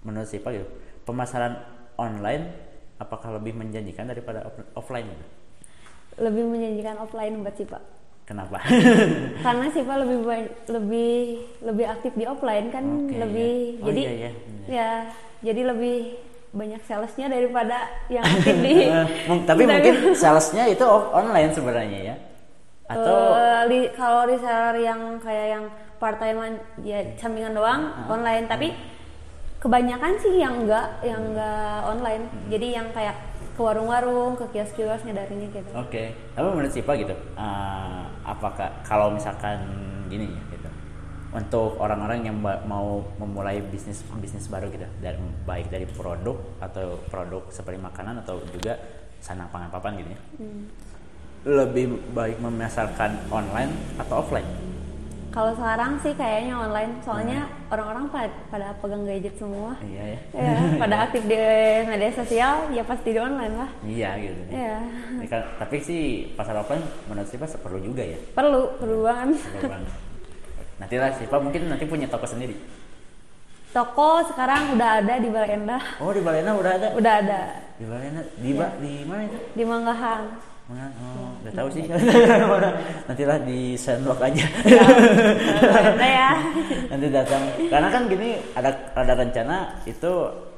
[0.00, 0.64] menurut siapa gitu
[1.02, 1.60] pemasaran
[1.94, 2.48] online
[2.96, 5.24] apakah lebih menjanjikan daripada off- offline gitu?
[6.16, 7.78] lebih menjanjikan offline buat Sipa
[8.24, 8.62] kenapa
[9.44, 11.14] karena Sipa lebih ba- lebih
[11.60, 13.76] lebih aktif di offline kan Oke, lebih iya.
[13.76, 14.30] Oh, jadi iya, iya.
[14.66, 14.90] ya
[15.44, 15.96] jadi lebih
[16.54, 17.76] banyak salesnya daripada
[18.06, 18.22] yang
[18.64, 19.06] di Eh,
[19.42, 22.16] tapi mungkin salesnya itu online sebenarnya ya?
[22.86, 25.64] Atau Eh, li- kalau reseller yang kayak yang
[25.96, 26.38] part time
[26.80, 28.06] ya sampingan doang Ah.
[28.08, 28.46] online.
[28.46, 28.70] Tapi
[29.58, 32.22] kebanyakan sih yang enggak yang enggak online.
[32.24, 32.46] Hmm.
[32.48, 33.16] jadi yang kayak
[33.54, 35.70] ke warung-warung ke kios-kios ngedarinnya gitu.
[35.72, 39.62] Oke, tapi menurut Sipa gitu, eh, apakah kalau misalkan
[40.06, 40.53] gini ya
[41.34, 47.42] untuk orang-orang yang mau memulai bisnis bisnis baru gitu, dari baik dari produk atau produk
[47.50, 48.78] seperti makanan atau juga
[49.18, 50.20] sanang pangan papan gitu ya,
[51.44, 54.46] lebih baik memasarkan online atau offline?
[55.34, 57.74] kalau sekarang sih kayaknya online soalnya Hmm.
[57.74, 60.54] orang-orang pada, pada pegang gadget semua Iya ya, ya
[60.86, 61.34] pada aktif di
[61.90, 64.42] media sosial ya pasti di online lah iya gitu.
[64.46, 64.78] ya
[65.58, 66.02] tapi sih
[66.38, 68.14] pasar offline menurut Sipa perlu juga ya.
[68.30, 69.90] perlu perlu banget Perlu banget.
[70.76, 72.56] Nanti lah Sipa mungkin nanti punya toko sendiri.
[73.70, 76.88] toko sekarang udah ada di Balenda Oh di Balena udah ada.
[76.94, 77.40] udah ada
[77.74, 79.38] Di Balena di ba- di mana itu?
[79.50, 80.22] di Manggahan
[80.64, 80.88] Mana?
[80.96, 81.84] Oh, nggak tahu sih.
[81.84, 82.70] Mana?
[83.06, 84.46] Nantilah di sandbox aja.
[85.60, 86.30] Balenda ya
[86.94, 87.42] Nanti datang.
[87.68, 90.12] Karena kan gini ada ada rencana itu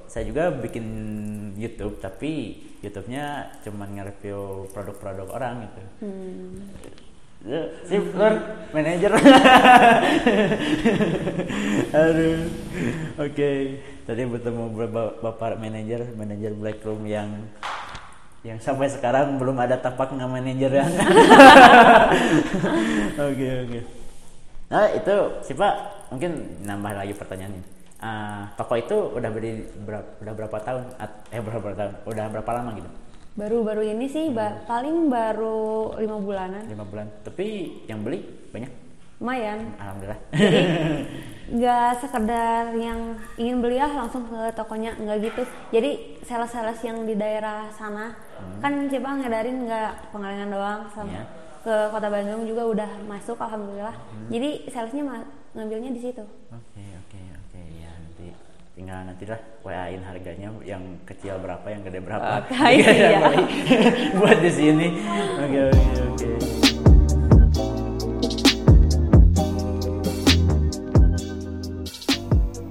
[0.07, 0.87] saya juga bikin
[1.59, 3.25] YouTube tapi YouTube-nya
[3.65, 4.39] cuman nge-review
[4.71, 5.83] produk-produk orang gitu.
[5.83, 6.93] Ya,
[7.87, 8.35] Sip, Lur,
[8.75, 9.13] manajer.
[11.95, 12.51] Aduh.
[13.23, 13.51] Oke.
[14.03, 17.31] Tadi bertemu beberapa bapak manajer, manajer Blackroom yang
[18.47, 20.87] yang sampai sekarang belum ada tapak nggak manajer ya.
[23.27, 23.81] Oke, oke.
[24.71, 25.69] Nah, itu siapa
[26.15, 27.63] mungkin nambah lagi pertanyaannya.
[27.99, 30.85] Ah, toko itu udah berdiri berapa, udah berapa tahun?
[31.35, 31.93] Eh berapa tahun?
[32.07, 32.87] Udah berapa lama gitu?
[33.37, 37.45] Baru-baru ini sih ba- paling baru lima bulanan, lima bulan tapi
[37.85, 38.73] yang beli banyak
[39.17, 39.77] lumayan.
[39.77, 40.61] alhamdulillah Jadi
[41.57, 45.43] nggak sekedar yang ingin beli ah langsung ke tokonya nggak gitu.
[45.69, 45.91] Jadi
[46.21, 48.17] sales-sales yang di daerah sana
[48.59, 51.25] kan Cipang ngedarin nggak pengalengan doang sama Iya.
[51.61, 53.95] ke kota Bandung juga udah masuk alhamdulillah.
[54.27, 55.03] Jadi salesnya
[55.53, 56.25] ngambilnya di situ.
[56.49, 58.33] Oke oke oke ya nanti
[58.77, 62.45] tinggal nanti lah WA-in harganya yang kecil berapa yang gede berapa.
[62.45, 63.33] Oke, Tinggal iya.
[64.21, 64.87] buat di sini.
[65.41, 66.31] Oke oke oke.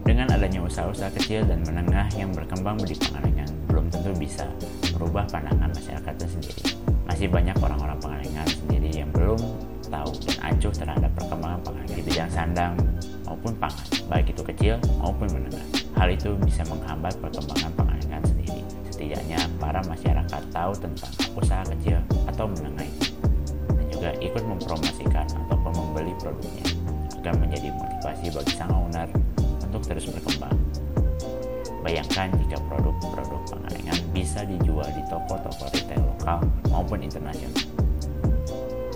[0.06, 4.46] Dengan adanya usaha-usaha kecil dan menengah yang berkembang di Pangalengan belum tentu bisa
[4.94, 6.64] merubah pandangan masyarakat itu sendiri.
[7.10, 9.42] Masih banyak orang-orang Pangalengan sendiri yang belum
[9.88, 12.74] tahu dan acuh terhadap perkembangan Pangalengan di bidang sandang
[13.26, 15.66] maupun pangan, baik itu kecil maupun menengah.
[15.96, 18.62] Hal itu bisa menghambat perkembangan Pangalengan sendiri.
[18.92, 22.00] Setidaknya para masyarakat tahu tentang usaha kecil
[22.30, 23.10] atau menengah itu
[23.76, 26.66] dan juga ikut mempromosikan ataupun membeli produknya
[27.22, 29.10] agar menjadi motivasi bagi sang owner
[29.66, 30.54] untuk terus berkembang.
[31.82, 36.40] Bayangkan jika produk-produk Pangalengan bisa dijual di toko-toko retail lokal
[36.74, 37.75] maupun internasional.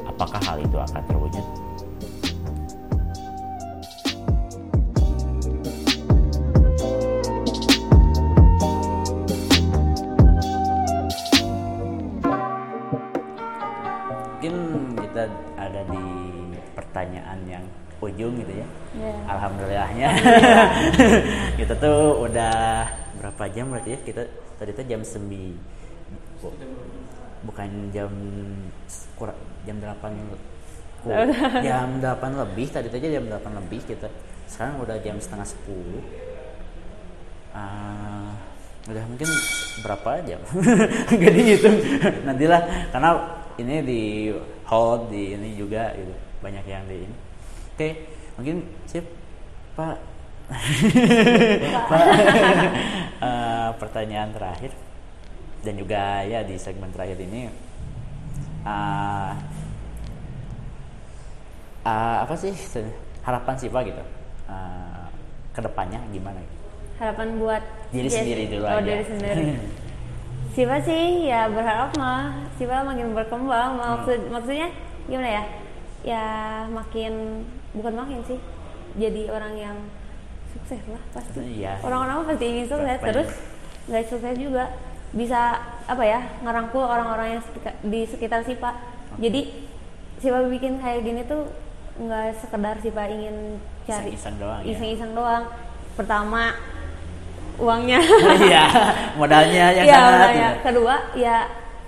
[0.10, 1.46] Apakah hal itu akan terwujud?
[14.40, 14.56] Mungkin
[15.04, 15.24] kita
[15.60, 16.04] ada di
[16.72, 17.64] pertanyaan yang
[18.00, 18.68] ujung gitu ya.
[18.96, 19.12] Ya.
[19.28, 20.10] Alhamdulillahnya
[21.60, 22.88] kita tuh udah
[23.20, 24.22] berapa jam berarti ya kita
[24.56, 25.28] tadi tuh jam 9
[26.40, 26.56] Bu-
[27.44, 28.12] bukan jam
[29.20, 29.36] kurang
[29.70, 30.02] jam 8
[31.00, 31.14] ku-
[31.62, 34.10] jam 8 lebih tadi aja jam 8 lebih kita
[34.46, 36.02] sekarang udah jam setengah 10
[37.50, 38.30] Ah,
[38.86, 39.26] udah mungkin
[39.82, 40.38] berapa jam?
[41.22, 41.78] Gak dihitung.
[42.24, 43.10] Nantilah karena
[43.58, 44.02] ini di
[44.64, 46.14] hold di ini juga gitu.
[46.40, 47.16] Banyak yang di ini.
[47.74, 47.90] Oke
[48.38, 48.56] mungkin
[48.86, 49.06] sip
[49.74, 49.98] pak.
[51.90, 52.06] Pak.
[53.20, 54.72] Eh, pertanyaan terakhir.
[55.60, 57.52] Dan juga ya di segmen terakhir ini
[58.62, 59.36] ah
[61.90, 62.54] ah, apa sih
[63.22, 64.04] harapan sih pak gitu
[64.46, 65.06] Ah,
[65.52, 66.58] ke depannya gimana gitu?
[66.98, 68.16] Harapan buat Diri Yes.
[68.16, 68.82] sendiri dulu oh, aja.
[68.84, 69.44] diri sendiri.
[70.54, 73.82] Siapa sih ya berharap mah Siapa makin berkembang Hmm.
[73.82, 74.68] maksud maksudnya
[75.06, 75.44] gimana ya
[76.02, 76.24] ya
[76.66, 78.40] makin bukan makin sih
[78.96, 79.78] jadi orang yang
[80.50, 81.78] sukses lah pasti Iya.
[81.80, 83.30] orang-orang pasti ingin sukses terus
[83.86, 84.66] nggak sukses juga
[85.12, 87.42] bisa apa ya ngerangkul orang-orang yang
[87.84, 88.74] di sekitar Sipa
[89.18, 89.46] jadi
[90.18, 91.46] Sipa bikin kayak gini tuh
[92.00, 94.72] nggak sekedar Sipa ingin cari Iseng-iseng doang ya?
[94.72, 95.44] iseng-iseng doang
[95.94, 96.56] pertama
[97.56, 98.00] uangnya
[98.48, 98.64] Iya,
[99.14, 100.16] modalnya yang Iya, sangat.
[100.16, 100.48] makanya.
[100.50, 100.64] gitu.
[100.64, 101.38] kedua ya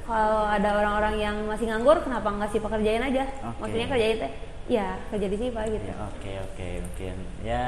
[0.03, 3.57] kalau ada orang-orang yang masih nganggur kenapa nggak sih pekerjain aja Oke.
[3.61, 4.31] maksudnya kerjain teh
[4.67, 7.63] ya kerja di Sipa gitu Ya, Oke oke mungkin ya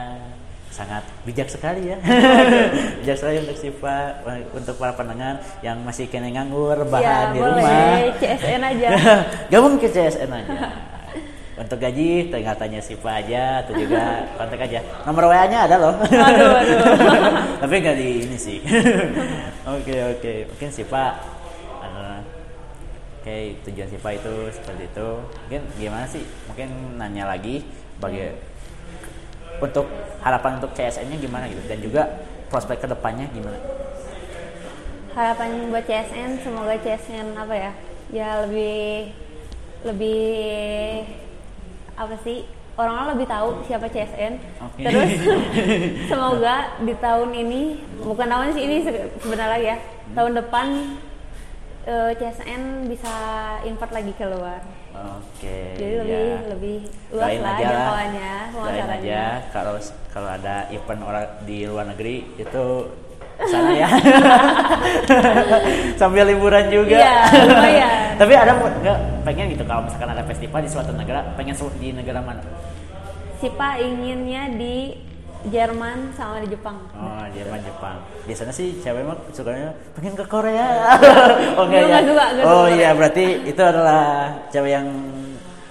[0.67, 1.97] sangat bijak sekali ya
[2.99, 4.19] bijak sekali untuk Siva
[4.51, 8.87] untuk para pendengar yang masih kena nganggur ya bahan di boleh rumah CSN aja
[9.53, 10.57] gabung ke CSN aja
[11.53, 14.01] untuk gaji tinggal tanya Siva aja atau juga
[14.41, 14.81] kontak aja.
[15.05, 15.93] Nomor WA nya ada loh.
[16.01, 16.79] Aduh, aduh.
[17.61, 18.57] tapi nggak di ini sih.
[19.77, 20.33] Oke oke.
[20.49, 21.15] Mungkin Siva
[21.79, 22.19] eh,
[23.21, 23.37] oke
[23.69, 25.09] tujuan Siva itu seperti itu.
[25.23, 26.25] Mungkin gimana sih?
[26.49, 27.63] Mungkin nanya lagi
[28.01, 28.33] bagi
[29.61, 29.87] untuk
[30.19, 31.63] harapan untuk CSN nya gimana gitu?
[31.69, 32.01] Dan juga
[32.51, 33.55] prospek ke depannya gimana?
[35.13, 37.71] Harapan buat CSN semoga CSN apa ya?
[38.11, 39.13] Ya lebih
[39.87, 40.23] lebih
[41.95, 42.43] apa sih?
[42.73, 44.81] Orang-orang lebih tahu siapa CSN Oke.
[44.81, 45.11] terus
[46.09, 47.61] semoga di tahun ini
[48.01, 49.75] bukan tahun sih ini se- sebenarnya ya.
[50.11, 50.67] Tahun depan
[51.85, 53.13] eh, CSN bisa
[53.61, 54.57] import lagi keluar.
[54.93, 56.37] Oke jadi lebih ya.
[56.53, 56.77] lebih
[57.09, 58.33] luas Doain lah jangkauannya
[58.93, 59.21] aja.
[59.49, 59.73] kalau
[60.09, 62.65] kalau ada event orang di luar negeri itu
[63.49, 63.89] sana ya.
[65.99, 66.97] Sambil liburan juga.
[66.99, 67.15] Iya,
[67.47, 67.91] lumayan.
[68.21, 72.19] tapi ada nggak pengen gitu kalau misalkan ada festival di suatu negara pengen di negara
[72.21, 72.41] mana?
[73.41, 74.95] Sipa inginnya di
[75.43, 76.79] Jerman sama di Jepang.
[76.95, 77.99] Oh Jerman Jepang.
[78.23, 80.67] Biasanya sih cewek mah sukanya pengen ke Korea.
[81.59, 84.87] Oh enggak ya nggak suka, nggak oh iya berarti itu adalah cewek yang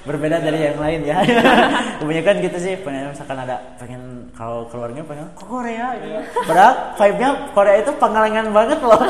[0.02, 1.22] berbeda dari yang lain ya.
[2.02, 5.94] Kebanyakan gitu sih pengen misalkan ada pengen kalau keluarnya pengen ke Korea?
[5.98, 6.18] gitu.
[6.48, 8.98] padahal vibe-nya Korea itu pengalengan banget loh.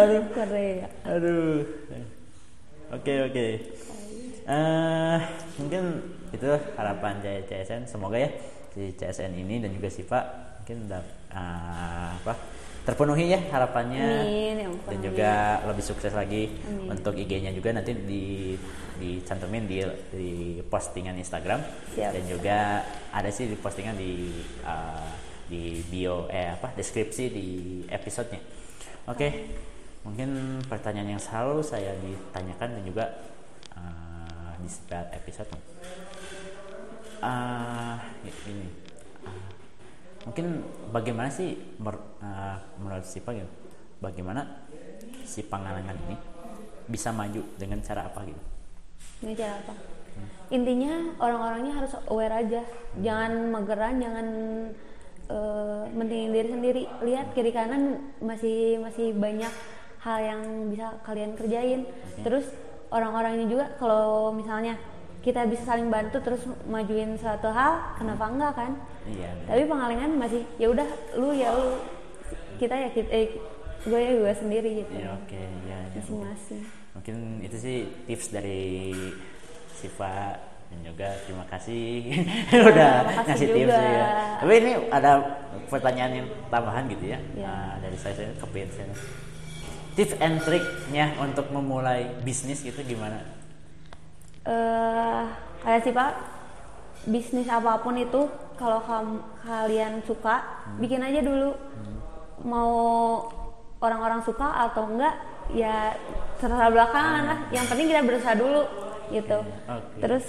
[0.00, 0.20] Aduh.
[0.36, 0.86] Korea.
[1.08, 1.64] Aduh.
[2.92, 3.46] Oke oke.
[4.42, 5.18] Eh
[5.56, 5.82] mungkin
[6.32, 8.32] itu harapan CSN semoga ya
[8.72, 10.20] si CSN ini dan juga Siva
[10.60, 11.02] mungkin udah
[11.36, 12.34] uh, apa
[12.82, 15.06] terpenuhi ya harapannya Amin, ya ampun, dan amin.
[15.06, 15.30] juga
[15.70, 16.90] lebih sukses lagi Amin.
[16.90, 18.24] untuk IG-nya juga nanti di
[18.98, 19.78] dicantumin di
[20.10, 20.30] di
[20.66, 21.62] postingan Instagram
[21.94, 22.10] Siap.
[22.10, 22.58] dan juga
[23.14, 24.34] ada sih di postingan di
[24.66, 25.10] uh,
[25.46, 27.46] di bio eh apa deskripsi di
[27.86, 28.42] episodenya.
[29.10, 29.28] Oke,
[30.02, 33.04] mungkin pertanyaan yang selalu saya ditanyakan dan juga
[33.78, 35.50] uh, di setiap episode.
[37.22, 37.98] Uh,
[38.50, 38.81] ini
[40.26, 40.62] mungkin
[40.94, 43.50] bagaimana sih uh, menurut si gitu?
[44.02, 44.66] Bagaimana
[45.22, 46.16] si Pangalengan ini
[46.90, 48.42] bisa maju dengan cara apa gitu?
[49.22, 49.74] Ini cara apa?
[50.52, 52.60] Intinya orang-orangnya harus aware aja,
[53.00, 54.26] jangan mageran, jangan
[55.32, 56.82] eh, mentingin diri sendiri.
[57.00, 59.48] Lihat kiri kanan masih masih banyak
[60.04, 61.88] hal yang bisa kalian kerjain.
[62.20, 62.44] Terus
[62.92, 64.76] orang-orang ini juga kalau misalnya
[65.24, 68.72] kita bisa saling bantu terus majuin suatu hal, kenapa enggak kan?
[69.02, 69.30] Iya.
[69.46, 70.86] Tapi pengalengan masih ya udah
[71.18, 71.78] lu ya lu
[72.56, 73.26] kita ya kita eh,
[73.82, 74.92] gue ya gue sendiri gitu.
[74.94, 75.98] Iya oke ya, ya.
[75.98, 76.62] Masing-masing.
[76.92, 77.76] Mungkin itu sih
[78.06, 78.94] tips dari
[79.74, 80.38] Siva
[80.70, 82.16] dan juga terima kasih
[82.70, 83.56] udah makasih ngasih juga.
[83.58, 84.06] tips ya.
[84.38, 85.12] Tapi ini ada
[85.66, 87.48] pertanyaan yang tambahan gitu ya Iya.
[87.48, 88.86] Ah, dari saya saya kepengen saya.
[89.92, 93.20] Tips and triknya untuk memulai bisnis gitu gimana?
[94.42, 95.22] eh
[95.62, 96.10] kayak sih pak
[97.06, 98.78] bisnis apa pun itu kalau
[99.42, 101.50] kalian suka bikin aja dulu
[102.46, 102.72] mau
[103.82, 105.14] orang-orang suka atau enggak
[105.50, 105.98] ya
[106.38, 108.62] terserah belakangan lah yang penting kita berusaha dulu
[109.10, 109.98] gitu Oke.
[109.98, 110.26] terus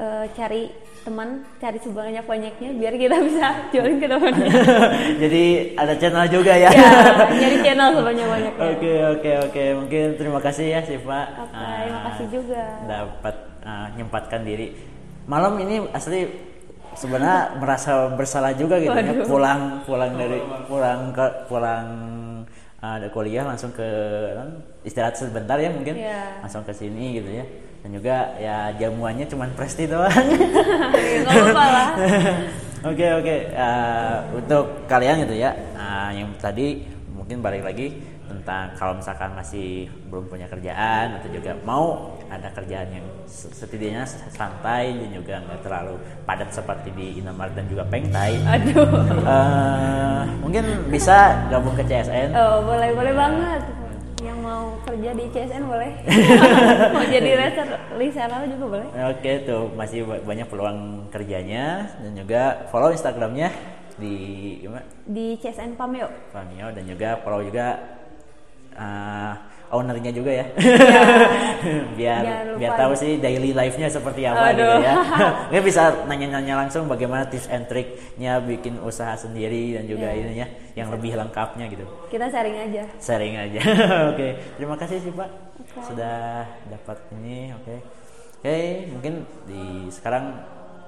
[0.00, 4.52] eh, cari teman cari sebanyak banyaknya biar kita bisa jualin ke temannya
[5.22, 5.44] Jadi
[5.74, 6.70] ada channel juga ya.
[6.70, 6.90] ya
[7.28, 11.20] nyari channel sebanyak banyaknya Oke oke oke mungkin terima kasih ya Siva.
[11.42, 12.62] Oke, terima kasih juga.
[12.86, 13.36] Dapat
[13.66, 14.91] uh, nyempatkan diri.
[15.26, 16.26] Malam ini asli
[16.98, 19.24] sebenarnya merasa bersalah juga gitu ya.
[19.24, 21.86] Pulang pulang dari pulang ke pulang
[22.82, 23.88] uh, dari kuliah langsung ke
[24.82, 25.94] istirahat sebentar ya mungkin.
[25.96, 26.42] Iya.
[26.42, 27.44] langsung ke sini gitu ya.
[27.82, 30.10] Dan juga ya jamuannya cuman presti doang.
[30.12, 31.88] Nggak apa-apa lah.
[32.82, 35.54] Oke oke Eh, untuk kalian gitu ya.
[35.54, 36.82] Eh, yang tadi
[37.14, 37.94] mungkin balik lagi
[38.34, 39.68] tentang kalau misalkan masih
[40.06, 41.84] belum punya kerjaan atau juga mau
[42.26, 47.66] ada kerjaan yang se- setidaknya santai dan juga nggak terlalu padat seperti di Indomaret dan
[47.66, 48.88] juga Pengtai aduh
[49.22, 53.62] Eh, mungkin bisa gabung ke CSN Oh, boleh boleh banget.
[54.18, 55.90] Yang mau kerja di CSN boleh.
[56.94, 58.86] mau jadi reseller reseller juga boleh.
[59.08, 60.78] Oke tuh masih ba- banyak peluang
[61.08, 61.64] kerjanya
[61.96, 63.50] dan juga follow Instagramnya
[63.94, 64.14] di
[64.58, 64.86] gimana?
[65.04, 66.06] Di CSN Pameo.
[66.30, 67.82] Flamio dan juga follow juga
[68.74, 69.34] uh,
[69.68, 70.46] ownernya juga ya
[71.98, 73.00] biar Jangan lupa biar tahu ya.
[73.00, 74.84] sih daily life-nya seperti apa gitu Aduh.
[74.84, 74.94] ya
[75.48, 80.20] nggak bisa nanya-nanya langsung bagaimana tips and triknya bikin usaha sendiri dan juga Iya.
[80.22, 82.82] ininya yang lebih lengkapnya gitu Kita sharing aja.
[82.98, 83.60] sharing aja
[84.12, 85.80] oke terima kasih sih pak Oke.
[85.88, 87.74] sudah dapat ini oke
[88.38, 88.56] oke
[88.90, 89.14] mungkin
[89.46, 90.36] di sekarang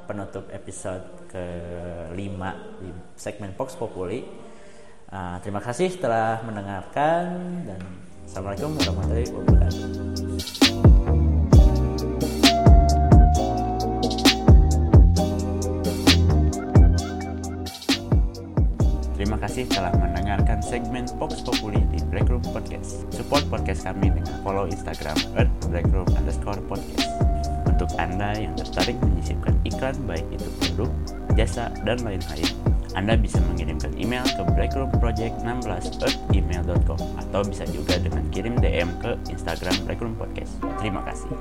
[0.05, 4.44] penutup episode kelima di segmen Fox Populi
[5.15, 7.79] Ah, terima kasih telah mendengarkan dan
[8.27, 9.87] assalamualaikum warahmatullahi wabarakatuh
[19.15, 23.07] Terima kasih telah mendengarkan segmen Fox Populi di Breakroom Podcast.
[23.15, 27.07] Support podcast kami dengan follow Instagram at breakroom underscore podcast.
[27.71, 30.91] Untuk Anda yang tertarik menyisipkan iklan baik itu produk,
[31.39, 35.99] jasa, dan lain-lain, anda bisa mengirimkan email ke breakroomproject16
[37.35, 40.63] atau bisa juga dengan kirim DM ke Instagram Breakroom Podcast.
[40.79, 41.35] Terima kasih.